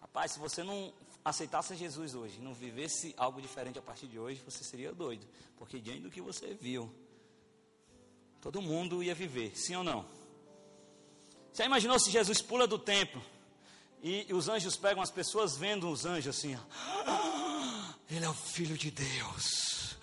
Rapaz, 0.00 0.32
se 0.32 0.38
você 0.38 0.62
não 0.62 0.94
aceitasse 1.24 1.74
Jesus 1.74 2.14
hoje, 2.14 2.40
não 2.40 2.54
vivesse 2.54 3.12
algo 3.18 3.42
diferente 3.42 3.78
a 3.78 3.82
partir 3.82 4.06
de 4.06 4.18
hoje, 4.18 4.40
você 4.44 4.62
seria 4.62 4.92
doido, 4.92 5.26
porque 5.56 5.80
diante 5.80 6.02
do 6.02 6.10
que 6.10 6.20
você 6.20 6.54
viu, 6.54 6.88
todo 8.40 8.62
mundo 8.62 9.02
ia 9.02 9.14
viver, 9.16 9.54
sim 9.56 9.74
ou 9.74 9.82
não? 9.82 10.06
Você 11.52 11.64
imaginou 11.64 11.98
se 11.98 12.08
Jesus 12.08 12.40
pula 12.40 12.68
do 12.68 12.78
templo 12.78 13.20
e, 14.00 14.26
e 14.28 14.32
os 14.32 14.48
anjos 14.48 14.76
pegam 14.76 15.02
as 15.02 15.10
pessoas 15.10 15.56
vendo 15.56 15.90
os 15.90 16.06
anjos 16.06 16.38
assim, 16.38 16.54
ó, 16.54 17.29
ele 18.10 18.24
é 18.24 18.28
o 18.28 18.34
filho 18.34 18.76
de 18.76 18.90
Deus. 18.90 19.96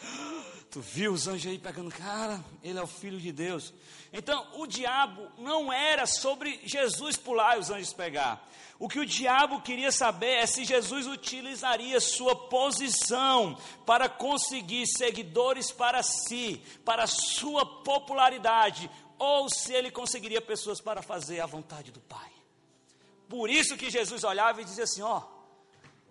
Tu 0.71 0.81
viu 0.81 1.13
os 1.13 1.27
anjos 1.27 1.51
aí 1.51 1.57
pegando, 1.57 1.91
cara, 1.91 2.43
ele 2.63 2.77
é 2.77 2.81
o 2.81 2.87
filho 2.87 3.19
de 3.19 3.31
Deus. 3.31 3.73
Então, 4.13 4.47
o 4.53 4.67
diabo 4.67 5.29
não 5.37 5.71
era 5.71 6.05
sobre 6.05 6.61
Jesus 6.63 7.17
pular 7.17 7.57
e 7.57 7.59
os 7.59 7.69
anjos 7.69 7.93
pegar. 7.93 8.47
O 8.79 8.87
que 8.87 8.99
o 8.99 9.05
diabo 9.05 9.61
queria 9.61 9.91
saber 9.91 10.35
é 10.35 10.45
se 10.45 10.63
Jesus 10.63 11.07
utilizaria 11.07 11.99
sua 11.99 12.35
posição 12.35 13.57
para 13.85 14.07
conseguir 14.07 14.85
seguidores 14.85 15.71
para 15.71 16.03
si, 16.03 16.61
para 16.85 17.07
sua 17.07 17.65
popularidade, 17.65 18.89
ou 19.17 19.49
se 19.49 19.73
ele 19.73 19.89
conseguiria 19.89 20.41
pessoas 20.41 20.79
para 20.79 21.01
fazer 21.01 21.39
a 21.39 21.47
vontade 21.47 21.91
do 21.91 21.99
Pai. 22.01 22.31
Por 23.27 23.49
isso 23.49 23.75
que 23.75 23.89
Jesus 23.89 24.23
olhava 24.23 24.61
e 24.61 24.65
dizia 24.65 24.83
assim: 24.83 25.01
Ó, 25.01 25.23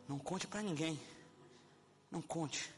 não 0.09 0.19
conte 0.19 0.47
para 0.47 0.61
ninguém, 0.61 0.99
não 2.11 2.23
conte 2.23 2.77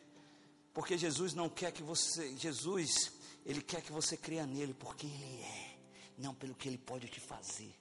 porque 0.79 0.97
Jesus 0.97 1.35
não 1.35 1.49
quer 1.49 1.73
que 1.73 1.83
você, 1.83 2.37
Jesus, 2.37 3.13
ele 3.45 3.61
quer 3.61 3.83
que 3.83 3.91
você 3.91 4.17
creia 4.17 4.47
nele 4.47 4.73
porque 4.73 5.09
ele 5.09 5.43
é, 5.43 5.77
não 6.17 6.33
pelo 6.33 6.55
que 6.55 6.69
ele 6.69 6.79
pode 6.79 7.09
te 7.09 7.19
fazer. 7.19 7.75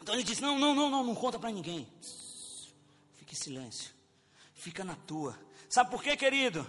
Então 0.00 0.16
ele 0.16 0.24
diz: 0.24 0.40
"Não, 0.40 0.58
não, 0.58 0.74
não, 0.74 0.90
não, 0.90 1.04
não 1.04 1.14
conta 1.14 1.38
para 1.38 1.52
ninguém. 1.52 1.88
Fique 3.14 3.34
em 3.34 3.38
silêncio. 3.38 3.94
fica 4.52 4.82
na 4.82 4.96
tua. 4.96 5.38
Sabe 5.68 5.92
por 5.92 6.02
quê, 6.02 6.16
querido? 6.16 6.68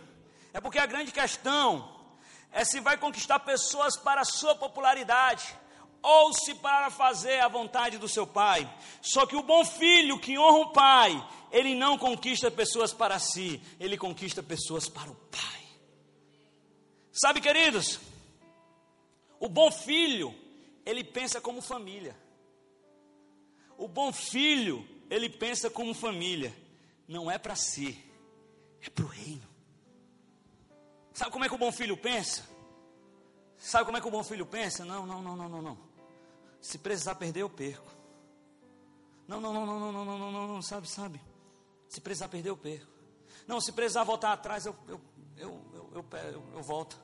É 0.53 0.61
porque 0.61 0.77
a 0.77 0.85
grande 0.85 1.11
questão 1.11 2.15
é 2.51 2.63
se 2.63 2.79
vai 2.79 2.95
conquistar 2.95 3.39
pessoas 3.39 3.97
para 3.97 4.21
a 4.21 4.25
sua 4.25 4.53
popularidade 4.53 5.57
ou 6.03 6.33
se 6.33 6.53
para 6.55 6.91
fazer 6.91 7.39
a 7.39 7.47
vontade 7.47 7.97
do 7.97 8.09
seu 8.09 8.27
pai. 8.27 8.69
Só 9.01 9.25
que 9.25 9.37
o 9.37 9.41
bom 9.41 9.63
filho 9.63 10.19
que 10.19 10.37
honra 10.37 10.57
o 10.57 10.73
pai, 10.73 11.29
ele 11.49 11.73
não 11.73 11.97
conquista 11.97 12.51
pessoas 12.51 12.91
para 12.91 13.17
si, 13.17 13.61
ele 13.79 13.97
conquista 13.97 14.43
pessoas 14.43 14.89
para 14.89 15.09
o 15.09 15.15
pai. 15.15 15.63
Sabe, 17.11 17.39
queridos, 17.39 18.01
o 19.39 19.47
bom 19.47 19.71
filho, 19.71 20.35
ele 20.85 21.03
pensa 21.03 21.39
como 21.39 21.61
família. 21.61 22.15
O 23.77 23.87
bom 23.87 24.11
filho, 24.11 24.87
ele 25.09 25.29
pensa 25.29 25.69
como 25.69 25.93
família. 25.93 26.53
Não 27.07 27.31
é 27.31 27.37
para 27.37 27.55
si, 27.55 28.03
é 28.81 28.89
para 28.89 29.05
o 29.05 29.07
reino. 29.07 29.47
Sabe 31.13 31.31
como 31.31 31.45
é 31.45 31.49
que 31.49 31.55
o 31.55 31.59
bom 31.59 31.71
filho 31.71 31.95
pensa? 31.95 32.43
Sabe 33.57 33.85
como 33.85 33.97
é 33.97 34.01
que 34.01 34.07
o 34.07 34.11
bom 34.11 34.23
filho 34.23 34.45
pensa? 34.45 34.83
Não, 34.83 35.05
não, 35.05 35.21
não, 35.21 35.35
não, 35.37 35.47
não, 35.47 35.61
não. 35.61 35.92
Se 36.63 36.77
precisar 36.77 37.15
perder, 37.15 37.41
eu 37.41 37.49
perco. 37.49 37.91
Não, 39.27 39.41
não, 39.41 39.51
não, 39.51 39.65
não, 39.65 39.79
não, 39.79 39.91
não, 39.91 40.17
não, 40.17 40.31
não, 40.31 40.47
não, 40.47 40.61
sabe, 40.61 40.87
sabe. 40.87 41.21
Se 41.89 41.99
precisar 41.99 42.29
perder, 42.29 42.49
eu 42.49 42.57
perco. 42.57 42.89
Não, 43.45 43.59
se 43.59 43.73
precisar 43.73 44.05
voltar 44.05 44.31
atrás, 44.31 44.65
eu, 44.65 44.73
eu, 44.87 45.01
eu, 45.35 45.61
eu, 45.91 46.05
eu, 46.53 46.63
volto. 46.63 46.97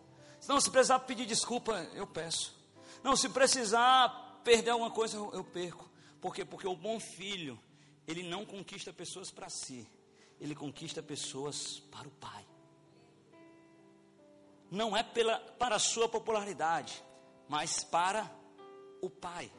Não, 0.48 0.62
se 0.62 0.72
precisar 0.72 1.00
pedir 1.00 1.26
desculpa, 1.26 1.74
eu 1.94 2.08
peço. 2.08 2.58
Não, 3.04 3.18
se 3.18 3.28
precisar 3.28 4.40
perder 4.46 4.70
alguma 4.70 4.92
coisa, 4.92 5.18
eu 5.18 5.44
perco. 5.44 5.92
Por 6.22 6.34
quê? 6.34 6.46
Porque 6.46 6.66
o 6.66 6.76
bom 6.76 6.98
filho, 6.98 7.60
ele 8.08 8.24
não 8.24 8.46
conquista 8.46 8.94
pessoas 8.94 9.30
para 9.30 9.50
si, 9.50 9.86
ele 10.40 10.56
conquista 10.56 11.04
pessoas 11.04 11.82
para 11.92 12.08
o 12.08 12.12
Pai. 12.12 12.48
Não 14.72 14.96
é 14.96 15.04
pela, 15.04 15.38
para 15.38 15.76
a 15.76 15.80
sua 15.80 16.08
popularidade, 16.08 17.04
mas 17.50 17.84
para 17.84 18.39
o 19.02 19.10
Pai. 19.10 19.52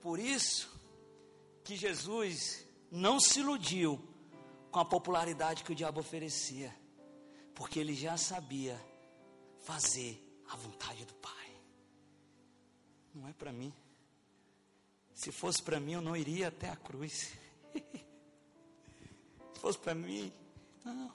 Por 0.00 0.18
isso 0.18 0.68
que 1.62 1.76
Jesus 1.76 2.66
não 2.90 3.20
se 3.20 3.40
iludiu 3.40 4.00
com 4.70 4.80
a 4.80 4.84
popularidade 4.84 5.62
que 5.62 5.72
o 5.72 5.74
diabo 5.74 6.00
oferecia, 6.00 6.74
porque 7.54 7.78
ele 7.78 7.94
já 7.94 8.16
sabia 8.16 8.80
fazer 9.60 10.20
a 10.48 10.56
vontade 10.56 11.04
do 11.04 11.14
Pai. 11.14 11.32
Não 13.14 13.28
é 13.28 13.32
para 13.32 13.52
mim. 13.52 13.72
Se 15.14 15.30
fosse 15.30 15.62
para 15.62 15.78
mim, 15.78 15.92
eu 15.92 16.00
não 16.00 16.16
iria 16.16 16.48
até 16.48 16.68
a 16.68 16.76
cruz. 16.76 17.32
Se 19.54 19.60
fosse 19.60 19.78
para 19.78 19.94
mim, 19.94 20.32
não. 20.84 21.12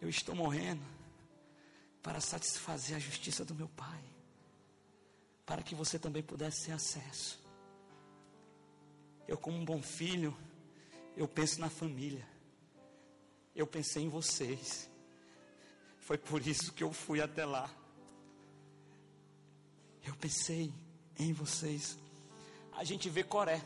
Eu 0.00 0.08
estou 0.08 0.34
morrendo 0.34 0.97
para 2.02 2.20
satisfazer 2.20 2.96
a 2.96 3.00
justiça 3.00 3.44
do 3.44 3.54
meu 3.54 3.68
Pai, 3.68 4.02
para 5.44 5.62
que 5.62 5.74
você 5.74 5.98
também 5.98 6.22
pudesse 6.22 6.66
ter 6.66 6.72
acesso. 6.72 7.42
Eu, 9.26 9.36
como 9.36 9.58
um 9.58 9.64
bom 9.64 9.82
filho, 9.82 10.36
eu 11.16 11.28
penso 11.28 11.60
na 11.60 11.68
família, 11.68 12.26
eu 13.54 13.66
pensei 13.66 14.04
em 14.04 14.08
vocês, 14.08 14.88
foi 16.00 16.16
por 16.16 16.46
isso 16.46 16.72
que 16.72 16.82
eu 16.82 16.92
fui 16.92 17.20
até 17.20 17.44
lá. 17.44 17.70
Eu 20.02 20.14
pensei 20.16 20.72
em 21.18 21.32
vocês. 21.32 21.98
A 22.72 22.84
gente 22.84 23.10
vê 23.10 23.22
Coré, 23.22 23.62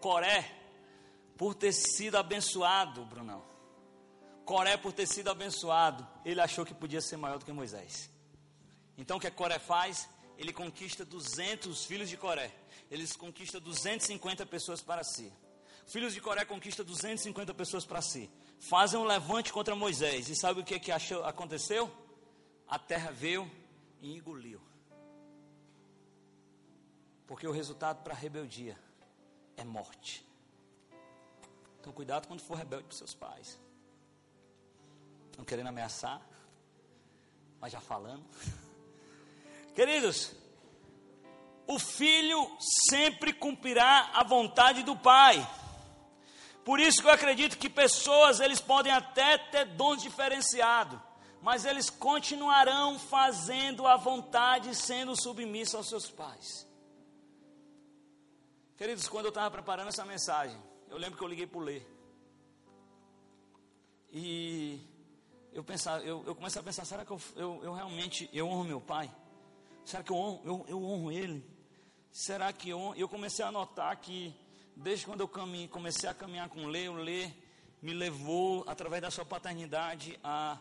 Coré, 0.00 0.48
por 1.36 1.54
ter 1.54 1.72
sido 1.72 2.16
abençoado, 2.16 3.04
Brunão 3.06 3.51
Coré, 4.44 4.76
por 4.76 4.92
ter 4.92 5.06
sido 5.06 5.30
abençoado, 5.30 6.06
ele 6.24 6.40
achou 6.40 6.64
que 6.64 6.74
podia 6.74 7.00
ser 7.00 7.16
maior 7.16 7.38
do 7.38 7.44
que 7.44 7.52
Moisés. 7.52 8.10
Então 8.96 9.16
o 9.16 9.20
que 9.20 9.30
Coré 9.30 9.58
faz? 9.58 10.08
Ele 10.36 10.52
conquista 10.52 11.04
200 11.04 11.84
filhos 11.84 12.08
de 12.08 12.16
Coré. 12.16 12.52
Ele 12.90 13.06
conquista 13.14 13.60
250 13.60 14.44
pessoas 14.46 14.80
para 14.80 15.04
si. 15.04 15.32
Filhos 15.86 16.12
de 16.12 16.20
Coré 16.20 16.44
conquista 16.44 16.82
250 16.82 17.54
pessoas 17.54 17.84
para 17.84 18.02
si. 18.02 18.28
Fazem 18.58 18.98
um 18.98 19.04
levante 19.04 19.52
contra 19.52 19.76
Moisés. 19.76 20.28
E 20.28 20.34
sabe 20.34 20.60
o 20.60 20.64
que, 20.64 20.78
que 20.80 20.90
achou, 20.90 21.24
aconteceu? 21.24 21.90
A 22.66 22.78
terra 22.78 23.10
veio 23.12 23.50
e 24.00 24.12
engoliu. 24.12 24.60
Porque 27.26 27.46
o 27.46 27.52
resultado 27.52 28.02
para 28.02 28.12
a 28.12 28.16
rebeldia 28.16 28.76
é 29.56 29.64
morte. 29.64 30.26
Então 31.80 31.92
cuidado 31.92 32.26
quando 32.26 32.40
for 32.40 32.56
rebelde 32.56 32.84
para 32.84 32.96
seus 32.96 33.14
pais 33.14 33.61
não 35.36 35.44
querendo 35.44 35.68
ameaçar, 35.68 36.20
mas 37.60 37.72
já 37.72 37.80
falando. 37.80 38.24
Queridos, 39.74 40.32
o 41.66 41.78
filho 41.78 42.50
sempre 42.88 43.32
cumprirá 43.32 44.10
a 44.14 44.24
vontade 44.24 44.82
do 44.82 44.96
pai. 44.96 45.46
Por 46.64 46.78
isso 46.78 47.00
que 47.00 47.08
eu 47.08 47.12
acredito 47.12 47.58
que 47.58 47.68
pessoas, 47.68 48.40
eles 48.40 48.60
podem 48.60 48.92
até 48.92 49.38
ter 49.38 49.64
dons 49.64 50.02
diferenciados, 50.02 50.98
mas 51.40 51.64
eles 51.64 51.90
continuarão 51.90 52.98
fazendo 52.98 53.86
a 53.86 53.96
vontade, 53.96 54.74
sendo 54.74 55.20
submissos 55.20 55.74
aos 55.74 55.88
seus 55.88 56.10
pais. 56.10 56.66
Queridos, 58.76 59.08
quando 59.08 59.26
eu 59.26 59.30
estava 59.30 59.50
preparando 59.50 59.88
essa 59.88 60.04
mensagem, 60.04 60.56
eu 60.88 60.98
lembro 60.98 61.16
que 61.16 61.24
eu 61.24 61.28
liguei 61.28 61.46
para 61.46 61.58
o 61.58 61.62
Lê. 61.62 61.82
E 64.12 64.51
eu, 65.62 65.64
pensava, 65.64 66.02
eu, 66.02 66.24
eu 66.26 66.34
comecei 66.34 66.60
a 66.60 66.64
pensar, 66.64 66.84
será 66.84 67.04
que 67.04 67.12
eu, 67.12 67.20
eu, 67.36 67.60
eu, 67.62 67.72
realmente 67.72 68.28
eu 68.32 68.48
honro 68.48 68.64
meu 68.64 68.80
pai? 68.80 69.08
Será 69.84 70.02
que 70.02 70.10
eu 70.10 70.16
honro, 70.16 70.40
eu, 70.44 70.64
eu 70.68 70.84
honro 70.84 71.12
ele? 71.12 71.46
Será 72.10 72.52
que 72.52 72.68
eu 72.68 72.92
Eu 72.96 73.08
comecei 73.08 73.44
a 73.44 73.52
notar 73.52 73.96
que 73.96 74.34
desde 74.74 75.06
quando 75.06 75.20
eu 75.20 75.28
caminho, 75.28 75.68
comecei 75.68 76.08
a 76.08 76.14
caminhar 76.14 76.48
com 76.48 76.66
Lê, 76.66 76.88
o 76.88 76.94
Lê 76.94 77.30
me 77.80 77.92
levou, 77.92 78.64
através 78.66 79.02
da 79.02 79.10
sua 79.10 79.24
paternidade, 79.24 80.18
a, 80.22 80.58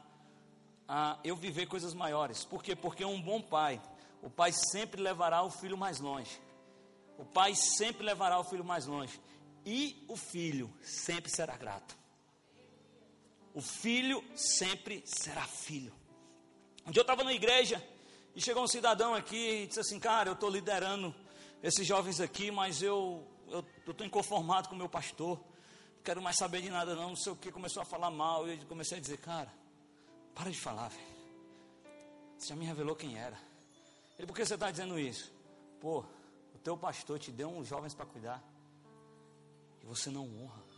a 0.87 1.17
eu 1.23 1.35
viver 1.35 1.65
coisas 1.65 1.95
maiores. 1.95 2.45
Por 2.45 2.61
quê? 2.61 2.75
Porque 2.75 3.03
um 3.03 3.19
bom 3.19 3.41
pai, 3.41 3.81
o 4.21 4.29
pai 4.29 4.51
sempre 4.53 5.01
levará 5.01 5.41
o 5.41 5.49
filho 5.49 5.77
mais 5.77 5.99
longe. 5.99 6.39
O 7.17 7.25
pai 7.25 7.55
sempre 7.55 8.05
levará 8.05 8.39
o 8.39 8.43
filho 8.43 8.63
mais 8.63 8.85
longe. 8.85 9.19
E 9.65 10.05
o 10.07 10.15
filho 10.15 10.71
sempre 10.83 11.31
será 11.31 11.57
grato. 11.57 12.00
O 13.53 13.61
filho 13.61 14.23
sempre 14.35 15.03
será 15.05 15.43
filho. 15.43 15.93
Um 16.85 16.91
dia 16.91 17.01
eu 17.01 17.03
estava 17.03 17.23
na 17.23 17.33
igreja 17.33 17.83
e 18.33 18.41
chegou 18.41 18.63
um 18.63 18.67
cidadão 18.67 19.13
aqui 19.13 19.63
e 19.63 19.67
disse 19.67 19.79
assim: 19.79 19.99
Cara, 19.99 20.29
eu 20.29 20.33
estou 20.33 20.49
liderando 20.49 21.13
esses 21.61 21.85
jovens 21.85 22.21
aqui, 22.21 22.49
mas 22.49 22.81
eu 22.81 23.27
estou 23.85 24.05
inconformado 24.05 24.69
com 24.69 24.75
o 24.75 24.77
meu 24.77 24.89
pastor. 24.89 25.37
Não 25.37 26.03
quero 26.03 26.21
mais 26.21 26.37
saber 26.37 26.61
de 26.61 26.69
nada, 26.69 26.95
não. 26.95 27.09
Não 27.09 27.15
sei 27.15 27.33
o 27.33 27.35
que. 27.35 27.51
Começou 27.51 27.81
a 27.81 27.85
falar 27.85 28.09
mal. 28.09 28.47
E 28.47 28.57
eu 28.59 28.65
comecei 28.67 28.97
a 28.97 29.01
dizer: 29.01 29.17
Cara, 29.17 29.51
para 30.33 30.49
de 30.49 30.57
falar, 30.57 30.87
velho. 30.87 31.11
Você 32.37 32.47
já 32.47 32.55
me 32.55 32.65
revelou 32.65 32.95
quem 32.95 33.19
era. 33.19 33.37
Ele, 34.17 34.25
por 34.25 34.35
que 34.35 34.45
você 34.45 34.55
está 34.55 34.71
dizendo 34.71 34.97
isso? 34.97 35.31
Pô, 35.79 35.99
o 36.55 36.57
teu 36.63 36.77
pastor 36.77 37.19
te 37.19 37.31
deu 37.31 37.49
uns 37.49 37.67
jovens 37.67 37.93
para 37.93 38.05
cuidar. 38.05 38.41
E 39.83 39.85
você 39.85 40.09
não 40.09 40.23
honra. 40.23 40.70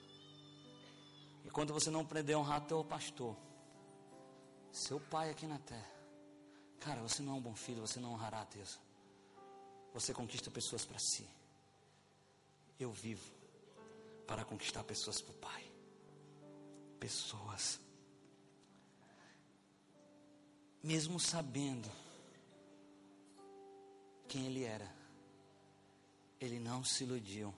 E 1.43 1.49
quando 1.49 1.73
você 1.73 1.89
não 1.89 2.01
aprender 2.01 2.33
a 2.33 2.39
honrar 2.39 2.65
teu 2.65 2.83
pastor, 2.83 3.35
seu 4.71 4.99
pai 4.99 5.29
aqui 5.29 5.45
na 5.45 5.59
terra, 5.59 5.91
cara, 6.79 7.01
você 7.01 7.21
não 7.21 7.33
é 7.33 7.35
um 7.35 7.41
bom 7.41 7.55
filho, 7.55 7.81
você 7.81 7.99
não 7.99 8.13
honrará 8.13 8.41
a 8.41 8.45
Deus. 8.45 8.79
Você 9.93 10.13
conquista 10.13 10.49
pessoas 10.49 10.85
para 10.85 10.97
si. 10.97 11.27
Eu 12.79 12.91
vivo 12.91 13.31
para 14.25 14.43
conquistar 14.43 14.83
pessoas 14.83 15.21
para 15.21 15.31
o 15.31 15.35
Pai. 15.35 15.71
Pessoas. 16.99 17.79
Mesmo 20.81 21.19
sabendo 21.19 21.89
quem 24.27 24.47
ele 24.47 24.63
era, 24.63 24.91
ele 26.39 26.59
não 26.59 26.83
se 26.83 27.03
iludiu 27.03 27.53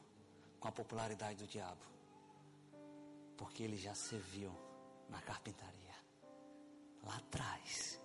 com 0.59 0.67
a 0.67 0.71
popularidade 0.71 1.43
do 1.43 1.47
diabo 1.47 1.95
porque 3.38 3.63
ele 3.63 3.77
já 3.77 3.93
serviu 3.93 4.51
na 5.09 5.21
carpintaria. 5.21 5.95
Lá 7.03 7.17
atrás, 7.17 8.01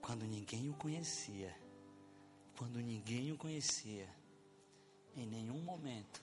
quando 0.00 0.24
ninguém 0.24 0.68
o 0.68 0.74
conhecia, 0.74 1.56
quando 2.56 2.80
ninguém 2.80 3.32
o 3.32 3.36
conhecia, 3.36 4.08
em 5.16 5.26
nenhum 5.26 5.60
momento 5.60 6.22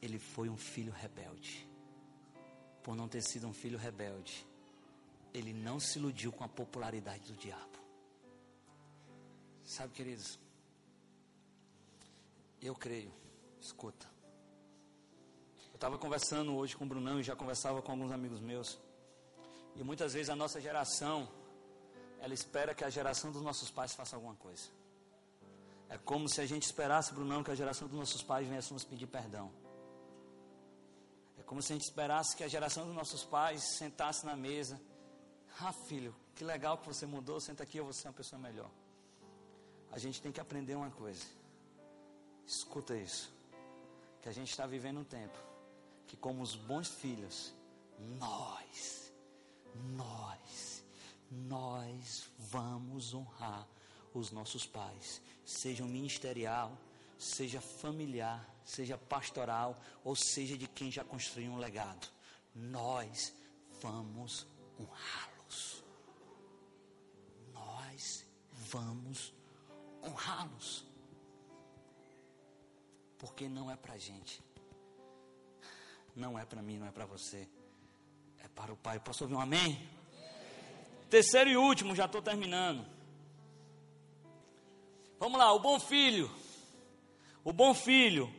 ele 0.00 0.18
foi 0.18 0.48
um 0.48 0.56
filho 0.56 0.92
rebelde. 0.92 1.68
Por 2.82 2.96
não 2.96 3.08
ter 3.08 3.22
sido 3.22 3.46
um 3.46 3.52
filho 3.52 3.78
rebelde, 3.78 4.46
ele 5.34 5.52
não 5.52 5.78
se 5.78 5.98
iludiu 5.98 6.32
com 6.32 6.44
a 6.44 6.48
popularidade 6.48 7.32
do 7.32 7.36
diabo. 7.36 7.78
Sabe, 9.64 9.92
queridos, 9.92 10.38
eu 12.60 12.74
creio, 12.74 13.12
escuta, 13.60 14.10
estava 15.80 15.96
conversando 15.96 16.54
hoje 16.56 16.76
com 16.76 16.84
o 16.84 16.86
Brunão 16.86 17.18
e 17.18 17.22
já 17.22 17.34
conversava 17.34 17.80
com 17.80 17.90
alguns 17.90 18.12
amigos 18.12 18.38
meus. 18.38 18.78
E 19.74 19.82
muitas 19.82 20.12
vezes 20.12 20.28
a 20.28 20.36
nossa 20.36 20.60
geração, 20.60 21.26
ela 22.20 22.34
espera 22.34 22.74
que 22.74 22.84
a 22.84 22.90
geração 22.90 23.32
dos 23.32 23.40
nossos 23.40 23.70
pais 23.70 23.94
faça 23.94 24.14
alguma 24.14 24.34
coisa. 24.34 24.64
É 25.88 25.96
como 25.96 26.28
se 26.28 26.38
a 26.38 26.44
gente 26.44 26.64
esperasse, 26.64 27.14
Brunão, 27.14 27.42
que 27.42 27.50
a 27.50 27.54
geração 27.54 27.88
dos 27.88 27.98
nossos 27.98 28.22
pais 28.22 28.46
viesse 28.46 28.74
nos 28.74 28.84
pedir 28.84 29.06
perdão. 29.06 29.50
É 31.38 31.42
como 31.44 31.62
se 31.62 31.72
a 31.72 31.76
gente 31.76 31.84
esperasse 31.84 32.36
que 32.36 32.44
a 32.44 32.48
geração 32.48 32.84
dos 32.84 32.94
nossos 32.94 33.24
pais 33.24 33.62
sentasse 33.78 34.26
na 34.26 34.36
mesa. 34.36 34.78
Ah, 35.62 35.72
filho, 35.88 36.14
que 36.34 36.44
legal 36.44 36.76
que 36.76 36.86
você 36.86 37.06
mudou, 37.06 37.40
senta 37.40 37.62
aqui, 37.62 37.78
eu 37.78 37.84
vou 37.84 37.94
ser 37.94 38.08
uma 38.08 38.14
pessoa 38.14 38.38
melhor. 38.38 38.70
A 39.90 39.98
gente 39.98 40.20
tem 40.20 40.30
que 40.30 40.42
aprender 40.42 40.74
uma 40.74 40.90
coisa. 40.90 41.24
Escuta 42.46 42.94
isso. 42.94 43.32
Que 44.20 44.28
a 44.28 44.32
gente 44.32 44.50
está 44.50 44.66
vivendo 44.66 45.00
um 45.00 45.04
tempo 45.04 45.49
que, 46.10 46.16
como 46.16 46.42
os 46.42 46.56
bons 46.56 46.88
filhos, 46.88 47.54
nós, 48.18 49.12
nós, 49.96 50.84
nós 51.30 52.28
vamos 52.36 53.14
honrar 53.14 53.64
os 54.12 54.32
nossos 54.32 54.66
pais, 54.66 55.22
seja 55.44 55.84
ministerial, 55.84 56.76
seja 57.16 57.60
familiar, 57.60 58.44
seja 58.64 58.98
pastoral, 58.98 59.80
ou 60.02 60.16
seja 60.16 60.58
de 60.58 60.66
quem 60.66 60.90
já 60.90 61.04
construiu 61.04 61.52
um 61.52 61.58
legado. 61.58 62.08
Nós 62.56 63.32
vamos 63.80 64.48
honrá-los. 64.80 65.84
Nós 67.52 68.26
vamos 68.68 69.32
honrá-los. 70.02 70.84
Porque 73.16 73.48
não 73.48 73.70
é 73.70 73.76
para 73.76 73.96
gente. 73.96 74.49
Não 76.14 76.38
é 76.38 76.44
para 76.44 76.62
mim, 76.62 76.78
não 76.78 76.86
é 76.86 76.90
para 76.90 77.06
você. 77.06 77.48
É 78.42 78.48
para 78.48 78.72
o 78.72 78.76
Pai. 78.76 78.98
Posso 78.98 79.24
ouvir 79.24 79.34
um 79.34 79.40
amém? 79.40 79.88
Terceiro 81.08 81.50
e 81.50 81.56
último, 81.56 81.94
já 81.94 82.04
estou 82.04 82.22
terminando. 82.22 82.86
Vamos 85.18 85.38
lá, 85.38 85.52
o 85.52 85.58
bom 85.58 85.78
filho. 85.78 86.30
O 87.44 87.52
bom 87.52 87.74
filho. 87.74 88.32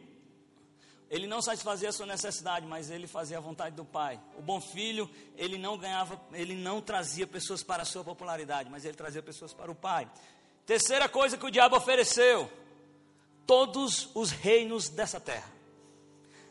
Ele 1.09 1.27
não 1.27 1.41
satisfazia 1.41 1.89
a 1.89 1.91
sua 1.91 2.05
necessidade, 2.05 2.65
mas 2.65 2.89
ele 2.89 3.05
fazia 3.05 3.37
a 3.37 3.41
vontade 3.41 3.75
do 3.75 3.83
pai. 3.83 4.17
O 4.37 4.41
bom 4.41 4.61
filho, 4.61 5.09
ele 5.35 5.57
não 5.57 5.77
ganhava, 5.77 6.19
ele 6.31 6.55
não 6.55 6.81
trazia 6.81 7.27
pessoas 7.27 7.61
para 7.61 7.83
a 7.83 7.85
sua 7.85 8.01
popularidade, 8.01 8.69
mas 8.69 8.85
ele 8.85 8.95
trazia 8.95 9.21
pessoas 9.21 9.53
para 9.53 9.69
o 9.69 9.75
pai. 9.75 10.09
Terceira 10.65 11.09
coisa 11.09 11.37
que 11.37 11.45
o 11.45 11.51
diabo 11.51 11.75
ofereceu: 11.75 12.49
todos 13.45 14.09
os 14.15 14.31
reinos 14.31 14.87
dessa 14.87 15.19
terra. 15.19 15.51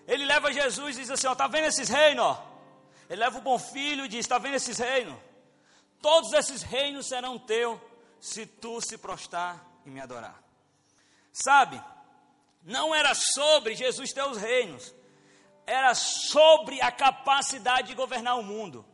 Ele 0.06 0.24
leva 0.24 0.52
Jesus 0.52 0.96
e 0.96 1.00
diz 1.00 1.10
assim: 1.10 1.26
ó, 1.26 1.34
tá 1.34 1.46
vendo 1.46 1.66
esses 1.66 1.88
reinos? 1.88 2.36
Ele 3.08 3.20
leva 3.20 3.38
o 3.38 3.42
bom 3.42 3.58
filho 3.58 4.04
e 4.04 4.08
diz: 4.08 4.20
está 4.20 4.38
vendo 4.38 4.54
esses 4.54 4.78
reinos? 4.78 5.16
Todos 6.00 6.32
esses 6.32 6.62
reinos 6.62 7.06
serão 7.06 7.38
teu 7.38 7.80
se 8.20 8.46
tu 8.46 8.80
se 8.80 8.96
prostrar 8.98 9.64
e 9.84 9.90
me 9.90 10.00
adorar. 10.00 10.42
Sabe? 11.32 11.82
Não 12.62 12.94
era 12.94 13.14
sobre 13.14 13.74
Jesus 13.74 14.12
ter 14.12 14.22
os 14.22 14.36
reinos, 14.36 14.94
era 15.66 15.94
sobre 15.94 16.80
a 16.80 16.90
capacidade 16.90 17.88
de 17.88 17.94
governar 17.94 18.38
o 18.38 18.42
mundo 18.42 18.84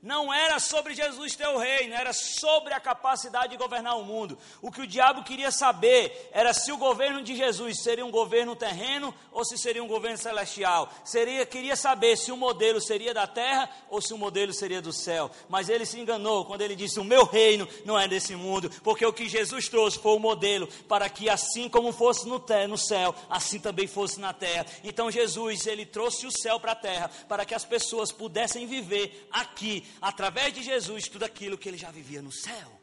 não 0.00 0.32
era 0.32 0.60
sobre 0.60 0.94
Jesus 0.94 1.34
ter 1.34 1.48
o 1.48 1.58
reino, 1.58 1.92
era 1.92 2.12
sobre 2.12 2.72
a 2.72 2.78
capacidade 2.78 3.48
de 3.48 3.56
governar 3.56 3.98
o 3.98 4.04
mundo. 4.04 4.38
O 4.62 4.70
que 4.70 4.80
o 4.80 4.86
diabo 4.86 5.24
queria 5.24 5.50
saber 5.50 6.30
era 6.32 6.54
se 6.54 6.70
o 6.70 6.76
governo 6.76 7.20
de 7.20 7.34
Jesus 7.34 7.82
seria 7.82 8.06
um 8.06 8.10
governo 8.10 8.54
terreno 8.54 9.12
ou 9.32 9.44
se 9.44 9.58
seria 9.58 9.82
um 9.82 9.88
governo 9.88 10.16
celestial. 10.16 10.88
Seria, 11.04 11.44
queria 11.44 11.74
saber 11.74 12.16
se 12.16 12.30
o 12.30 12.36
modelo 12.36 12.80
seria 12.80 13.12
da 13.12 13.26
terra 13.26 13.68
ou 13.90 14.00
se 14.00 14.14
o 14.14 14.18
modelo 14.18 14.52
seria 14.52 14.80
do 14.80 14.92
céu. 14.92 15.32
Mas 15.48 15.68
ele 15.68 15.84
se 15.84 15.98
enganou 15.98 16.44
quando 16.44 16.60
ele 16.60 16.76
disse: 16.76 17.00
O 17.00 17.04
meu 17.04 17.24
reino 17.24 17.66
não 17.84 17.98
é 17.98 18.06
desse 18.06 18.36
mundo, 18.36 18.70
porque 18.84 19.04
o 19.04 19.12
que 19.12 19.28
Jesus 19.28 19.68
trouxe 19.68 19.98
foi 19.98 20.14
o 20.14 20.20
modelo 20.20 20.68
para 20.86 21.08
que, 21.08 21.28
assim 21.28 21.68
como 21.68 21.92
fosse 21.92 22.28
no, 22.28 22.44
no 22.68 22.78
céu, 22.78 23.12
assim 23.28 23.58
também 23.58 23.88
fosse 23.88 24.20
na 24.20 24.32
terra. 24.32 24.64
Então 24.84 25.10
Jesus, 25.10 25.66
ele 25.66 25.84
trouxe 25.84 26.24
o 26.24 26.30
céu 26.30 26.60
para 26.60 26.72
a 26.72 26.76
terra 26.76 27.10
para 27.28 27.44
que 27.44 27.54
as 27.54 27.64
pessoas 27.64 28.12
pudessem 28.12 28.64
viver 28.64 29.26
aqui 29.32 29.87
através 30.00 30.52
de 30.52 30.62
Jesus, 30.62 31.08
tudo 31.08 31.24
aquilo 31.24 31.58
que 31.58 31.68
ele 31.68 31.78
já 31.78 31.90
vivia 31.90 32.22
no 32.22 32.32
céu. 32.32 32.80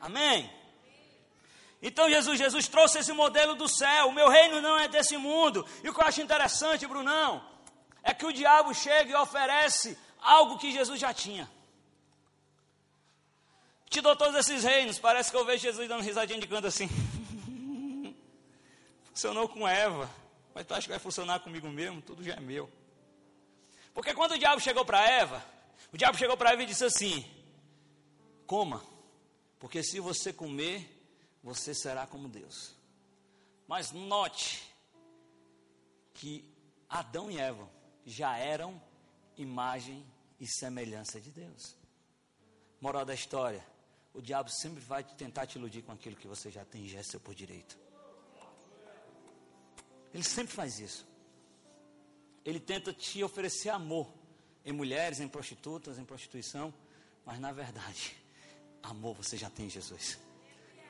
Amém? 0.00 0.50
Então 1.82 2.08
Jesus, 2.08 2.38
Jesus 2.38 2.68
trouxe 2.68 2.98
esse 2.98 3.12
modelo 3.12 3.54
do 3.54 3.68
céu. 3.68 4.08
O 4.08 4.12
meu 4.12 4.28
reino 4.28 4.60
não 4.60 4.78
é 4.78 4.88
desse 4.88 5.16
mundo. 5.16 5.66
E 5.82 5.88
o 5.88 5.94
que 5.94 6.00
eu 6.00 6.04
acho 6.04 6.22
interessante, 6.22 6.86
Brunão, 6.86 7.44
é 8.02 8.14
que 8.14 8.26
o 8.26 8.32
diabo 8.32 8.74
chega 8.74 9.10
e 9.10 9.14
oferece 9.14 9.98
algo 10.20 10.58
que 10.58 10.72
Jesus 10.72 10.98
já 10.98 11.12
tinha. 11.12 11.50
Te 13.88 14.00
dou 14.00 14.16
todos 14.16 14.34
esses 14.36 14.64
reinos. 14.64 14.98
Parece 14.98 15.30
que 15.30 15.36
eu 15.36 15.44
vejo 15.44 15.62
Jesus 15.62 15.88
dando 15.88 16.02
risadinha 16.02 16.40
de 16.40 16.46
canto 16.46 16.66
assim. 16.66 16.88
Funcionou 19.12 19.48
com 19.48 19.66
Eva. 19.66 20.10
Mas 20.54 20.66
tu 20.66 20.74
acha 20.74 20.82
que 20.82 20.88
vai 20.88 20.98
funcionar 20.98 21.40
comigo 21.40 21.68
mesmo? 21.68 22.00
Tudo 22.00 22.22
já 22.24 22.34
é 22.34 22.40
meu. 22.40 22.70
Porque 23.92 24.12
quando 24.14 24.32
o 24.32 24.38
diabo 24.38 24.60
chegou 24.60 24.84
para 24.84 25.08
Eva, 25.08 25.44
o 25.92 25.96
diabo 25.96 26.18
chegou 26.18 26.36
para 26.36 26.52
Eva 26.52 26.62
e 26.62 26.66
disse 26.66 26.84
assim: 26.84 27.24
Coma, 28.46 28.82
porque 29.58 29.82
se 29.82 30.00
você 30.00 30.32
comer, 30.32 30.88
você 31.42 31.74
será 31.74 32.06
como 32.06 32.28
Deus. 32.28 32.74
Mas 33.66 33.92
note 33.92 34.62
que 36.14 36.44
Adão 36.88 37.30
e 37.30 37.38
Eva 37.38 37.68
já 38.04 38.36
eram 38.38 38.80
imagem 39.36 40.04
e 40.38 40.46
semelhança 40.46 41.20
de 41.20 41.30
Deus. 41.30 41.76
Moral 42.80 43.04
da 43.04 43.14
história: 43.14 43.64
o 44.12 44.20
diabo 44.20 44.50
sempre 44.50 44.80
vai 44.80 45.04
tentar 45.04 45.46
te 45.46 45.56
iludir 45.58 45.82
com 45.82 45.92
aquilo 45.92 46.16
que 46.16 46.28
você 46.28 46.50
já 46.50 46.64
tem 46.64 46.86
já 46.86 47.00
é 47.00 47.02
seu 47.02 47.20
por 47.20 47.34
direito. 47.34 47.78
Ele 50.14 50.24
sempre 50.24 50.54
faz 50.54 50.78
isso. 50.78 51.06
Ele 52.44 52.60
tenta 52.60 52.92
te 52.92 53.22
oferecer 53.22 53.70
amor 53.70 54.10
em 54.66 54.72
mulheres, 54.72 55.20
em 55.20 55.28
prostitutas, 55.28 55.96
em 55.96 56.04
prostituição, 56.04 56.74
mas 57.24 57.38
na 57.38 57.52
verdade, 57.52 58.16
amor 58.82 59.14
você 59.14 59.36
já 59.36 59.48
tem 59.48 59.66
em 59.66 59.70
Jesus. 59.70 60.18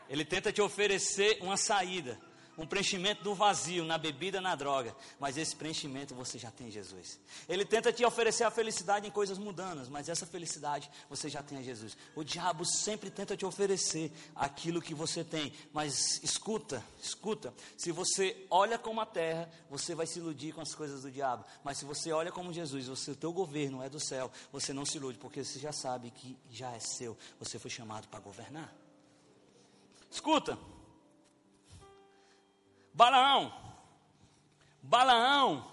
Ele 0.08 0.24
tenta 0.24 0.50
te 0.50 0.62
oferecer 0.62 1.38
uma 1.42 1.58
saída, 1.58 2.18
um 2.58 2.66
preenchimento 2.66 3.22
do 3.22 3.34
vazio 3.34 3.84
na 3.84 3.98
bebida, 3.98 4.40
na 4.40 4.54
droga, 4.54 4.96
mas 5.18 5.36
esse 5.36 5.54
preenchimento 5.54 6.14
você 6.14 6.38
já 6.38 6.50
tem 6.50 6.68
em 6.68 6.70
Jesus. 6.70 7.18
Ele 7.48 7.64
tenta 7.64 7.92
te 7.92 8.04
oferecer 8.04 8.44
a 8.44 8.50
felicidade 8.50 9.06
em 9.06 9.10
coisas 9.10 9.38
mundanas, 9.38 9.88
mas 9.88 10.08
essa 10.08 10.26
felicidade 10.26 10.90
você 11.08 11.28
já 11.28 11.42
tem 11.42 11.58
em 11.58 11.62
Jesus. 11.62 11.96
O 12.14 12.24
diabo 12.24 12.64
sempre 12.64 13.10
tenta 13.10 13.36
te 13.36 13.44
oferecer 13.44 14.10
aquilo 14.34 14.80
que 14.80 14.94
você 14.94 15.22
tem, 15.22 15.52
mas 15.72 16.22
escuta, 16.22 16.82
escuta. 17.00 17.52
Se 17.76 17.92
você 17.92 18.46
olha 18.50 18.78
como 18.78 19.00
a 19.00 19.06
terra, 19.06 19.50
você 19.68 19.94
vai 19.94 20.06
se 20.06 20.18
iludir 20.18 20.52
com 20.52 20.60
as 20.60 20.74
coisas 20.74 21.02
do 21.02 21.10
diabo, 21.10 21.44
mas 21.62 21.78
se 21.78 21.84
você 21.84 22.12
olha 22.12 22.32
como 22.32 22.52
Jesus, 22.52 22.88
o 23.08 23.14
teu 23.14 23.32
governo 23.32 23.82
é 23.82 23.88
do 23.88 24.00
céu, 24.00 24.30
você 24.50 24.72
não 24.72 24.86
se 24.86 24.96
ilude, 24.96 25.18
porque 25.18 25.44
você 25.44 25.58
já 25.58 25.72
sabe 25.72 26.10
que 26.10 26.36
já 26.50 26.72
é 26.72 26.80
seu, 26.80 27.16
você 27.38 27.58
foi 27.58 27.70
chamado 27.70 28.08
para 28.08 28.20
governar. 28.20 28.72
Escuta. 30.10 30.58
Balaão, 32.96 33.52
Balaão, 34.80 35.70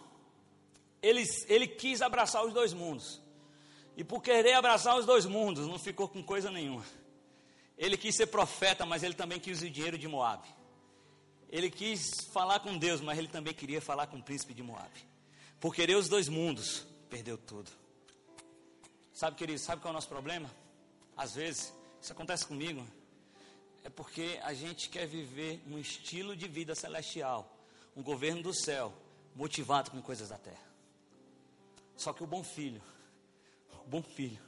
ele, 1.02 1.24
ele 1.48 1.68
quis 1.68 2.02
abraçar 2.02 2.46
os 2.46 2.52
dois 2.54 2.74
mundos. 2.74 3.22
E 3.96 4.04
por 4.04 4.22
querer 4.22 4.56
abraçar 4.56 4.98
os 4.98 5.06
dois 5.06 5.26
mundos, 5.26 5.66
não 5.66 5.80
ficou 5.80 6.10
com 6.10 6.22
coisa 6.22 6.52
nenhuma. 6.52 6.84
Ele 7.78 7.96
quis 7.96 8.14
ser 8.14 8.28
profeta, 8.28 8.86
mas 8.86 9.04
ele 9.04 9.14
também 9.14 9.40
quis 9.40 9.62
o 9.62 9.70
dinheiro 9.70 9.98
de 9.98 10.06
Moab. 10.06 10.46
Ele 11.50 11.72
quis 11.72 12.12
falar 12.34 12.60
com 12.60 12.78
Deus, 12.78 13.00
mas 13.00 13.18
ele 13.18 13.30
também 13.30 13.54
queria 13.54 13.80
falar 13.80 14.08
com 14.08 14.18
o 14.18 14.24
príncipe 14.24 14.54
de 14.54 14.62
Moab. 14.62 14.92
Por 15.62 15.74
querer 15.74 15.96
os 15.96 16.10
dois 16.10 16.28
mundos, 16.28 16.86
perdeu 17.10 17.38
tudo. 17.38 17.72
Sabe, 19.14 19.38
querido, 19.38 19.60
sabe 19.60 19.82
qual 19.82 19.92
é 19.92 19.94
o 19.94 19.96
nosso 19.96 20.10
problema? 20.10 20.52
Às 21.16 21.36
vezes, 21.36 21.74
isso 22.02 22.12
acontece 22.12 22.46
comigo 22.46 22.86
porque 23.96 24.40
a 24.44 24.54
gente 24.54 24.90
quer 24.90 25.08
viver 25.08 25.62
um 25.68 25.78
estilo 25.78 26.36
de 26.36 26.48
vida 26.48 26.74
celestial, 26.76 27.52
um 27.96 28.02
governo 28.02 28.42
do 28.42 28.54
céu, 28.54 28.94
motivado 29.36 29.92
com 29.92 30.02
coisas 30.02 30.30
da 30.30 30.38
terra. 30.38 30.64
Só 31.96 32.12
que 32.12 32.24
o 32.24 32.28
bom 32.28 32.44
filho, 32.44 32.82
o 33.84 33.88
bom 33.88 34.02
filho, 34.02 34.42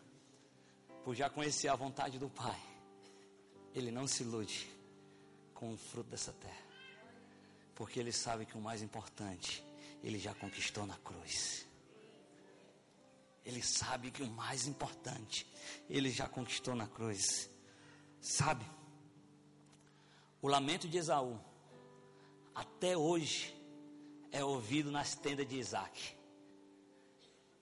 por 1.03 1.15
já 1.15 1.29
conhecer 1.29 1.67
a 1.67 1.75
vontade 1.75 2.17
do 2.17 2.29
Pai, 2.29 2.59
ele 3.73 3.91
não 3.91 4.07
se 4.07 4.23
ilude 4.23 4.67
com 5.53 5.73
o 5.73 5.77
fruto 5.77 6.09
dessa 6.09 6.33
terra, 6.33 6.65
porque 7.75 7.99
ele 7.99 8.11
sabe 8.11 8.45
que 8.45 8.57
o 8.57 8.61
mais 8.61 8.81
importante 8.81 9.63
ele 10.03 10.19
já 10.19 10.33
conquistou 10.33 10.85
na 10.85 10.97
cruz. 10.97 11.65
Ele 13.45 13.61
sabe 13.61 14.09
que 14.09 14.23
o 14.23 14.27
mais 14.27 14.65
importante 14.65 15.45
ele 15.87 16.09
já 16.09 16.27
conquistou 16.27 16.73
na 16.75 16.87
cruz. 16.87 17.49
Sabe? 18.19 18.65
O 20.45 20.47
lamento 20.47 20.87
de 20.87 20.99
Esaú, 20.99 21.39
até 22.53 22.95
hoje, 22.95 23.51
é 24.31 24.45
ouvido 24.45 24.91
nas 24.91 25.15
tendas 25.15 25.47
de 25.47 25.57
Isaac. 25.57 26.15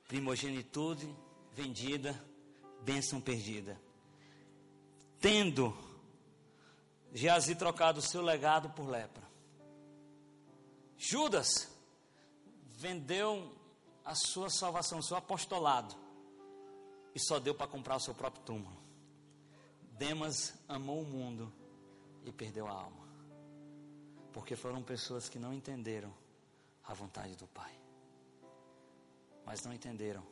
Primogenitude 0.05 1.09
vendida, 1.53 2.21
bênção 2.81 3.21
perdida. 3.21 3.79
Tendo 5.17 5.73
Geazi 7.13 7.55
trocado 7.55 7.99
o 7.99 8.01
seu 8.01 8.21
legado 8.21 8.69
por 8.71 8.89
lepra. 8.89 9.23
Judas 10.97 11.69
vendeu 12.65 13.55
a 14.03 14.13
sua 14.13 14.49
salvação, 14.49 14.99
o 14.99 15.03
seu 15.03 15.15
apostolado, 15.15 15.95
e 17.15 17.19
só 17.21 17.39
deu 17.39 17.55
para 17.55 17.65
comprar 17.65 17.95
o 17.95 18.01
seu 18.01 18.13
próprio 18.13 18.43
túmulo. 18.43 18.77
Demas 19.97 20.53
amou 20.67 21.01
o 21.01 21.05
mundo 21.05 21.62
e 22.23 22.31
perdeu 22.31 22.67
a 22.67 22.71
alma, 22.71 23.07
porque 24.31 24.55
foram 24.55 24.81
pessoas 24.81 25.29
que 25.29 25.39
não 25.39 25.53
entenderam 25.53 26.13
a 26.83 26.93
vontade 26.93 27.35
do 27.35 27.47
Pai, 27.47 27.73
mas 29.45 29.63
não 29.63 29.73
entenderam 29.73 30.25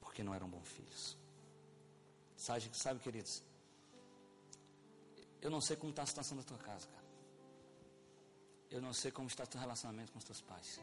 porque 0.00 0.22
não 0.22 0.34
eram 0.34 0.48
bons 0.48 0.68
filhos. 0.68 1.16
Sabe, 2.36 2.68
sabe 2.72 3.00
queridos? 3.00 3.42
Eu 5.40 5.50
não 5.50 5.60
sei 5.60 5.76
como 5.76 5.90
está 5.90 6.02
a 6.02 6.06
situação 6.06 6.36
da 6.36 6.42
tua 6.42 6.58
casa, 6.58 6.86
cara. 6.86 7.04
Eu 8.70 8.80
não 8.80 8.92
sei 8.92 9.10
como 9.10 9.28
está 9.28 9.44
o 9.44 9.46
teu 9.46 9.60
relacionamento 9.60 10.12
com 10.12 10.18
os 10.18 10.24
teus 10.24 10.40
pais. 10.40 10.80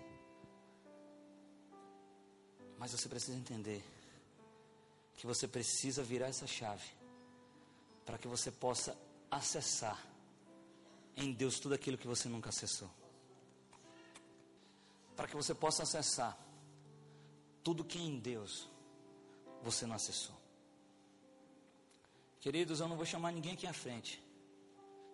Mas 2.77 2.91
você 2.91 3.07
precisa 3.07 3.37
entender 3.37 3.83
que 5.15 5.27
você 5.27 5.47
precisa 5.47 6.03
virar 6.03 6.27
essa 6.27 6.47
chave 6.47 6.89
para 8.05 8.17
que 8.17 8.27
você 8.27 8.51
possa 8.51 8.97
acessar 9.31 9.97
em 11.15 11.31
Deus 11.31 11.59
tudo 11.59 11.73
aquilo 11.73 11.97
que 11.97 12.07
você 12.07 12.27
nunca 12.27 12.49
acessou. 12.49 12.89
Para 15.15 15.27
que 15.27 15.35
você 15.35 15.55
possa 15.55 15.83
acessar 15.83 16.37
tudo 17.63 17.83
que 17.85 17.99
em 17.99 18.19
Deus 18.19 18.69
você 19.63 19.85
não 19.85 19.95
acessou. 19.95 20.35
Queridos, 22.39 22.79
eu 22.79 22.87
não 22.87 22.97
vou 22.97 23.05
chamar 23.05 23.31
ninguém 23.31 23.53
aqui 23.53 23.67
à 23.67 23.73
frente. 23.73 24.21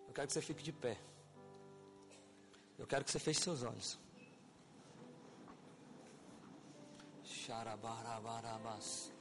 Eu 0.08 0.14
quero 0.14 0.28
que 0.28 0.34
você 0.34 0.42
fique 0.42 0.64
de 0.64 0.72
pé. 0.72 0.98
Eu 2.78 2.88
quero 2.88 3.04
que 3.04 3.12
você 3.12 3.20
feche 3.20 3.42
seus 3.42 3.64
olhos. 3.64 4.00
Xarabarabarabbas. 7.26 9.12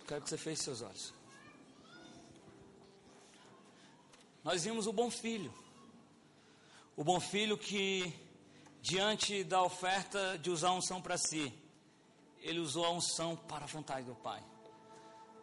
Eu 0.00 0.06
quero 0.06 0.22
que 0.22 0.28
você 0.28 0.36
feche 0.36 0.62
seus 0.62 0.82
olhos. 0.82 1.14
Nós 4.46 4.62
vimos 4.62 4.86
o 4.86 4.92
bom 4.92 5.10
filho. 5.10 5.52
O 6.96 7.02
bom 7.02 7.18
filho 7.18 7.58
que, 7.58 8.14
diante 8.80 9.42
da 9.42 9.60
oferta 9.60 10.38
de 10.38 10.52
usar 10.52 10.68
a 10.68 10.74
unção 10.74 11.02
para 11.02 11.18
si, 11.18 11.52
ele 12.38 12.60
usou 12.60 12.84
a 12.84 12.90
unção 12.92 13.34
para 13.34 13.64
a 13.64 13.66
vontade 13.66 14.06
do 14.06 14.14
Pai. 14.14 14.40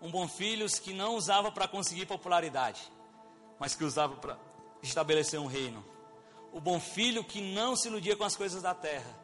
Um 0.01 0.09
bom 0.09 0.25
filho 0.25 0.65
que 0.81 0.93
não 0.93 1.17
usava 1.17 1.51
para 1.51 1.67
conseguir 1.67 2.05
popularidade, 2.05 2.81
mas 3.59 3.75
que 3.75 3.83
usava 3.83 4.15
para 4.15 4.39
estabelecer 4.81 5.37
um 5.37 5.47
reino. 5.47 5.83
O 6.53 6.61
bom 6.61 6.79
filho 6.79 7.25
que 7.25 7.41
não 7.41 7.75
se 7.75 7.89
iludia 7.89 8.15
com 8.15 8.23
as 8.23 8.37
coisas 8.37 8.61
da 8.61 8.73
terra, 8.73 9.19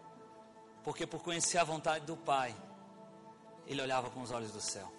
porque 0.83 1.07
por 1.07 1.23
conhecer 1.23 1.57
a 1.57 1.63
vontade 1.63 2.05
do 2.05 2.17
Pai, 2.17 2.53
ele 3.65 3.81
olhava 3.81 4.09
com 4.09 4.21
os 4.21 4.31
olhos 4.31 4.51
do 4.51 4.59
céu. 4.59 4.91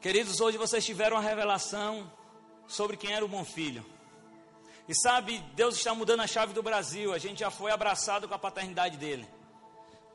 Queridos, 0.00 0.40
hoje 0.40 0.58
vocês 0.58 0.84
tiveram 0.84 1.18
uma 1.18 1.22
revelação 1.22 2.10
sobre 2.66 2.96
quem 2.96 3.12
era 3.12 3.24
o 3.24 3.28
bom 3.28 3.44
filho. 3.44 3.84
E 4.88 4.94
sabe, 4.94 5.38
Deus 5.54 5.76
está 5.76 5.94
mudando 5.94 6.20
a 6.20 6.26
chave 6.26 6.52
do 6.52 6.62
Brasil. 6.62 7.12
A 7.12 7.18
gente 7.18 7.40
já 7.40 7.50
foi 7.50 7.70
abraçado 7.70 8.28
com 8.28 8.34
a 8.34 8.38
paternidade 8.38 8.96
dele. 8.96 9.28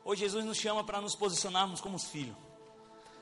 Hoje 0.04 0.20
Jesus 0.20 0.44
nos 0.44 0.58
chama 0.58 0.84
para 0.84 1.00
nos 1.00 1.14
posicionarmos 1.14 1.80
como 1.80 1.98
filhos. 1.98 2.36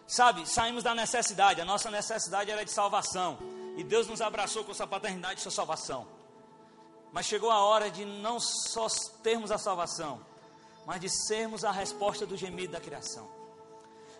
Sabe, 0.06 0.48
saímos 0.48 0.84
da 0.84 0.94
necessidade, 0.94 1.60
a 1.60 1.64
nossa 1.64 1.90
necessidade 1.90 2.50
era 2.50 2.64
de 2.64 2.70
salvação. 2.70 3.38
E 3.76 3.82
Deus 3.82 4.06
nos 4.06 4.20
abraçou 4.20 4.64
com 4.64 4.72
sua 4.72 4.86
paternidade 4.86 5.40
e 5.40 5.42
sua 5.42 5.50
salvação. 5.50 6.06
Mas 7.12 7.26
chegou 7.26 7.50
a 7.50 7.60
hora 7.60 7.90
de 7.90 8.04
não 8.04 8.38
só 8.38 8.86
termos 9.22 9.50
a 9.50 9.58
salvação, 9.58 10.20
mas 10.86 11.00
de 11.00 11.08
sermos 11.08 11.64
a 11.64 11.72
resposta 11.72 12.24
do 12.24 12.36
gemido 12.36 12.72
da 12.72 12.80
criação. 12.80 13.28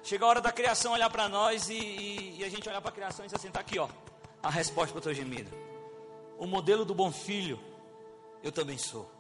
Chega 0.02 0.24
a 0.24 0.28
hora 0.28 0.40
da 0.40 0.52
criação 0.52 0.92
olhar 0.92 1.10
para 1.10 1.28
nós 1.28 1.68
e, 1.68 1.74
e, 1.74 2.38
e, 2.38 2.44
a 2.44 2.48
gente 2.48 2.68
olhar 2.68 2.80
para 2.80 2.90
a 2.90 2.94
criação 2.94 3.24
e 3.24 3.28
dizer 3.28 3.36
assim: 3.36 3.48
está 3.48 3.60
aqui, 3.60 3.78
ó, 3.78 3.88
a 4.42 4.50
resposta 4.50 4.92
para 4.92 4.98
o 4.98 5.02
teu 5.02 5.14
gemido. 5.14 5.50
O 6.38 6.46
modelo 6.46 6.84
do 6.84 6.94
bom 6.94 7.10
filho, 7.10 7.58
eu 8.42 8.52
também 8.52 8.78
sou. 8.78 9.10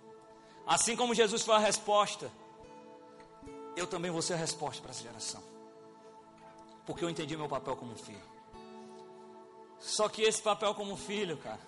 Assim 0.66 0.96
como 0.96 1.14
Jesus 1.14 1.42
foi 1.42 1.54
a 1.54 1.58
resposta 1.58 2.30
eu 3.76 3.86
também 3.86 4.10
vou 4.10 4.22
ser 4.22 4.32
a 4.32 4.38
resposta 4.38 4.80
para 4.80 4.90
essa 4.90 5.02
geração. 5.02 5.42
Porque 6.86 7.04
eu 7.04 7.10
entendi 7.10 7.36
meu 7.36 7.48
papel 7.48 7.76
como 7.76 7.94
filho. 7.94 8.22
Só 9.78 10.08
que 10.08 10.22
esse 10.22 10.40
papel 10.40 10.74
como 10.74 10.96
filho, 10.96 11.36
cara, 11.36 11.60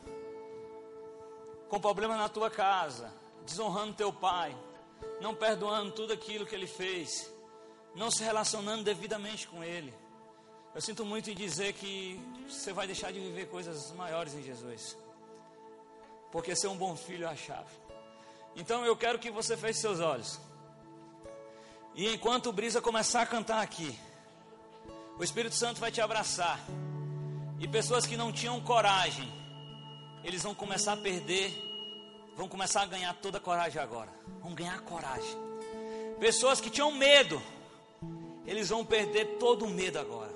com 1.68 1.78
problema 1.78 2.16
na 2.16 2.28
tua 2.28 2.50
casa, 2.50 3.12
desonrando 3.44 3.92
teu 3.92 4.10
pai, 4.10 4.56
não 5.20 5.34
perdoando 5.34 5.92
tudo 5.92 6.14
aquilo 6.14 6.46
que 6.46 6.54
ele 6.54 6.66
fez, 6.66 7.30
não 7.94 8.10
se 8.10 8.24
relacionando 8.24 8.82
devidamente 8.82 9.46
com 9.46 9.62
ele. 9.62 9.92
Eu 10.74 10.80
sinto 10.80 11.04
muito 11.04 11.30
em 11.30 11.34
dizer 11.34 11.72
que 11.72 12.20
você 12.48 12.72
vai 12.72 12.86
deixar 12.86 13.12
de 13.12 13.18
viver 13.18 13.48
coisas 13.48 13.90
maiores 13.92 14.34
em 14.34 14.42
Jesus. 14.42 14.96
Porque 16.30 16.54
ser 16.54 16.68
um 16.68 16.76
bom 16.76 16.94
filho 16.94 17.24
é 17.24 17.28
a 17.28 17.36
chave. 17.36 17.70
Então 18.54 18.84
eu 18.84 18.96
quero 18.96 19.18
que 19.18 19.30
você 19.30 19.56
feche 19.56 19.80
seus 19.80 20.00
olhos. 20.00 20.38
E 21.94 22.14
enquanto 22.14 22.48
o 22.48 22.52
Brisa 22.52 22.80
começar 22.80 23.22
a 23.22 23.26
cantar 23.26 23.62
aqui, 23.62 23.98
o 25.18 25.24
Espírito 25.24 25.54
Santo 25.54 25.80
vai 25.80 25.90
te 25.90 26.00
abraçar. 26.00 26.60
E 27.58 27.66
pessoas 27.66 28.06
que 28.06 28.16
não 28.16 28.32
tinham 28.32 28.60
coragem, 28.60 29.28
eles 30.22 30.42
vão 30.42 30.54
começar 30.54 30.92
a 30.92 30.96
perder, 30.96 31.52
vão 32.36 32.48
começar 32.48 32.82
a 32.82 32.86
ganhar 32.86 33.14
toda 33.14 33.38
a 33.38 33.40
coragem 33.40 33.82
agora. 33.82 34.12
Vão 34.40 34.54
ganhar 34.54 34.80
coragem. 34.82 35.36
Pessoas 36.20 36.60
que 36.60 36.70
tinham 36.70 36.92
medo, 36.92 37.42
eles 38.46 38.68
vão 38.68 38.84
perder 38.84 39.38
todo 39.38 39.64
o 39.64 39.68
medo 39.68 39.98
agora. 39.98 40.27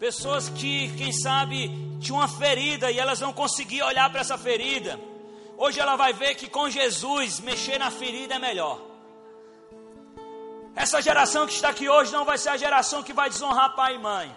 Pessoas 0.00 0.48
que, 0.48 0.90
quem 0.96 1.12
sabe, 1.12 1.68
tinham 2.00 2.20
uma 2.20 2.26
ferida 2.26 2.90
e 2.90 2.98
elas 2.98 3.20
não 3.20 3.34
conseguiam 3.34 3.86
olhar 3.86 4.08
para 4.08 4.22
essa 4.22 4.38
ferida. 4.38 4.98
Hoje 5.58 5.78
ela 5.78 5.94
vai 5.94 6.14
ver 6.14 6.36
que 6.36 6.48
com 6.48 6.70
Jesus 6.70 7.38
mexer 7.38 7.78
na 7.78 7.90
ferida 7.90 8.36
é 8.36 8.38
melhor. 8.38 8.80
Essa 10.74 11.02
geração 11.02 11.46
que 11.46 11.52
está 11.52 11.68
aqui 11.68 11.86
hoje 11.86 12.10
não 12.12 12.24
vai 12.24 12.38
ser 12.38 12.48
a 12.48 12.56
geração 12.56 13.02
que 13.02 13.12
vai 13.12 13.28
desonrar 13.28 13.76
pai 13.76 13.96
e 13.96 13.98
mãe. 13.98 14.34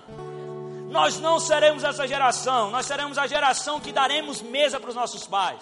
Nós 0.90 1.18
não 1.18 1.40
seremos 1.40 1.86
essa 1.86 2.06
geração, 2.06 2.70
nós 2.70 2.86
seremos 2.86 3.18
a 3.18 3.26
geração 3.26 3.80
que 3.80 3.94
daremos 3.94 4.42
mesa 4.42 4.82
para 4.82 4.90
os 4.90 4.96
nossos 4.96 5.26
pais. 5.26 5.62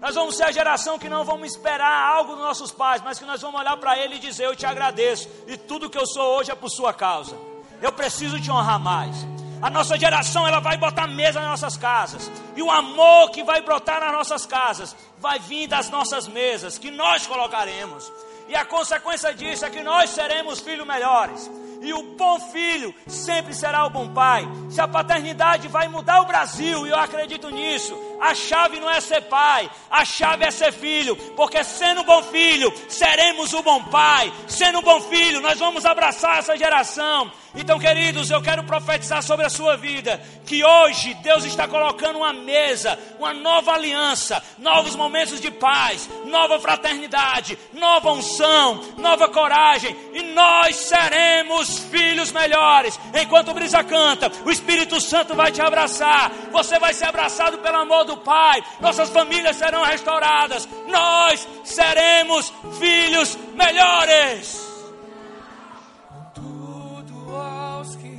Nós 0.00 0.14
vamos 0.14 0.38
ser 0.38 0.44
a 0.44 0.52
geração 0.52 0.98
que 0.98 1.08
não 1.08 1.22
vamos 1.22 1.52
esperar 1.52 2.16
algo 2.16 2.34
dos 2.34 2.42
nossos 2.42 2.72
pais, 2.72 3.02
mas 3.02 3.18
que 3.18 3.26
nós 3.26 3.42
vamos 3.42 3.60
olhar 3.60 3.76
para 3.76 3.98
ele 3.98 4.14
e 4.14 4.18
dizer: 4.18 4.46
Eu 4.46 4.56
te 4.56 4.64
agradeço, 4.64 5.28
e 5.46 5.58
tudo 5.58 5.90
que 5.90 5.98
eu 5.98 6.06
sou 6.06 6.38
hoje 6.38 6.50
é 6.50 6.54
por 6.54 6.70
sua 6.70 6.94
causa. 6.94 7.47
Eu 7.80 7.92
preciso 7.92 8.40
te 8.40 8.50
honrar 8.50 8.78
mais. 8.78 9.26
A 9.60 9.68
nossa 9.68 9.98
geração 9.98 10.46
ela 10.46 10.60
vai 10.60 10.76
botar 10.76 11.06
mesa 11.06 11.40
nas 11.40 11.50
nossas 11.50 11.76
casas. 11.76 12.30
E 12.54 12.62
o 12.62 12.70
amor 12.70 13.30
que 13.30 13.42
vai 13.42 13.60
brotar 13.60 14.00
nas 14.00 14.12
nossas 14.12 14.46
casas 14.46 14.94
vai 15.18 15.38
vir 15.38 15.66
das 15.66 15.90
nossas 15.90 16.28
mesas 16.28 16.78
que 16.78 16.90
nós 16.90 17.26
colocaremos. 17.26 18.10
E 18.48 18.54
a 18.54 18.64
consequência 18.64 19.34
disso 19.34 19.64
é 19.64 19.70
que 19.70 19.82
nós 19.82 20.10
seremos 20.10 20.60
filhos 20.60 20.86
melhores. 20.86 21.50
E 21.82 21.92
o 21.92 22.16
bom 22.16 22.40
filho 22.40 22.94
sempre 23.06 23.52
será 23.52 23.84
o 23.84 23.90
bom 23.90 24.08
pai. 24.08 24.48
Se 24.70 24.80
a 24.80 24.88
paternidade 24.88 25.68
vai 25.68 25.88
mudar 25.88 26.22
o 26.22 26.26
Brasil, 26.26 26.86
e 26.86 26.90
eu 26.90 26.98
acredito 26.98 27.50
nisso, 27.50 27.96
a 28.20 28.34
chave 28.34 28.80
não 28.80 28.90
é 28.90 29.00
ser 29.00 29.22
pai, 29.22 29.70
a 29.90 30.04
chave 30.04 30.44
é 30.44 30.50
ser 30.50 30.72
filho. 30.72 31.16
Porque 31.36 31.62
sendo 31.62 32.02
bom 32.02 32.22
filho, 32.22 32.72
seremos 32.88 33.52
o 33.52 33.62
bom 33.62 33.84
pai. 33.84 34.32
Sendo 34.46 34.82
bom 34.82 35.00
filho, 35.00 35.40
nós 35.40 35.58
vamos 35.58 35.86
abraçar 35.86 36.38
essa 36.38 36.56
geração. 36.56 37.30
Então, 37.54 37.78
queridos, 37.78 38.30
eu 38.30 38.42
quero 38.42 38.62
profetizar 38.64 39.22
sobre 39.22 39.46
a 39.46 39.50
sua 39.50 39.76
vida 39.76 40.20
que 40.44 40.64
hoje 40.64 41.14
Deus 41.14 41.44
está 41.44 41.66
colocando 41.66 42.18
uma 42.18 42.32
mesa, 42.32 42.98
uma 43.18 43.32
nova 43.32 43.72
aliança, 43.72 44.42
novos 44.58 44.94
momentos 44.94 45.40
de 45.40 45.50
paz, 45.50 46.08
nova 46.26 46.60
fraternidade, 46.60 47.58
nova 47.72 48.12
unção, 48.12 48.80
nova 48.98 49.28
coragem, 49.28 49.96
e 50.12 50.22
nós 50.34 50.76
seremos 50.76 51.78
filhos 51.90 52.30
melhores. 52.30 52.98
Enquanto 53.14 53.50
o 53.50 53.54
brisa 53.54 53.82
canta, 53.82 54.30
o 54.44 54.50
Espírito 54.50 55.00
Santo 55.00 55.34
vai 55.34 55.50
te 55.50 55.60
abraçar, 55.60 56.30
você 56.52 56.78
vai 56.78 56.92
ser 56.92 57.06
abraçado 57.06 57.58
pelo 57.58 57.78
amor 57.78 58.04
do 58.08 58.16
Pai, 58.16 58.62
nossas 58.80 59.08
famílias 59.10 59.56
serão 59.56 59.84
restauradas, 59.84 60.68
nós 60.88 61.46
seremos 61.64 62.52
filhos 62.78 63.38
melhores. 63.54 64.68